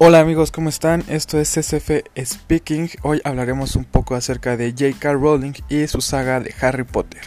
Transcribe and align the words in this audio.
Hola 0.00 0.20
amigos, 0.20 0.52
¿cómo 0.52 0.68
están? 0.68 1.02
Esto 1.08 1.40
es 1.40 1.52
CSF 1.52 1.90
Speaking. 2.24 2.88
Hoy 3.02 3.20
hablaremos 3.24 3.74
un 3.74 3.84
poco 3.84 4.14
acerca 4.14 4.56
de 4.56 4.70
J.K. 4.70 5.14
Rowling 5.14 5.54
y 5.68 5.88
su 5.88 6.00
saga 6.02 6.38
de 6.38 6.54
Harry 6.60 6.84
Potter. 6.84 7.20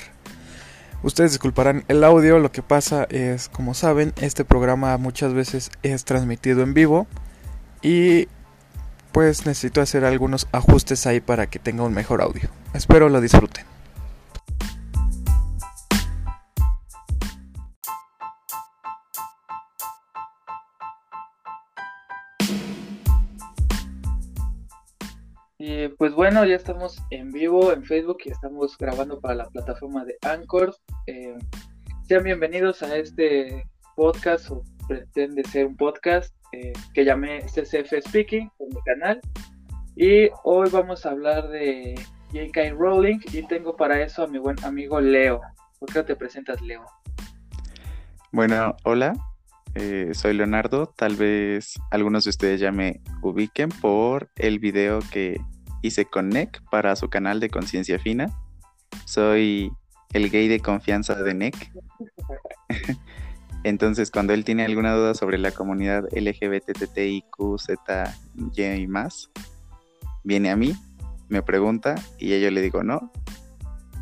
Ustedes 1.04 1.32
disculparán 1.32 1.84
el 1.90 2.02
audio, 2.02 2.40
lo 2.40 2.54
que 2.54 2.62
pasa 2.62 3.04
es, 3.10 3.50
como 3.50 3.74
saben, 3.74 4.14
este 4.22 4.46
programa 4.46 4.98
muchas 4.98 5.34
veces 5.34 5.70
es 5.84 6.06
transmitido 6.06 6.62
en 6.62 6.74
vivo 6.74 7.08
y 7.82 8.30
pues 9.12 9.46
necesito 9.46 9.82
hacer 9.82 10.06
algunos 10.06 10.48
ajustes 10.54 11.06
ahí 11.08 11.20
para 11.20 11.48
que 11.48 11.60
tenga 11.60 11.84
un 11.84 11.94
mejor 11.94 12.22
audio. 12.22 12.50
Espero 12.74 13.10
lo 13.10 13.20
disfruten. 13.20 13.71
Pues 26.02 26.16
bueno, 26.16 26.44
ya 26.46 26.56
estamos 26.56 27.00
en 27.12 27.32
vivo 27.32 27.72
en 27.72 27.84
Facebook 27.84 28.18
y 28.26 28.32
estamos 28.32 28.76
grabando 28.76 29.20
para 29.22 29.36
la 29.36 29.46
plataforma 29.46 30.04
de 30.04 30.18
Anchor. 30.24 30.76
Eh, 31.06 31.38
sean 32.08 32.24
bienvenidos 32.24 32.82
a 32.82 32.98
este 32.98 33.70
podcast 33.96 34.50
o 34.50 34.64
pretende 34.88 35.44
ser 35.44 35.68
un 35.68 35.78
podcast 35.78 36.36
eh, 36.54 36.74
que 36.96 37.06
llamé 37.06 37.44
CCF 37.44 37.94
Speaking 38.08 38.50
en 38.58 38.70
mi 38.70 38.82
canal. 38.84 39.22
Y 39.96 40.30
hoy 40.44 40.72
vamos 40.72 41.06
a 41.06 41.12
hablar 41.12 41.50
de 41.50 41.94
J.K. 42.32 42.72
Rowling 42.80 43.20
y 43.32 43.44
tengo 43.44 43.76
para 43.76 44.02
eso 44.02 44.24
a 44.24 44.28
mi 44.28 44.40
buen 44.40 44.56
amigo 44.64 45.00
Leo. 45.00 45.40
¿Por 45.78 45.94
qué 45.94 46.00
no 46.00 46.06
te 46.06 46.16
presentas, 46.16 46.60
Leo? 46.64 46.84
Bueno, 48.32 48.76
hola, 48.86 49.14
eh, 49.76 50.10
soy 50.16 50.34
Leonardo. 50.34 50.88
Tal 50.88 51.16
vez 51.16 51.76
algunos 51.92 52.24
de 52.24 52.32
ustedes 52.32 52.60
ya 52.60 52.72
me 52.72 53.02
ubiquen 53.22 53.70
por 53.70 54.32
el 54.36 54.58
video 54.58 54.98
que 55.14 55.40
hice 55.82 56.06
con 56.06 56.30
Nick 56.30 56.62
para 56.70 56.96
su 56.96 57.10
canal 57.10 57.40
de 57.40 57.50
Conciencia 57.50 58.00
Fina. 58.00 58.28
Soy 59.06 59.72
el 60.14 60.30
gay 60.30 60.48
de 60.48 60.60
confianza 60.60 61.16
de 61.16 61.34
Nick. 61.34 61.72
Entonces, 63.64 64.10
cuando 64.10 64.34
él 64.34 64.44
tiene 64.44 64.66
alguna 64.66 64.94
duda 64.96 65.14
sobre 65.14 65.38
la 65.38 65.52
comunidad 65.52 66.06
LGBTTIQ, 66.12 67.26
y 68.58 68.88
más, 68.88 69.30
viene 70.24 70.50
a 70.50 70.56
mí, 70.56 70.76
me 71.30 71.44
pregunta 71.44 71.96
y 72.18 72.40
yo 72.40 72.50
le 72.50 72.62
digo, 72.62 72.84
no, 72.84 73.12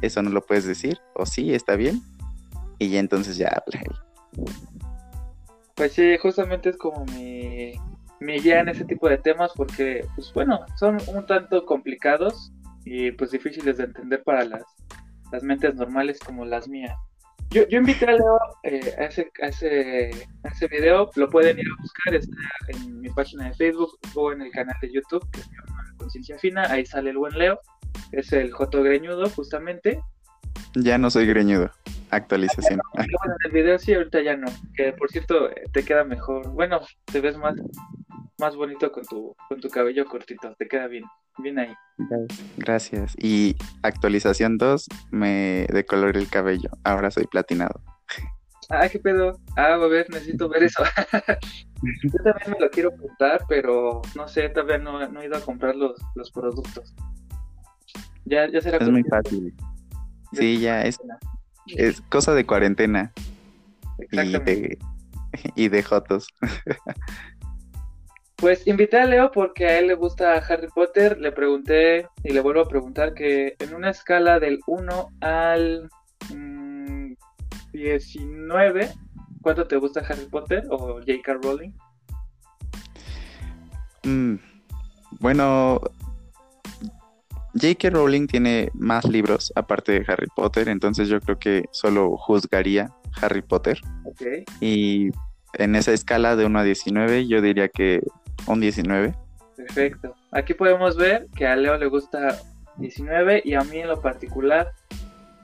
eso 0.02 0.22
no 0.22 0.30
lo 0.30 0.46
puedes 0.46 0.66
decir, 0.66 1.00
o 1.14 1.26
sí, 1.26 1.54
está 1.54 1.76
bien, 1.76 2.02
y 2.80 2.96
entonces 2.96 3.38
ya 3.38 3.48
habla 3.50 3.82
él. 3.82 4.48
Pues 5.76 5.94
sí, 5.94 6.18
justamente 6.18 6.70
es 6.70 6.78
como 6.78 7.06
mi, 7.06 7.74
mi 8.20 8.40
guía 8.40 8.60
en 8.60 8.70
ese 8.70 8.86
tipo 8.86 9.08
de 9.10 9.18
temas 9.18 9.52
porque, 9.56 10.06
pues 10.16 10.32
bueno, 10.34 10.60
son 10.78 10.98
un 11.08 11.26
tanto 11.26 11.66
complicados 11.66 12.52
y 12.86 13.12
pues 13.12 13.32
difíciles 13.32 13.78
de 13.78 13.86
entender 13.86 14.24
para 14.24 14.44
las, 14.46 14.64
las 15.32 15.44
mentes 15.44 15.76
normales 15.76 16.20
como 16.20 16.46
las 16.46 16.68
mías. 16.68 16.96
Yo, 17.52 17.68
yo 17.68 17.80
invité 17.80 18.06
a 18.06 18.12
Leo 18.12 18.40
eh, 18.64 18.96
a, 19.00 19.06
ese, 19.06 19.32
a, 19.42 19.48
ese, 19.48 20.12
a 20.44 20.50
ese 20.50 20.68
video, 20.68 21.10
lo 21.16 21.30
pueden 21.30 21.58
ir 21.58 21.66
a 21.66 21.82
buscar, 21.82 22.14
está 22.14 22.36
en 22.68 23.00
mi 23.00 23.10
página 23.10 23.46
de 23.46 23.54
Facebook 23.56 23.98
o 24.14 24.32
en 24.32 24.44
el 24.44 24.52
canal 24.52 24.76
de 24.82 24.92
YouTube 24.92 25.28
que 25.32 25.42
se 25.42 25.50
llama 25.50 25.84
Conciencia 25.98 26.38
Fina, 26.38 26.64
ahí 26.70 26.86
sale 26.86 27.10
el 27.10 27.18
buen 27.18 27.36
Leo, 27.38 27.60
es 28.12 28.34
el 28.34 28.52
Joto 28.52 28.84
Greñudo 28.84 29.30
justamente. 29.30 30.00
Ya 30.76 31.00
no 31.00 31.10
soy 31.10 31.26
greñudo, 31.26 31.72
actualización. 32.12 32.80
en 32.98 33.08
el 33.46 33.52
video 33.52 33.80
sí, 33.80 33.96
ahorita 33.96 34.22
ya 34.22 34.38
no, 34.38 34.48
que 34.76 34.94
por 34.94 35.10
cierto 35.10 35.50
te 35.74 35.84
queda 35.84 36.04
mejor, 36.04 36.48
bueno, 36.50 36.82
te 37.12 37.20
ves 37.20 37.36
más, 37.36 37.56
más 38.40 38.56
bonito 38.56 38.92
con 38.92 39.06
tu, 39.06 39.36
con 39.48 39.60
tu 39.60 39.70
cabello 39.70 40.06
cortito, 40.06 40.54
te 40.58 40.68
queda 40.68 40.88
bien, 40.88 41.04
bien 41.38 41.60
ahí. 41.60 41.74
Gracias. 42.58 43.16
Y 43.18 43.56
actualización 43.84 44.58
2, 44.58 44.88
me 45.12 45.68
decoloré 45.72 46.20
el 46.20 46.30
cabello, 46.30 46.70
ahora 46.84 47.12
soy 47.12 47.26
platinado. 47.26 47.82
Ah, 48.70 48.88
qué 48.88 49.00
pedo. 49.00 49.40
Ah, 49.58 49.74
a 49.74 49.78
ver, 49.88 50.10
necesito 50.10 50.48
ver 50.48 50.64
eso. 50.64 50.84
Yo 52.04 52.24
también 52.24 52.52
me 52.52 52.60
lo 52.60 52.70
quiero 52.70 52.90
apuntar, 52.90 53.44
pero 53.50 54.02
no 54.16 54.28
sé, 54.28 54.50
todavía 54.50 54.78
no, 54.78 55.08
no 55.10 55.22
he 55.22 55.26
ido 55.26 55.38
a 55.38 55.42
comprar 55.42 55.76
los, 55.76 56.00
los 56.16 56.32
productos. 56.32 56.94
Ya, 58.26 58.48
ya 58.48 58.62
será. 58.62 58.78
Es 58.78 58.90
muy 58.90 59.04
fácil. 59.04 59.56
Sí, 60.34 60.60
ya 60.60 60.84
es, 60.84 61.00
es 61.66 62.02
cosa 62.02 62.36
de 62.36 62.46
cuarentena. 62.46 63.12
Y 64.12 64.18
de, 64.18 64.78
y 65.56 65.70
de 65.70 65.84
jotos. 65.84 66.28
Pues 68.40 68.66
invité 68.68 68.98
a 68.98 69.06
Leo 69.06 69.32
porque 69.32 69.66
a 69.66 69.80
él 69.80 69.88
le 69.88 69.96
gusta 69.96 70.34
Harry 70.38 70.70
Potter. 70.74 71.20
Le 71.20 71.34
pregunté 71.34 72.08
y 72.24 72.32
le 72.32 72.40
vuelvo 72.40 72.62
a 72.62 72.68
preguntar 72.70 73.14
que 73.14 73.56
en 73.60 73.74
una 73.74 73.90
escala 73.90 74.40
del 74.40 74.60
1 74.66 75.10
al 75.20 75.90
19, 77.74 78.86
mm, 78.86 79.42
¿cuánto 79.42 79.68
te 79.68 79.76
gusta 79.76 80.00
Harry 80.08 80.26
Potter 80.28 80.64
o 80.70 81.00
J.K. 81.00 81.34
Rowling? 81.44 81.72
Mm, 84.04 84.36
bueno, 85.20 85.82
J.K. 87.56 87.90
Rowling 87.90 88.28
tiene 88.28 88.70
más 88.74 89.04
libros 89.04 89.52
aparte 89.56 89.92
de 89.92 90.06
Harry 90.08 90.28
Potter, 90.34 90.70
entonces 90.70 91.10
yo 91.10 91.20
creo 91.20 91.38
que 91.38 91.66
solo 91.72 92.16
juzgaría 92.16 92.90
Harry 93.22 93.42
Potter. 93.42 93.82
Okay. 94.06 94.46
Y 94.62 95.10
en 95.54 95.76
esa 95.76 95.92
escala 95.92 96.36
de 96.36 96.46
1 96.46 96.60
a 96.60 96.64
19 96.64 97.28
yo 97.28 97.42
diría 97.42 97.70
que 97.70 98.02
un 98.48 98.60
19. 98.60 99.14
Perfecto. 99.56 100.16
Aquí 100.32 100.54
podemos 100.54 100.96
ver 100.98 101.28
que 101.36 101.46
a 101.46 101.56
Leo 101.56 101.78
le 101.78 101.88
gusta 101.88 102.38
19 102.78 103.42
y 103.44 103.54
a 103.54 103.62
mí 103.62 103.80
en 103.80 103.90
lo 103.90 104.02
particular 104.02 104.74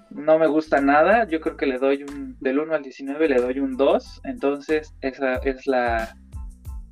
no 0.10 0.40
me 0.40 0.48
gusta 0.48 0.80
nada. 0.80 1.28
Yo 1.28 1.42
creo 1.42 1.58
que 1.58 1.66
le 1.66 1.78
doy 1.78 2.04
un, 2.04 2.38
del 2.40 2.60
1 2.60 2.74
al 2.74 2.84
19 2.84 3.28
le 3.28 3.42
doy 3.42 3.60
un 3.60 3.76
2. 3.76 4.22
Entonces 4.24 4.94
esa 5.02 5.36
es 5.36 5.68
la, 5.68 6.16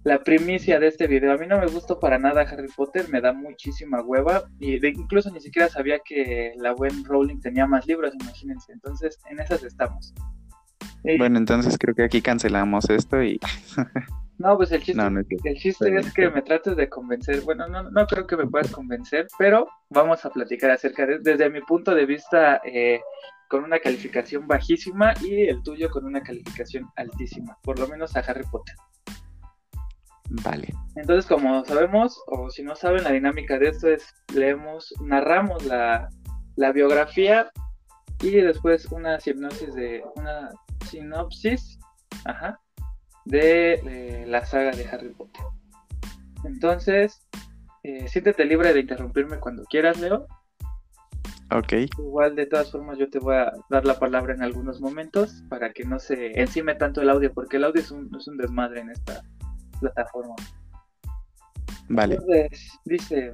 la 0.04 0.20
primicia 0.20 0.80
de 0.80 0.88
este 0.88 1.08
video. 1.08 1.32
A 1.32 1.38
mí 1.38 1.48
no 1.48 1.60
me 1.60 1.68
gustó 1.68 2.00
para 2.00 2.20
nada 2.20 2.42
Harry 2.42 2.68
Potter, 2.76 3.08
me 3.10 3.22
da 3.22 3.32
muchísima 3.32 4.02
hueva. 4.02 4.44
Y 4.60 4.80
de, 4.80 4.90
incluso 4.90 5.32
ni 5.32 5.40
siquiera 5.40 5.70
sabía 5.70 6.00
que 6.04 6.54
la 6.58 6.74
buen 6.74 7.06
Rowling 7.06 7.40
tenía 7.40 7.66
más 7.66 7.88
libros, 7.88 8.14
imagínense. 8.20 8.74
Entonces 8.74 9.20
en 9.30 9.40
esas 9.40 9.64
estamos. 9.64 10.14
Bueno, 11.18 11.38
entonces 11.38 11.78
creo 11.78 11.96
que 11.96 12.04
aquí 12.04 12.22
cancelamos 12.22 12.90
esto 12.90 13.22
y... 13.24 13.40
No, 14.44 14.58
pues 14.58 14.74
el 14.74 14.84
chiste, 14.84 15.02
el 15.46 15.58
chiste 15.58 15.96
es 15.96 16.14
que 16.14 16.30
me 16.30 16.42
trates 16.42 16.76
de 16.76 16.90
convencer. 16.90 17.40
Bueno, 17.44 17.66
no, 17.70 17.90
no 17.90 18.06
creo 18.06 18.28
que 18.28 18.36
me 18.36 18.46
puedas 18.46 18.70
convencer, 18.70 19.26
pero 19.38 19.70
vamos 19.90 20.26
a 20.26 20.30
platicar 20.30 20.70
acerca 20.70 21.06
de, 21.06 21.20
desde 21.20 21.50
mi 21.50 21.62
punto 21.62 21.96
de 21.96 22.06
vista, 22.06 22.60
eh, 22.66 23.00
con 23.48 23.64
una 23.64 23.80
calificación 23.80 24.46
bajísima 24.46 25.14
y 25.22 25.44
el 25.44 25.64
tuyo 25.64 25.90
con 25.90 26.04
una 26.04 26.22
calificación 26.22 26.90
altísima, 26.98 27.58
por 27.64 27.80
lo 27.80 27.88
menos 27.88 28.18
a 28.18 28.20
Harry 28.20 28.44
Potter. 28.52 28.76
Vale. 30.44 30.74
Entonces, 30.98 31.26
como 31.26 31.64
sabemos, 31.64 32.22
o 32.28 32.50
si 32.50 32.64
no 32.64 32.76
saben, 32.76 33.06
la 33.06 33.12
dinámica 33.12 33.58
de 33.58 33.70
esto 33.70 33.88
es 33.88 34.14
leemos, 34.36 34.94
narramos 35.00 35.64
la, 35.64 36.10
la 36.58 36.74
biografía 36.74 37.50
y 38.22 38.32
después 38.42 38.92
una 38.92 39.22
sinopsis 39.22 39.74
de 39.74 40.04
una 40.18 40.50
sinopsis, 40.90 41.80
ajá, 42.26 42.60
de 43.26 44.26
la 44.28 44.46
saga 44.46 44.72
de 44.72 44.86
Harry 44.86 45.10
Potter. 45.10 45.44
Entonces, 46.44 47.22
eh, 47.84 48.08
siéntete 48.08 48.46
libre 48.46 48.74
de 48.74 48.82
interrumpirme 48.82 49.40
cuando 49.40 49.64
quieras, 49.66 50.00
Leo. 50.00 50.28
Ok. 51.52 51.74
Igual, 51.98 52.36
de 52.36 52.46
todas 52.46 52.72
formas, 52.72 52.98
yo 52.98 53.10
te 53.10 53.20
voy 53.20 53.36
a 53.36 53.54
dar 53.70 53.86
la 53.86 54.00
palabra 54.00 54.34
en 54.34 54.42
algunos 54.42 54.82
momentos 54.82 55.44
para 55.50 55.72
que 55.72 55.84
no 55.84 56.00
se 56.00 56.40
encime 56.40 56.76
tanto 56.76 57.02
el 57.02 57.10
audio, 57.10 57.34
porque 57.34 57.58
el 57.58 57.66
audio 57.66 57.82
es 57.82 57.92
un, 57.92 58.10
es 58.18 58.28
un 58.28 58.38
desmadre 58.38 58.82
en 58.82 58.90
esta 58.90 59.24
plataforma. 59.80 60.36
Vale. 61.90 62.16
Entonces, 62.16 62.80
dice, 62.86 63.34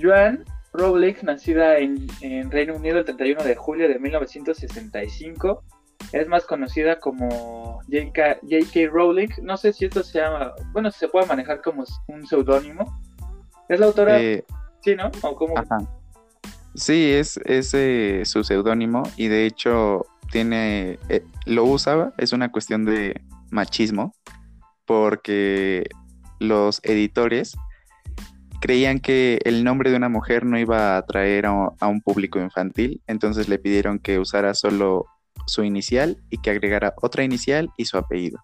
Joan 0.00 0.44
Rowling, 0.72 1.14
nacida 1.22 1.78
en, 1.78 2.06
en 2.22 2.50
Reino 2.50 2.76
Unido 2.76 2.98
el 2.98 3.04
31 3.04 3.42
de 3.42 3.56
julio 3.56 3.88
de 3.88 3.98
1965, 3.98 5.64
es 6.12 6.28
más 6.28 6.44
conocida 6.44 6.98
como 6.98 7.80
J.K. 7.90 8.88
Rowling. 8.90 9.28
No 9.42 9.56
sé 9.56 9.72
si 9.72 9.86
esto 9.86 10.02
se 10.02 10.20
llama, 10.20 10.52
bueno, 10.72 10.90
se 10.90 11.08
puede 11.08 11.26
manejar 11.26 11.62
como 11.62 11.84
un 12.08 12.26
seudónimo. 12.26 13.00
¿Es 13.68 13.80
la 13.80 13.86
autora? 13.86 14.20
Eh, 14.20 14.44
sí, 14.82 14.94
¿no? 14.94 15.10
¿O 15.22 15.34
cómo? 15.34 15.54
Sí, 16.74 17.12
es, 17.12 17.38
es 17.44 17.72
eh, 17.74 18.22
su 18.24 18.44
seudónimo 18.44 19.02
y 19.16 19.28
de 19.28 19.46
hecho 19.46 20.06
tiene, 20.30 20.98
eh, 21.08 21.24
lo 21.46 21.64
usaba, 21.64 22.12
es 22.18 22.32
una 22.32 22.50
cuestión 22.50 22.84
de 22.84 23.20
machismo, 23.50 24.14
porque 24.86 25.86
los 26.38 26.80
editores 26.82 27.54
creían 28.60 29.00
que 29.00 29.38
el 29.44 29.64
nombre 29.64 29.90
de 29.90 29.96
una 29.96 30.08
mujer 30.08 30.46
no 30.46 30.58
iba 30.58 30.94
a 30.94 30.98
atraer 30.98 31.46
a, 31.46 31.68
a 31.78 31.86
un 31.88 32.00
público 32.00 32.38
infantil, 32.38 33.02
entonces 33.06 33.48
le 33.48 33.58
pidieron 33.58 33.98
que 33.98 34.18
usara 34.18 34.54
solo 34.54 35.06
su 35.46 35.64
inicial 35.64 36.16
y 36.30 36.38
que 36.38 36.50
agregara 36.50 36.94
otra 37.02 37.24
inicial 37.24 37.70
y 37.76 37.84
su 37.84 37.98
apellido. 37.98 38.38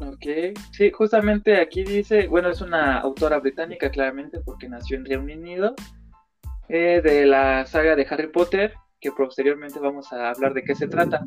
Ok, 0.00 0.56
sí, 0.72 0.90
justamente 0.90 1.60
aquí 1.60 1.82
dice, 1.82 2.28
bueno, 2.28 2.50
es 2.50 2.60
una 2.60 2.98
autora 2.98 3.38
británica 3.38 3.90
claramente 3.90 4.40
porque 4.44 4.68
nació 4.68 4.98
en 4.98 5.06
Reino 5.06 5.22
Unido, 5.22 5.74
eh, 6.68 7.00
de 7.02 7.24
la 7.24 7.64
saga 7.64 7.96
de 7.96 8.06
Harry 8.10 8.26
Potter, 8.28 8.74
que 9.00 9.10
posteriormente 9.12 9.78
vamos 9.78 10.12
a 10.12 10.30
hablar 10.30 10.52
de 10.52 10.64
qué 10.64 10.74
se 10.74 10.88
trata. 10.88 11.24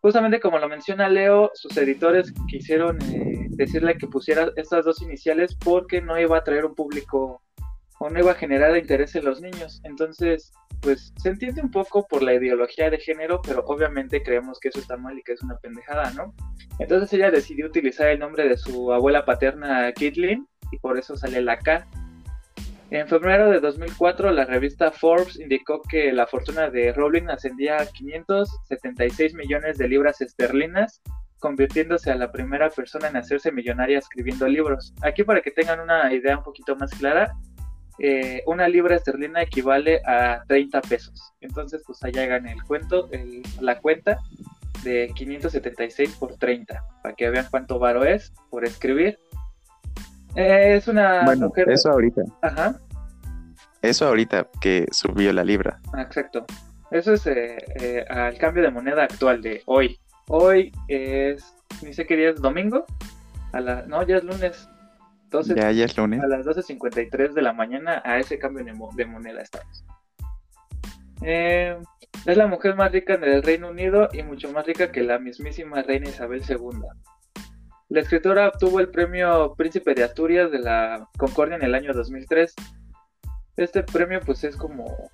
Justamente 0.00 0.38
como 0.38 0.58
lo 0.58 0.68
menciona 0.68 1.08
Leo, 1.08 1.50
sus 1.54 1.76
editores 1.76 2.32
quisieron 2.48 3.00
eh, 3.02 3.46
decirle 3.50 3.96
que 3.96 4.06
pusiera 4.06 4.50
estas 4.56 4.84
dos 4.84 5.02
iniciales 5.02 5.56
porque 5.56 6.00
no 6.00 6.20
iba 6.20 6.38
a 6.38 6.44
traer 6.44 6.66
un 6.66 6.74
público 6.74 7.42
o 7.98 8.10
no 8.10 8.18
iba 8.20 8.32
a 8.32 8.36
generar 8.36 8.76
interés 8.76 9.16
en 9.16 9.24
los 9.24 9.40
niños. 9.40 9.80
Entonces, 9.82 10.52
pues 10.80 11.12
se 11.16 11.28
entiende 11.30 11.60
un 11.60 11.70
poco 11.70 12.06
por 12.06 12.22
la 12.22 12.34
ideología 12.34 12.90
de 12.90 12.98
género, 12.98 13.40
pero 13.42 13.64
obviamente 13.66 14.22
creemos 14.22 14.58
que 14.60 14.68
eso 14.68 14.78
está 14.78 14.96
mal 14.96 15.18
y 15.18 15.22
que 15.22 15.32
es 15.32 15.42
una 15.42 15.56
pendejada, 15.58 16.10
¿no? 16.12 16.34
Entonces 16.78 17.12
ella 17.12 17.30
decidió 17.30 17.66
utilizar 17.66 18.08
el 18.08 18.18
nombre 18.18 18.48
de 18.48 18.56
su 18.56 18.92
abuela 18.92 19.24
paterna, 19.24 19.92
Caitlin, 19.92 20.46
y 20.70 20.78
por 20.78 20.98
eso 20.98 21.16
sale 21.16 21.40
la 21.40 21.58
K. 21.58 21.86
En 22.90 23.08
febrero 23.08 23.50
de 23.50 23.58
2004, 23.58 24.30
la 24.30 24.44
revista 24.44 24.92
Forbes 24.92 25.40
indicó 25.40 25.82
que 25.82 26.12
la 26.12 26.26
fortuna 26.26 26.70
de 26.70 26.92
Rowling 26.92 27.28
ascendía 27.28 27.78
a 27.78 27.86
576 27.86 29.34
millones 29.34 29.76
de 29.76 29.88
libras 29.88 30.20
esterlinas, 30.20 31.02
convirtiéndose 31.40 32.12
a 32.12 32.16
la 32.16 32.30
primera 32.30 32.70
persona 32.70 33.08
en 33.08 33.16
hacerse 33.16 33.50
millonaria 33.50 33.98
escribiendo 33.98 34.46
libros. 34.46 34.94
Aquí 35.02 35.24
para 35.24 35.40
que 35.40 35.50
tengan 35.50 35.80
una 35.80 36.12
idea 36.12 36.38
un 36.38 36.44
poquito 36.44 36.76
más 36.76 36.90
clara, 36.92 37.34
eh, 37.98 38.42
una 38.46 38.68
libra 38.68 38.96
esterlina 38.96 39.42
equivale 39.42 40.02
a 40.04 40.42
30 40.46 40.80
pesos. 40.82 41.32
Entonces, 41.40 41.82
pues 41.86 42.02
allá 42.04 42.26
gana 42.26 42.52
el 42.52 42.62
cuento, 42.62 43.08
la 43.60 43.78
cuenta 43.80 44.18
de 44.84 45.10
576 45.14 46.16
por 46.16 46.36
30, 46.36 46.84
para 47.02 47.14
que 47.14 47.30
vean 47.30 47.46
cuánto 47.50 47.78
varo 47.78 48.04
es 48.04 48.32
por 48.50 48.64
escribir. 48.64 49.18
Eh, 50.34 50.76
es 50.76 50.88
una 50.88 51.24
bueno, 51.24 51.50
Eso 51.54 51.90
ahorita. 51.90 52.22
Ajá. 52.42 52.78
Eso 53.80 54.06
ahorita 54.06 54.48
que 54.60 54.86
subió 54.90 55.32
la 55.32 55.44
libra. 55.44 55.80
Ah, 55.92 56.02
exacto. 56.02 56.44
Eso 56.90 57.14
es 57.14 57.26
eh, 57.26 58.04
al 58.08 58.36
cambio 58.38 58.62
de 58.62 58.70
moneda 58.70 59.04
actual 59.04 59.40
de 59.40 59.62
hoy. 59.66 59.98
Hoy 60.28 60.72
es, 60.88 61.54
ni 61.82 61.94
sé 61.94 62.06
qué 62.06 62.16
día 62.16 62.30
es, 62.30 62.40
domingo. 62.40 62.84
A 63.52 63.60
la, 63.60 63.82
no, 63.86 64.02
ya 64.06 64.16
es 64.18 64.24
lunes 64.24 64.68
ya, 65.54 65.70
es 65.70 65.96
lunes. 65.96 66.22
A 66.22 66.26
las 66.26 66.46
12.53 66.46 67.32
de 67.32 67.42
la 67.42 67.52
mañana 67.52 68.02
a 68.04 68.18
ese 68.18 68.38
cambio 68.38 68.64
de 68.64 69.06
moneda 69.06 69.42
estamos. 69.42 69.84
Eh, 71.22 71.76
es 72.26 72.36
la 72.36 72.46
mujer 72.46 72.76
más 72.76 72.92
rica 72.92 73.16
del 73.16 73.42
Reino 73.42 73.70
Unido 73.70 74.08
y 74.12 74.22
mucho 74.22 74.52
más 74.52 74.66
rica 74.66 74.92
que 74.92 75.02
la 75.02 75.18
mismísima 75.18 75.82
reina 75.82 76.08
Isabel 76.08 76.42
II. 76.48 76.80
La 77.88 78.00
escritora 78.00 78.48
obtuvo 78.48 78.80
el 78.80 78.88
premio 78.88 79.54
Príncipe 79.56 79.94
de 79.94 80.04
Asturias 80.04 80.50
de 80.50 80.58
la 80.58 81.08
Concordia 81.16 81.56
en 81.56 81.62
el 81.62 81.74
año 81.74 81.92
2003. 81.92 82.54
Este 83.56 83.82
premio 83.84 84.20
pues 84.20 84.44
es 84.44 84.56
como, 84.56 85.10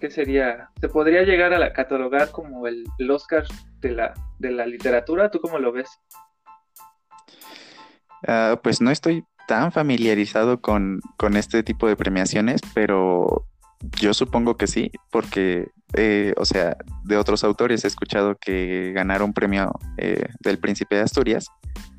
¿qué 0.00 0.10
sería? 0.10 0.70
Se 0.80 0.88
podría 0.88 1.22
llegar 1.22 1.54
a 1.54 1.72
catalogar 1.72 2.30
como 2.30 2.66
el, 2.66 2.84
Oscar 3.08 3.44
de 3.80 3.92
la, 3.92 4.14
de 4.38 4.50
la 4.50 4.66
literatura. 4.66 5.30
¿Tú 5.30 5.40
cómo 5.40 5.58
lo 5.58 5.72
ves? 5.72 5.88
Ah, 8.26 8.58
pues 8.62 8.80
no 8.80 8.90
estoy 8.90 9.24
tan 9.46 9.72
familiarizado 9.72 10.60
con, 10.60 11.00
este 11.34 11.62
tipo 11.62 11.86
de 11.88 11.96
premiaciones, 11.96 12.60
pero 12.74 13.46
yo 14.00 14.14
supongo 14.14 14.56
que 14.56 14.66
sí, 14.66 14.90
porque, 15.10 15.68
eh, 15.94 16.34
o 16.36 16.44
sea, 16.44 16.76
de 17.04 17.16
otros 17.16 17.44
autores 17.44 17.84
he 17.84 17.88
escuchado 17.88 18.36
que 18.36 18.92
ganar 18.94 19.22
un 19.22 19.32
premio 19.32 19.72
eh, 19.98 20.26
del 20.40 20.58
Príncipe 20.58 20.96
de 20.96 21.02
Asturias 21.02 21.48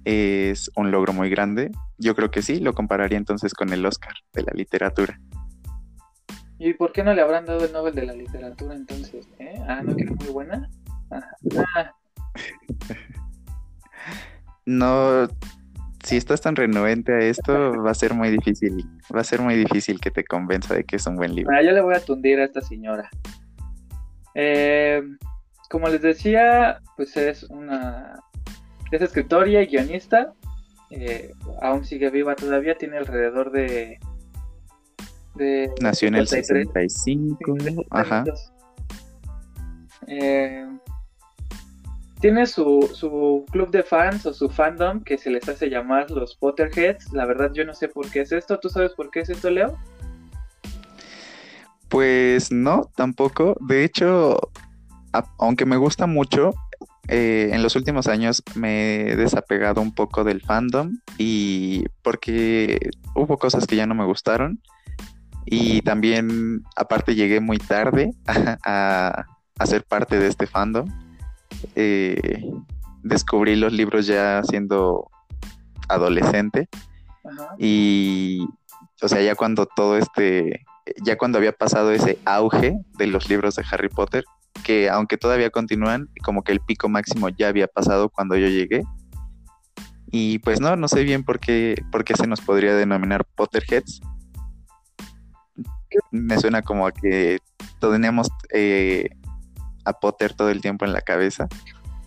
es 0.06 0.72
un 0.76 0.92
logro 0.92 1.14
muy 1.14 1.30
grande. 1.30 1.72
Yo 1.98 2.16
creo 2.16 2.32
que 2.32 2.42
sí, 2.42 2.60
lo 2.60 2.74
compararía 2.74 3.18
entonces 3.18 3.54
con 3.54 3.74
el 3.74 3.86
Oscar 3.86 4.14
de 4.34 4.44
la 4.44 4.52
literatura. 4.54 5.20
¿Y 6.60 6.74
por 6.74 6.92
qué 6.92 7.04
no 7.04 7.14
le 7.14 7.22
habrán 7.22 7.46
dado 7.46 7.66
el 7.66 7.72
Nobel 7.72 7.94
de 7.94 8.06
la 8.06 8.14
literatura 8.14 8.74
entonces? 8.74 9.28
Eh? 9.40 9.62
Ah, 9.68 9.82
¿no 9.84 9.96
que 9.96 10.06
es 10.06 10.12
muy 10.12 10.30
buena? 10.30 10.70
Ah. 11.12 11.94
no, 14.66 15.28
si 16.08 16.16
estás 16.16 16.42
tan 16.42 16.56
renuente 16.56 17.14
a 17.14 17.20
esto, 17.20 17.74
va 17.84 17.92
a 17.92 17.94
ser 17.94 18.14
muy 18.14 18.30
difícil. 18.30 18.86
Va 19.14 19.22
a 19.22 19.24
ser 19.24 19.42
muy 19.42 19.56
difícil 19.56 20.00
que 20.00 20.10
te 20.10 20.24
convenza 20.24 20.74
de 20.74 20.84
que 20.84 20.96
es 20.96 21.06
un 21.06 21.18
buen 21.18 21.36
libro. 21.36 21.62
yo 21.62 21.72
le 21.72 21.82
voy 21.82 21.96
a 21.96 22.00
tundir 22.00 22.40
a 22.40 22.46
esta 22.46 22.62
señora. 22.62 23.10
Eh, 24.34 25.02
como 25.70 25.90
les 25.90 26.02
decía, 26.02 26.80
pues 26.96 27.18
es 27.18 27.44
una 27.44 28.20
es 28.92 29.02
escritora 29.02 29.48
y 29.48 29.66
guionista. 29.66 30.34
Eh, 30.92 31.34
aún 31.62 31.84
sigue 31.84 32.10
viva 32.10 32.36
todavía, 32.36 32.76
tiene 32.76 32.98
alrededor 32.98 33.52
de, 33.52 34.00
de 35.36 35.70
Nació 35.82 36.08
en 36.08 36.16
el 36.16 36.28
65. 36.28 37.58
Ajá. 37.90 38.24
Eh, 40.08 40.66
tiene 42.20 42.48
su, 42.48 42.90
su 42.94 43.46
club 43.52 43.70
de 43.70 43.84
fans 43.84 44.26
o 44.26 44.34
su 44.34 44.50
fandom 44.50 45.04
que 45.04 45.18
se 45.18 45.30
les 45.30 45.48
hace 45.48 45.70
llamar 45.70 46.10
los 46.10 46.36
Potterheads. 46.36 47.14
La 47.14 47.26
verdad 47.26 47.52
yo 47.54 47.64
no 47.66 47.74
sé 47.74 47.88
por 47.88 48.10
qué 48.10 48.22
es 48.22 48.32
esto. 48.32 48.60
¿Tú 48.60 48.70
sabes 48.70 48.94
por 48.94 49.12
qué 49.12 49.20
es 49.22 49.30
esto, 49.30 49.50
Leo? 49.50 49.78
Pues 51.90 52.52
no, 52.52 52.90
tampoco. 52.96 53.56
De 53.62 53.84
hecho, 53.84 54.40
aunque 55.38 55.66
me 55.66 55.78
gusta 55.78 56.08
mucho, 56.08 56.54
eh, 57.08 57.52
en 57.54 57.62
los 57.62 57.76
últimos 57.76 58.08
años 58.08 58.44
me 58.56 59.12
he 59.12 59.16
desapegado 59.16 59.82
un 59.82 59.94
poco 59.94 60.24
del 60.24 60.42
fandom 60.42 60.98
y 61.18 61.86
porque 62.02 62.90
hubo 63.16 63.38
cosas 63.38 63.66
que 63.68 63.76
ya 63.76 63.86
no 63.86 63.96
me 63.96 64.06
gustaron 64.06 64.60
y 65.46 65.82
también 65.84 66.64
aparte 66.76 67.16
llegué 67.16 67.40
muy 67.40 67.60
tarde 67.60 68.12
a, 68.66 69.26
a 69.58 69.66
ser 69.66 69.86
parte 69.86 70.20
de 70.20 70.28
este 70.28 70.48
fandom 70.48 70.90
eh, 71.76 72.44
descubrí 73.04 73.56
los 73.56 73.74
libros 73.74 74.08
ya 74.08 74.44
siendo 74.44 75.10
adolescente. 75.88 76.70
Y, 77.58 78.48
o 79.02 79.08
sea, 79.08 79.22
ya 79.22 79.36
cuando 79.36 79.66
todo 79.66 79.98
este, 79.98 80.66
ya 81.04 81.18
cuando 81.18 81.38
había 81.38 81.52
pasado 81.52 81.92
ese 81.92 82.18
auge 82.26 82.78
de 82.98 83.08
los 83.08 83.30
libros 83.30 83.56
de 83.56 83.66
Harry 83.70 83.90
Potter, 83.90 84.24
que 84.64 84.90
aunque 84.90 85.18
todavía 85.18 85.50
continúan, 85.50 86.10
como 86.24 86.44
que 86.44 86.52
el 86.52 86.60
pico 86.60 86.90
máximo 86.90 87.30
ya 87.30 87.48
había 87.48 87.68
pasado 87.68 88.10
cuando 88.10 88.36
yo 88.36 88.48
llegué. 88.48 88.84
Y 90.10 90.40
pues 90.40 90.62
no, 90.62 90.76
no 90.78 90.88
sé 90.88 91.04
bien 91.04 91.24
por 91.24 91.40
qué, 91.40 91.76
por 91.92 92.06
qué 92.06 92.16
se 92.16 92.28
nos 92.28 92.40
podría 92.42 92.76
denominar 92.76 93.26
Potterheads. 93.36 94.00
Me 96.12 96.38
suena 96.40 96.62
como 96.62 96.88
a 96.88 96.92
que 96.92 97.40
tenemos 97.80 98.30
eh, 98.54 99.10
a 99.88 99.94
Potter 99.94 100.34
todo 100.34 100.50
el 100.50 100.62
tiempo 100.62 100.86
en 100.86 100.94
la 100.94 101.02
cabeza. 101.02 101.48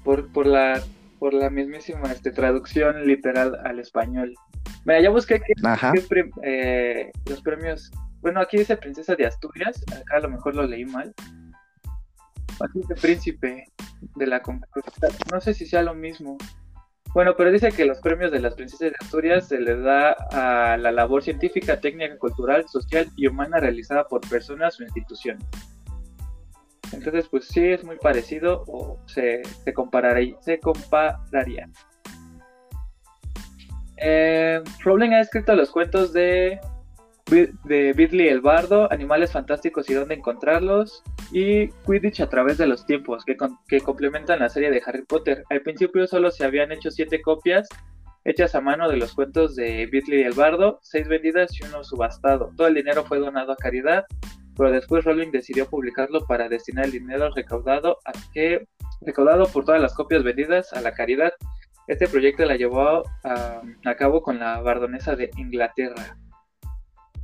Por, 0.05 0.29
por 0.33 0.47
la 0.47 0.83
por 1.21 1.35
la 1.35 1.51
mismísima 1.51 2.11
este, 2.11 2.33
traducción 2.33 3.07
literal 3.07 3.55
al 3.65 3.79
español. 3.79 4.35
Mira, 4.87 5.03
ya 5.03 5.11
busqué 5.11 5.39
que, 5.39 5.53
eh, 6.43 7.13
los 7.27 7.43
premios. 7.43 7.93
Bueno, 8.23 8.41
aquí 8.41 8.57
dice 8.57 8.77
Princesa 8.79 9.15
de 9.15 9.27
Asturias. 9.27 9.85
Acá 9.89 10.17
a 10.17 10.21
lo 10.21 10.31
mejor 10.31 10.57
lo 10.57 10.67
leí 10.67 10.87
mal. 10.87 11.15
Aquí 12.59 12.81
dice 12.81 12.95
Príncipe 12.95 13.65
de 14.17 14.27
la 14.27 14.43
No 15.31 15.41
sé 15.43 15.53
si 15.53 15.67
sea 15.67 15.83
lo 15.83 15.95
mismo. 15.95 16.39
Bueno, 17.13 17.35
pero 17.37 17.51
dice 17.51 17.71
que 17.71 17.85
los 17.85 17.99
premios 17.99 18.33
de 18.33 18.41
las 18.41 18.55
princesas 18.55 18.91
de 18.91 18.97
Asturias 19.01 19.49
se 19.49 19.61
les 19.61 19.83
da 19.83 20.13
a 20.31 20.79
la 20.79 20.91
labor 20.91 21.23
científica, 21.23 21.81
técnica, 21.81 22.17
cultural, 22.17 22.67
social 22.69 23.11
y 23.17 23.27
humana 23.27 23.59
realizada 23.59 24.09
por 24.09 24.27
personas 24.29 24.81
o 24.81 24.85
instituciones. 24.85 25.45
Entonces, 26.93 27.29
pues 27.29 27.47
sí 27.47 27.65
es 27.67 27.85
muy 27.85 27.97
parecido 27.97 28.65
o 28.67 28.99
se, 29.07 29.43
se, 29.45 29.73
compararía. 29.73 31.69
Eh, 33.97 34.63
Rowling 34.83 35.11
ha 35.11 35.21
escrito 35.21 35.55
los 35.55 35.71
cuentos 35.71 36.13
de, 36.13 36.59
de 37.65 37.93
Bidley 37.93 38.29
el 38.29 38.41
Bardo, 38.41 38.91
Animales 38.91 39.33
Fantásticos 39.33 39.89
y 39.91 39.95
dónde 39.95 40.15
encontrarlos, 40.15 41.03
y 41.33 41.69
Quidditch 41.87 42.21
a 42.21 42.29
través 42.29 42.59
de 42.59 42.67
los 42.67 42.87
tiempos, 42.87 43.25
que, 43.25 43.37
que 43.69 43.81
complementan 43.81 44.41
la 44.41 44.49
serie 44.49 44.71
de 44.71 44.83
Harry 44.85 45.05
Potter. 45.05 45.45
Al 45.51 45.61
principio 45.63 46.07
solo 46.07 46.31
se 46.31 46.45
habían 46.45 46.73
hecho 46.73 46.91
siete 46.91 47.21
copias 47.21 47.69
hechas 48.25 48.55
a 48.55 48.61
mano 48.61 48.89
de 48.89 48.97
los 48.97 49.15
cuentos 49.15 49.57
de 49.57 49.87
Bidley 49.87 50.23
el 50.23 50.33
Bardo, 50.33 50.79
seis 50.83 51.09
vendidas 51.09 51.59
y 51.59 51.65
uno 51.65 51.85
subastado. 51.85 52.53
Todo 52.57 52.67
el 52.67 52.75
dinero 52.75 53.05
fue 53.05 53.19
donado 53.19 53.53
a 53.53 53.57
caridad 53.57 54.05
pero 54.57 54.71
después 54.71 55.05
Rowling 55.05 55.31
decidió 55.31 55.69
publicarlo 55.69 56.27
para 56.27 56.49
destinar 56.49 56.87
el 56.87 56.93
dinero 56.93 57.31
recaudado, 57.35 57.99
a 58.05 58.13
que, 58.33 58.67
recaudado 59.01 59.47
por 59.47 59.65
todas 59.65 59.81
las 59.81 59.95
copias 59.95 60.23
vendidas 60.23 60.73
a 60.73 60.81
la 60.81 60.93
caridad. 60.93 61.33
Este 61.87 62.07
proyecto 62.07 62.45
la 62.45 62.57
llevó 62.57 63.03
a, 63.25 63.63
cabo 63.97 64.23
con 64.23 64.39
la 64.39 64.61
bardonesa 64.61 65.17
de 65.17 65.31
Inglaterra. 65.37 66.17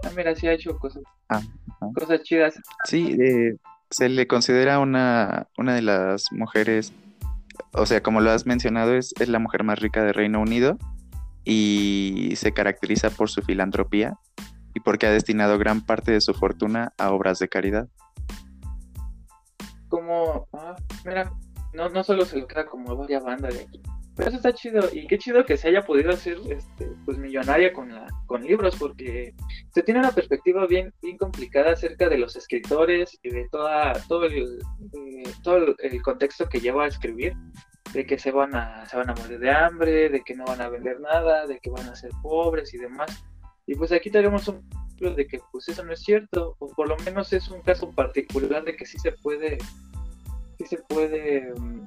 Ah, 0.05 0.11
mira, 0.17 0.35
sí 0.35 0.47
ha 0.47 0.53
hecho 0.53 0.77
cosas, 0.79 1.03
ah, 1.29 1.41
cosas 1.95 2.23
chidas. 2.23 2.61
Sí, 2.85 3.17
eh, 3.21 3.57
se 3.91 4.09
le 4.09 4.27
considera 4.27 4.79
una, 4.79 5.49
una 5.57 5.75
de 5.75 5.83
las 5.83 6.33
mujeres, 6.33 6.93
o 7.73 7.87
sea, 7.87 8.03
como 8.03 8.21
lo 8.21 8.31
has 8.31 8.47
mencionado, 8.47 8.95
es, 8.95 9.15
es 9.21 9.29
la 9.29 9.39
mujer 9.39 9.63
más 9.63 9.79
rica 9.79 10.03
del 10.03 10.15
Reino 10.15 10.41
Unido 10.41 10.79
y 11.45 12.33
se 12.35 12.53
caracteriza 12.53 13.11
por 13.11 13.31
su 13.31 13.41
filantropía 13.43 14.19
y 14.77 14.81
porque 14.81 15.07
ha 15.07 15.11
destinado 15.11 15.57
gran 15.57 15.81
parte 15.81 16.13
de 16.13 16.21
su 16.21 16.35
fortuna 16.35 16.93
a 16.99 17.11
obras 17.11 17.39
de 17.39 17.49
caridad. 17.49 17.89
Como, 19.89 20.47
ah, 20.53 20.77
mira, 21.07 21.33
no, 21.73 21.89
no 21.89 22.05
solo 22.05 22.27
se 22.27 22.39
lo 22.39 22.47
queda 22.47 22.67
como 22.67 22.95
vaya 22.95 23.21
banda 23.21 23.49
de 23.49 23.61
aquí. 23.61 23.81
Pero 24.15 24.29
eso 24.29 24.37
está 24.37 24.53
chido, 24.53 24.87
y 24.93 25.07
qué 25.07 25.17
chido 25.17 25.47
que 25.47 25.57
se 25.57 25.69
haya 25.69 25.81
podido 25.81 26.11
hacer 26.11 26.37
este, 26.51 26.91
pues 27.07 27.17
millonaria 27.17 27.73
con, 27.73 27.89
la, 27.91 28.07
con 28.27 28.43
libros, 28.43 28.77
porque 28.77 29.35
se 29.73 29.83
tiene 29.83 30.01
una 30.01 30.13
perspectiva 30.13 30.67
bien, 30.67 30.93
bien 31.01 31.17
complicada 31.17 31.73
acerca 31.73 32.11
de 32.11 32.19
los 32.19 32.37
escritores 32.37 33.19
y 33.23 33.31
de 33.31 33.49
toda, 33.49 33.95
todo, 34.09 34.27
el, 34.27 34.59
todo 35.43 35.75
el 35.79 36.03
contexto 36.03 36.51
que 36.51 36.61
lleva 36.61 36.85
a 36.85 36.89
escribir, 36.89 37.33
de 37.95 38.05
que 38.05 38.19
se 38.19 38.31
van, 38.31 38.55
a, 38.55 38.85
se 38.85 38.99
van 38.99 39.09
a 39.09 39.15
morir 39.15 39.39
de 39.39 39.51
hambre, 39.51 40.11
de 40.11 40.21
que 40.21 40.35
no 40.35 40.45
van 40.45 40.61
a 40.61 40.69
vender 40.69 41.01
nada, 41.01 41.47
de 41.47 41.59
que 41.61 41.71
van 41.71 41.89
a 41.89 41.97
ser 41.97 42.11
pobres 42.23 42.75
y 42.75 42.79
demás. 42.79 43.25
Y 43.67 43.75
pues 43.75 43.93
aquí 43.93 44.11
tenemos 44.11 44.47
un 44.49 44.63
ejemplo 44.69 45.15
de 45.15 45.27
que 45.27 45.41
pues 45.51 45.69
eso 45.69 45.85
no 45.85 45.93
es 45.93 46.01
cierto, 46.01 46.57
o 46.59 46.69
por 46.69 46.89
lo 46.89 46.97
menos 46.99 47.33
es 47.33 47.49
un 47.49 47.61
caso 47.63 47.91
particular 47.91 48.65
de 48.65 48.77
que 48.77 48.87
sí 48.87 48.99
se 48.99 49.13
puede, 49.13 49.59
sí 50.59 50.67
se 50.67 50.79
puede 50.79 51.53
mm, 51.59 51.87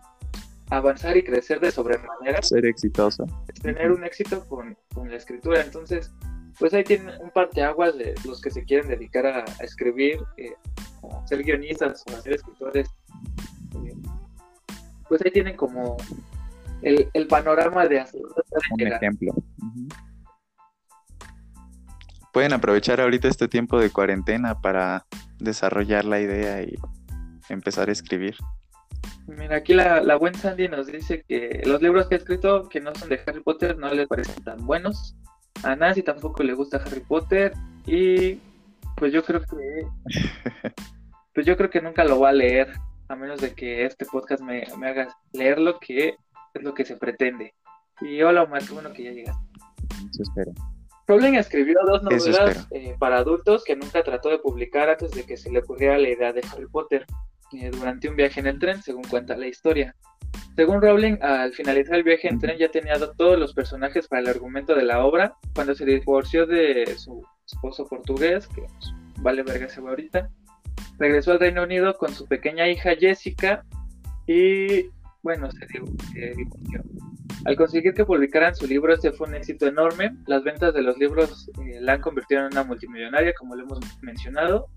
avanzar 0.69 1.15
y 1.15 1.24
crecer 1.24 1.59
de 1.59 1.71
sobremanera. 1.71 2.41
Ser 2.41 2.65
exitoso. 2.65 3.25
Tener 3.62 3.91
un 3.91 4.03
éxito 4.03 4.45
con, 4.48 4.77
la 5.07 5.15
escritura. 5.15 5.62
Entonces, 5.62 6.12
pues 6.59 6.74
ahí 6.74 6.83
tienen 6.83 7.15
un 7.21 7.31
parteaguas 7.31 7.98
de 7.98 8.13
los 8.25 8.41
que 8.41 8.51
se 8.51 8.63
quieren 8.65 8.89
dedicar 8.89 9.25
a, 9.25 9.45
escribir, 9.62 10.19
eh, 10.38 10.53
a 11.03 11.25
ser 11.25 11.43
guionistas 11.43 12.03
o 12.12 12.15
a 12.15 12.21
ser 12.21 12.33
escritores. 12.33 12.89
Eh, 13.86 13.95
pues 15.07 15.21
ahí 15.25 15.31
tienen 15.31 15.55
como 15.55 15.95
el, 16.81 17.27
panorama 17.27 17.88
de 17.88 18.01
hacer 18.01 18.21
un 18.71 18.81
ejemplo. 18.81 19.33
Pueden 22.39 22.53
aprovechar 22.53 23.01
ahorita 23.01 23.27
este 23.27 23.50
tiempo 23.50 23.81
de 23.81 23.89
cuarentena 23.89 24.62
para 24.62 25.05
desarrollar 25.39 26.05
la 26.05 26.22
idea 26.22 26.63
y 26.63 26.74
empezar 27.50 27.89
a 27.89 27.91
escribir. 27.91 28.38
Mira, 29.27 29.58
aquí 29.58 29.74
la, 29.74 30.00
la 30.00 30.15
buen 30.15 30.34
Sandy 30.34 30.69
nos 30.69 30.88
dice 30.88 31.25
que 31.27 31.62
los 31.65 31.81
libros 31.81 32.08
que 32.08 32.15
ha 32.15 32.17
escrito 32.17 32.69
que 32.69 32.79
no 32.79 32.96
son 32.96 33.10
de 33.10 33.19
Harry 33.27 33.41
Potter 33.41 33.77
no 33.77 33.93
le 33.93 34.08
parecen 34.08 34.41
tan 34.41 34.65
buenos. 34.65 35.17
A 35.63 35.75
Nancy 35.75 36.01
tampoco 36.01 36.41
le 36.41 36.53
gusta 36.53 36.77
Harry 36.77 37.01
Potter 37.01 37.51
y 37.86 38.39
pues 38.96 39.12
yo 39.12 39.22
creo 39.22 39.41
que 39.41 39.86
pues 41.34 41.46
yo 41.46 41.58
creo 41.58 41.69
que 41.69 41.81
nunca 41.81 42.05
lo 42.05 42.22
va 42.22 42.29
a 42.29 42.31
leer 42.31 42.72
a 43.10 43.17
menos 43.17 43.41
de 43.41 43.53
que 43.53 43.84
este 43.84 44.05
podcast 44.05 44.41
me, 44.41 44.63
haga 44.81 45.13
leerlo 45.34 45.77
que 45.77 46.15
es 46.53 46.63
lo 46.63 46.74
que 46.74 46.86
se 46.86 46.96
pretende. 46.96 47.53
Y 48.00 48.22
hola 48.22 48.43
Omar, 48.43 48.63
qué 48.63 48.74
bueno 48.74 48.93
que 48.93 49.03
ya 49.03 49.12
llegaste. 49.12 49.46
Eso 50.10 50.24
espero. 50.24 50.53
Rowling 51.10 51.34
escribió 51.34 51.80
dos 51.88 52.04
novelas 52.04 52.68
eh, 52.70 52.96
para 53.00 53.18
adultos 53.18 53.63
que 53.63 53.75
nunca 53.75 54.04
trató 54.04 54.30
de 54.30 54.38
publicar 54.38 54.89
antes 54.89 55.10
de 55.10 55.25
que 55.25 55.38
se 55.38 55.50
le 55.50 55.58
ocurriera 55.58 55.98
la 55.98 56.10
idea 56.10 56.32
de 56.32 56.44
Harry 56.54 56.68
Potter. 56.68 57.08
Eh, 57.51 57.72
durante 57.72 58.08
un 58.08 58.16
viaje 58.16 58.39
en 58.39 58.46
el 58.46 58.60
tren, 58.60 58.84
según 58.84 59.01
cuenta 59.06 59.36
la 59.36 59.48
historia. 59.48 59.96
Según 60.56 60.84
Rowling, 60.84 61.18
al 61.22 61.51
finalizar 61.54 61.96
el 61.96 62.04
viaje 62.04 62.28
en 62.28 62.38
tren 62.38 62.60
ya 62.60 62.70
tenía 62.70 62.94
todos 63.18 63.39
los 63.39 63.56
personajes 63.56 64.08
para 64.08 64.22
el 64.22 64.28
argumento 64.28 64.75
de 64.75 64.84
la 64.84 65.04
obra. 65.04 65.34
Cuando 65.56 65.74
se 65.74 65.84
divorció 65.84 66.46
de 66.46 66.86
su 66.96 67.25
esposo 67.44 67.88
portugués, 67.88 68.46
que 68.46 68.62
pues, 68.62 68.94
vale 69.18 69.42
verga 69.42 69.68
se 69.68 69.82
va 69.82 69.89
ahorita, 69.89 70.30
regresó 71.00 71.32
al 71.32 71.39
Reino 71.39 71.63
Unido 71.63 71.98
con 71.98 72.13
su 72.13 72.28
pequeña 72.28 72.70
hija 72.70 72.92
Jessica 72.96 73.66
y, 74.28 74.86
bueno, 75.24 75.50
se 75.50 75.66
divorció. 75.66 76.84
Al 77.46 77.55
conseguir 77.55 77.93
que 77.93 78.05
publicaran 78.05 78.55
su 78.55 78.67
libro, 78.67 78.93
este 78.93 79.12
fue 79.12 79.27
un 79.27 79.36
éxito 79.36 79.67
enorme. 79.67 80.15
Las 80.27 80.43
ventas 80.43 80.74
de 80.74 80.81
los 80.81 80.98
libros 80.98 81.50
eh, 81.63 81.79
la 81.79 81.93
han 81.93 82.01
convertido 82.01 82.41
en 82.41 82.48
una 82.48 82.63
multimillonaria, 82.63 83.34
como 83.34 83.55
lo 83.55 83.63
hemos 83.63 83.79
mencionado, 84.01 84.67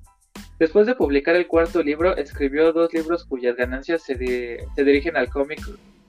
Después 0.59 0.87
de 0.87 0.95
publicar 0.95 1.35
el 1.35 1.49
cuarto 1.49 1.83
libro, 1.83 2.17
escribió 2.17 2.73
dos 2.73 2.93
libros 2.93 3.25
cuyas 3.25 3.57
ganancias 3.57 4.03
se, 4.03 4.15
dirigen 4.15 5.17
al 5.17 5.29
Comic 5.29 5.61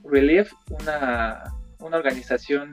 Relief, 0.04 0.52
una, 0.68 1.42
una 1.80 1.96
organización 1.96 2.72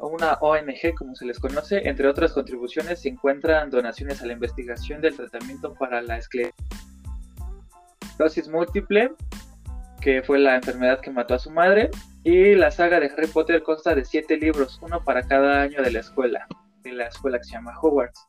una 0.00 0.32
ONG 0.40 0.94
como 0.96 1.14
se 1.14 1.26
les 1.26 1.38
conoce, 1.38 1.86
entre 1.88 2.08
otras 2.08 2.32
contribuciones 2.32 3.02
se 3.02 3.10
encuentran 3.10 3.70
donaciones 3.70 4.20
a 4.22 4.26
la 4.26 4.32
investigación 4.32 5.00
del 5.00 5.14
tratamiento 5.14 5.74
para 5.74 6.02
la 6.02 6.18
esclerosis 6.18 6.56
múltiple, 8.48 9.12
que 10.02 10.22
fue 10.22 10.38
la 10.38 10.56
enfermedad 10.56 11.00
que 11.00 11.10
mató 11.10 11.34
a 11.34 11.38
su 11.38 11.50
madre, 11.50 11.90
y 12.24 12.54
la 12.54 12.70
saga 12.70 13.00
de 13.00 13.06
Harry 13.06 13.28
Potter 13.28 13.62
consta 13.62 13.94
de 13.94 14.04
siete 14.04 14.36
libros, 14.36 14.78
uno 14.82 15.02
para 15.04 15.22
cada 15.22 15.62
año 15.62 15.82
de 15.82 15.90
la 15.90 16.00
escuela, 16.00 16.46
de 16.82 16.92
la 16.92 17.06
escuela 17.06 17.38
que 17.38 17.44
se 17.44 17.52
llama 17.52 17.78
Hogwarts. 17.80 18.28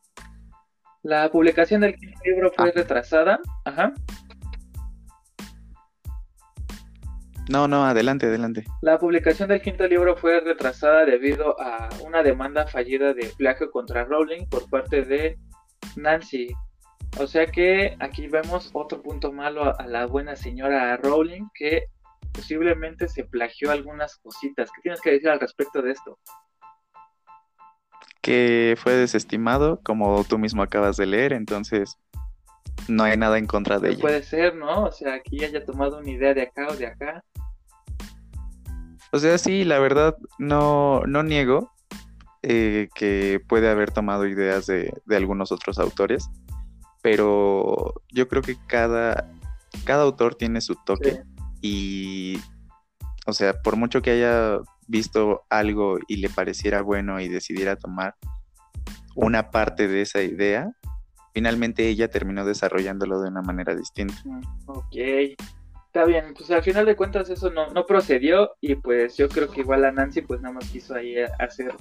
La 1.02 1.28
publicación 1.30 1.82
del 1.82 1.96
quinto 1.96 2.18
libro 2.24 2.50
fue 2.56 2.70
ah. 2.70 2.72
retrasada. 2.74 3.40
Ajá. 3.64 3.92
No, 7.50 7.68
no, 7.68 7.84
adelante, 7.84 8.26
adelante. 8.26 8.64
La 8.80 8.98
publicación 8.98 9.50
del 9.50 9.60
quinto 9.60 9.86
libro 9.86 10.16
fue 10.16 10.40
retrasada 10.40 11.04
debido 11.04 11.60
a 11.60 11.90
una 12.06 12.22
demanda 12.22 12.66
fallida 12.66 13.12
de 13.12 13.30
plagio 13.36 13.70
contra 13.70 14.04
Rowling 14.04 14.46
por 14.48 14.68
parte 14.70 15.02
de 15.02 15.36
Nancy. 15.96 16.54
O 17.18 17.26
sea 17.26 17.46
que 17.46 17.96
aquí 18.00 18.26
vemos 18.26 18.70
otro 18.72 19.00
punto 19.02 19.32
malo 19.32 19.78
a 19.78 19.86
la 19.86 20.06
buena 20.06 20.36
señora 20.36 20.96
Rowling 20.96 21.48
que 21.54 21.84
posiblemente 22.32 23.08
se 23.08 23.24
plagió 23.24 23.70
algunas 23.70 24.16
cositas. 24.16 24.70
¿Qué 24.74 24.82
tienes 24.82 25.00
que 25.00 25.12
decir 25.12 25.28
al 25.28 25.40
respecto 25.40 25.80
de 25.80 25.92
esto? 25.92 26.18
que 28.24 28.74
fue 28.78 28.94
desestimado, 28.94 29.80
como 29.84 30.24
tú 30.24 30.38
mismo 30.38 30.62
acabas 30.62 30.96
de 30.96 31.04
leer, 31.04 31.34
entonces 31.34 31.98
no 32.88 33.04
hay 33.04 33.18
nada 33.18 33.36
en 33.36 33.46
contra 33.46 33.78
de 33.78 33.90
ella. 33.90 34.00
Puede 34.00 34.22
ser, 34.22 34.56
¿no? 34.56 34.84
O 34.84 34.92
sea, 34.92 35.12
aquí 35.12 35.44
haya 35.44 35.62
tomado 35.62 35.98
una 35.98 36.10
idea 36.10 36.32
de 36.32 36.40
acá 36.40 36.68
o 36.70 36.74
de 36.74 36.86
acá. 36.86 37.22
O 39.12 39.18
sea, 39.18 39.36
sí, 39.36 39.64
la 39.64 39.78
verdad, 39.78 40.16
no, 40.38 41.02
no 41.06 41.22
niego 41.22 41.70
eh, 42.42 42.88
que 42.94 43.42
puede 43.46 43.68
haber 43.68 43.90
tomado 43.90 44.26
ideas 44.26 44.64
de, 44.64 44.90
algunos 45.10 45.52
otros 45.52 45.78
autores, 45.78 46.30
pero 47.04 47.92
yo 48.08 48.28
creo 48.28 48.40
que 48.40 48.56
cada, 48.66 49.30
cada 49.84 50.04
autor 50.04 50.36
tiene 50.36 50.62
su 50.62 50.74
toque 50.86 51.22
y, 51.60 52.38
o 53.26 53.34
sea, 53.34 53.60
por 53.60 53.76
mucho 53.76 54.00
que 54.00 54.12
haya 54.12 54.58
visto 54.88 55.42
algo 55.50 55.98
y 56.08 56.16
le 56.16 56.30
pareciera 56.30 56.80
bueno 56.80 57.20
y 57.20 57.28
decidiera 57.28 57.76
tomar 57.76 58.14
una 59.14 59.50
parte 59.50 59.86
de 59.86 60.00
esa 60.00 60.22
idea, 60.22 60.72
finalmente 61.34 61.86
ella 61.86 62.08
terminó 62.08 62.46
desarrollándolo 62.46 63.20
de 63.20 63.28
una 63.28 63.42
manera 63.42 63.74
distinta. 63.74 64.14
Mm, 64.24 64.40
ok, 64.66 64.96
está 65.84 66.06
bien, 66.06 66.32
pues 66.34 66.50
al 66.52 66.62
final 66.62 66.86
de 66.86 66.96
cuentas 66.96 67.28
eso 67.28 67.50
no, 67.50 67.68
no 67.68 67.84
procedió 67.84 68.52
y 68.62 68.76
pues 68.76 69.18
yo 69.18 69.28
creo 69.28 69.50
que 69.50 69.60
igual 69.60 69.84
a 69.84 69.92
Nancy 69.92 70.22
pues 70.22 70.40
nada 70.40 70.54
más 70.54 70.70
quiso 70.70 70.94
ahí 70.94 71.16
hacer 71.38 71.74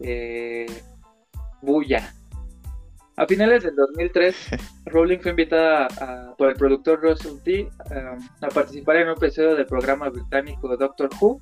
eh, 0.00 0.66
bulla. 1.62 2.12
A 3.20 3.26
finales 3.26 3.62
del 3.62 3.76
2003, 3.76 4.48
Rowling 4.86 5.18
fue 5.18 5.32
invitada 5.32 5.88
por 6.38 6.48
el 6.48 6.54
productor 6.54 7.02
Russell 7.02 7.38
T 7.44 7.68
um, 7.90 8.18
a 8.40 8.48
participar 8.48 8.96
en 8.96 9.08
un 9.08 9.18
episodio 9.18 9.54
del 9.56 9.66
programa 9.66 10.08
británico 10.08 10.74
Doctor 10.74 11.10
Who 11.20 11.38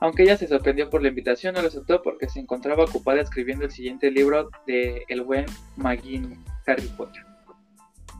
aunque 0.00 0.22
ella 0.22 0.38
se 0.38 0.48
sorprendió 0.48 0.88
por 0.88 1.02
la 1.02 1.08
invitación, 1.08 1.54
no 1.54 1.60
lo 1.60 1.68
aceptó 1.68 2.00
porque 2.00 2.30
se 2.30 2.40
encontraba 2.40 2.84
ocupada 2.84 3.20
escribiendo 3.20 3.66
el 3.66 3.70
siguiente 3.70 4.10
libro 4.10 4.48
de 4.66 5.04
el 5.08 5.20
buen 5.20 5.44
McGinn, 5.76 6.42
Harry 6.66 6.88
Potter. 6.96 7.22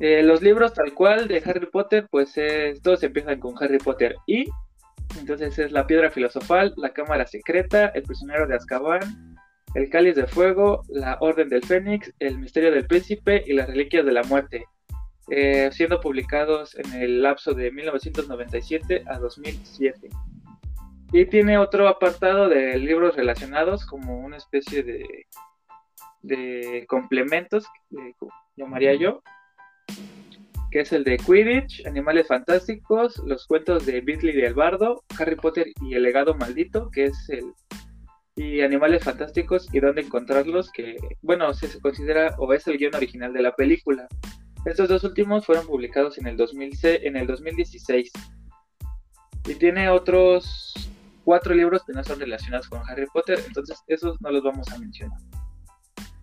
Eh, 0.01 0.23
los 0.23 0.43
libros 0.43 0.75
tal 0.75 0.93
cual 0.93 1.27
de 1.27 1.43
Harry 1.45 1.67
Potter, 1.67 2.07
pues 2.11 2.35
todos 2.83 3.03
empiezan 3.03 3.41
con 3.41 3.55
Harry 3.63 3.79
Potter 3.79 4.15
y 4.27 4.45
entonces 5.19 5.59
es 5.59 5.73
la 5.73 5.87
piedra 5.87 6.11
filosofal, 6.11 6.75
la 6.77 6.93
cámara 6.93 7.27
secreta, 7.27 7.87
el 7.89 8.03
prisionero 8.03 8.47
de 8.47 8.57
Azkaban, 8.57 9.34
el 9.75 9.91
cáliz 9.91 10.15
de 10.15 10.27
fuego, 10.27 10.83
la 10.89 11.19
orden 11.21 11.49
del 11.49 11.65
fénix, 11.65 12.13
el 12.19 12.39
misterio 12.39 12.71
del 12.71 12.87
príncipe 12.87 13.43
y 13.47 13.53
las 13.53 13.69
reliquias 13.69 14.05
de 14.05 14.13
la 14.13 14.23
muerte, 14.23 14.67
eh, 15.31 15.71
siendo 15.73 16.01
publicados 16.01 16.77
en 16.77 16.93
el 17.01 17.23
lapso 17.23 17.55
de 17.55 17.71
1997 17.71 19.05
a 19.07 19.19
2007. 19.19 20.11
Y 21.13 21.27
tiene 21.27 21.59
otro 21.59 21.89
apartado 21.89 22.49
de 22.49 22.79
libros 22.79 23.17
relacionados 23.17 23.87
como 23.87 24.19
una 24.19 24.37
especie 24.37 24.83
de, 24.83 25.27
de 26.23 26.85
complementos, 26.89 27.67
llamaría 28.57 28.95
yo, 28.95 29.23
que 30.75 30.81
es 30.81 30.93
el 30.93 31.05
de 31.05 31.19
Quidditch, 31.19 31.87
Animales 31.87 32.27
Fantásticos, 32.27 33.19
los 33.25 33.47
cuentos 33.47 33.87
de 33.87 34.01
Beasley 34.01 34.37
y 34.37 34.43
el 34.43 34.55
Bardo, 34.55 35.05
Harry 35.21 35.37
Potter 35.37 35.69
y 35.81 35.95
el 35.95 36.03
legado 36.03 36.35
maldito, 36.35 36.91
que 36.91 37.05
es 37.05 37.29
el... 37.29 37.53
y 38.37 38.63
Animales 38.63 39.05
Fantásticos 39.05 39.69
y 39.73 39.81
dónde 39.81 40.03
encontrarlos, 40.03 40.71
que 40.73 40.97
bueno, 41.23 41.53
se 41.55 41.81
considera 41.81 42.35
o 42.39 42.53
es 42.53 42.67
el 42.67 42.79
guion 42.79 42.95
original 42.95 43.33
de 43.33 43.43
la 43.43 43.55
película. 43.55 44.09
Estos 44.65 44.89
dos 44.89 45.05
últimos 45.05 45.47
fueron 45.47 45.67
publicados 45.67 46.19
en 46.19 46.27
el, 46.27 46.37
2000, 46.37 46.79
en 46.83 47.17
el 47.17 47.27
2016. 47.27 48.11
Y 49.47 49.55
tiene 49.55 49.89
otros 49.91 50.75
cuatro 51.25 51.55
libros 51.55 51.85
que 51.85 51.93
no 51.93 52.03
son 52.03 52.19
relacionados 52.19 52.69
con 52.69 52.83
Harry 52.89 53.07
Potter, 53.13 53.39
entonces 53.47 53.79
esos 53.87 54.21
no 54.21 54.31
los 54.31 54.43
vamos 54.43 54.71
a 54.73 54.79
mencionar. 54.79 55.19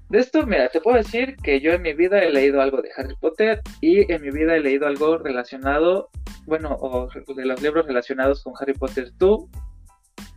De 0.09 0.19
esto, 0.19 0.45
mira, 0.45 0.67
te 0.67 0.81
puedo 0.81 0.97
decir 0.97 1.37
que 1.37 1.61
yo 1.61 1.71
en 1.71 1.83
mi 1.83 1.93
vida 1.93 2.19
he 2.19 2.31
leído 2.31 2.61
algo 2.61 2.81
de 2.81 2.89
Harry 2.97 3.15
Potter 3.15 3.61
y 3.79 4.11
en 4.11 4.21
mi 4.21 4.29
vida 4.29 4.55
he 4.55 4.59
leído 4.59 4.85
algo 4.85 5.17
relacionado, 5.17 6.09
bueno, 6.45 6.75
o 6.81 7.07
de 7.33 7.45
los 7.45 7.61
libros 7.61 7.85
relacionados 7.85 8.43
con 8.43 8.53
Harry 8.59 8.73
Potter. 8.73 9.11
¿Tú, 9.17 9.49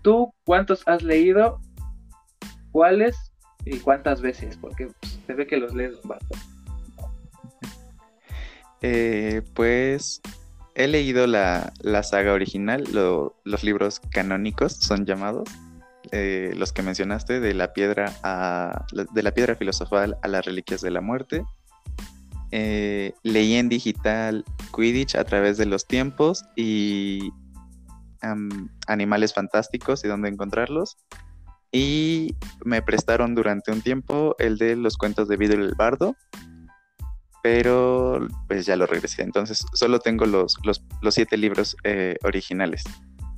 tú 0.05 0.33
cuántos 0.45 0.87
has 0.87 1.03
leído? 1.03 1.61
¿Cuáles? 2.71 3.17
¿Y 3.65 3.79
cuántas 3.79 4.21
veces? 4.21 4.57
Porque 4.57 4.89
pues, 5.01 5.19
se 5.27 5.33
ve 5.33 5.47
que 5.49 5.57
los 5.57 5.75
lees 5.75 6.01
bastante. 6.05 6.39
Eh, 8.83 9.43
pues 9.55 10.21
he 10.75 10.87
leído 10.87 11.27
la, 11.27 11.73
saga 12.03 12.35
original, 12.35 12.85
los 12.93 13.65
libros 13.65 14.01
canónicos 14.11 14.75
son 14.75 15.07
llamados. 15.07 15.49
Eh, 16.13 16.53
los 16.55 16.73
que 16.73 16.83
mencionaste, 16.83 17.41
de 17.41 17.55
la 17.55 17.73
piedra 17.73 18.13
a 18.23 18.85
de 18.93 19.23
la 19.23 19.33
piedra 19.33 19.57
filosofal 19.57 20.19
a 20.23 20.29
las 20.29 20.45
reliquias 20.45 20.83
de 20.83 20.91
la 20.91 21.01
muerte. 21.01 21.45
Eh, 22.51 23.15
leí 23.23 23.55
en 23.55 23.69
digital 23.69 24.45
Quidditch 24.77 25.17
a 25.17 25.25
través 25.25 25.57
de 25.57 25.67
los 25.67 25.87
tiempos 25.87 26.45
y 26.55 27.33
Animales 28.87 29.35
Fantásticos 29.35 30.05
y 30.05 30.09
dónde 30.09 30.29
encontrarlos. 30.29 30.97
Y 31.73 32.37
me 32.65 32.83
prestaron 32.83 33.35
durante 33.35 33.73
un 33.73 33.83
tiempo 33.83 34.37
el 34.39 34.59
de 34.59 34.77
los 34.77 34.97
cuentos 34.97 35.29
de 35.29 35.37
Vidal 35.37 35.63
el 35.63 35.75
Bardo, 35.75 36.17
pero 37.43 38.27
pues 38.47 38.65
ya 38.65 38.77
lo 38.77 38.87
regresé. 38.87 39.23
Entonces 39.23 39.67
solo 39.73 39.99
tengo 39.99 40.25
los, 40.27 40.57
los, 40.63 41.15
siete 41.15 41.37
libros 41.37 41.77
eh, 41.83 42.17
originales 42.23 42.85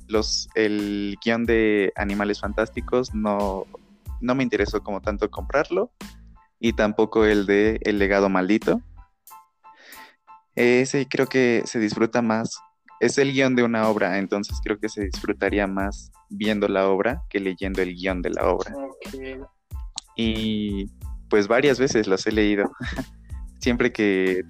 los, 0.07 0.49
el 0.55 1.17
guion 1.23 1.45
de 1.45 1.91
Animales 1.95 2.39
Fantásticos 2.39 3.13
no, 3.13 3.65
no 4.21 4.35
me 4.35 4.43
interesó 4.43 4.81
como 4.81 5.01
tanto 5.01 5.29
comprarlo 5.29 5.91
y 6.59 6.73
tampoco 6.73 7.25
el 7.25 7.45
de 7.45 7.79
El 7.83 7.99
legado 7.99 8.29
maldito. 8.29 8.81
Ese 10.55 11.07
creo 11.07 11.27
que 11.27 11.61
se 11.65 11.79
disfruta 11.79 12.21
más, 12.21 12.59
es 12.99 13.17
el 13.17 13.33
guion 13.33 13.55
de 13.55 13.63
una 13.63 13.87
obra, 13.89 14.17
entonces 14.17 14.59
creo 14.63 14.79
que 14.79 14.89
se 14.89 15.05
disfrutaría 15.05 15.67
más 15.67 16.11
viendo 16.29 16.67
la 16.67 16.87
obra 16.87 17.21
que 17.29 17.39
leyendo 17.39 17.81
el 17.81 17.95
guion 17.95 18.21
de 18.21 18.31
la 18.31 18.47
obra. 18.47 18.73
Y 20.15 20.87
pues 21.29 21.47
varias 21.47 21.79
veces 21.79 22.07
los 22.07 22.25
he 22.25 22.31
leído. 22.31 22.71
Siempre 23.59 23.91
que 23.91 24.43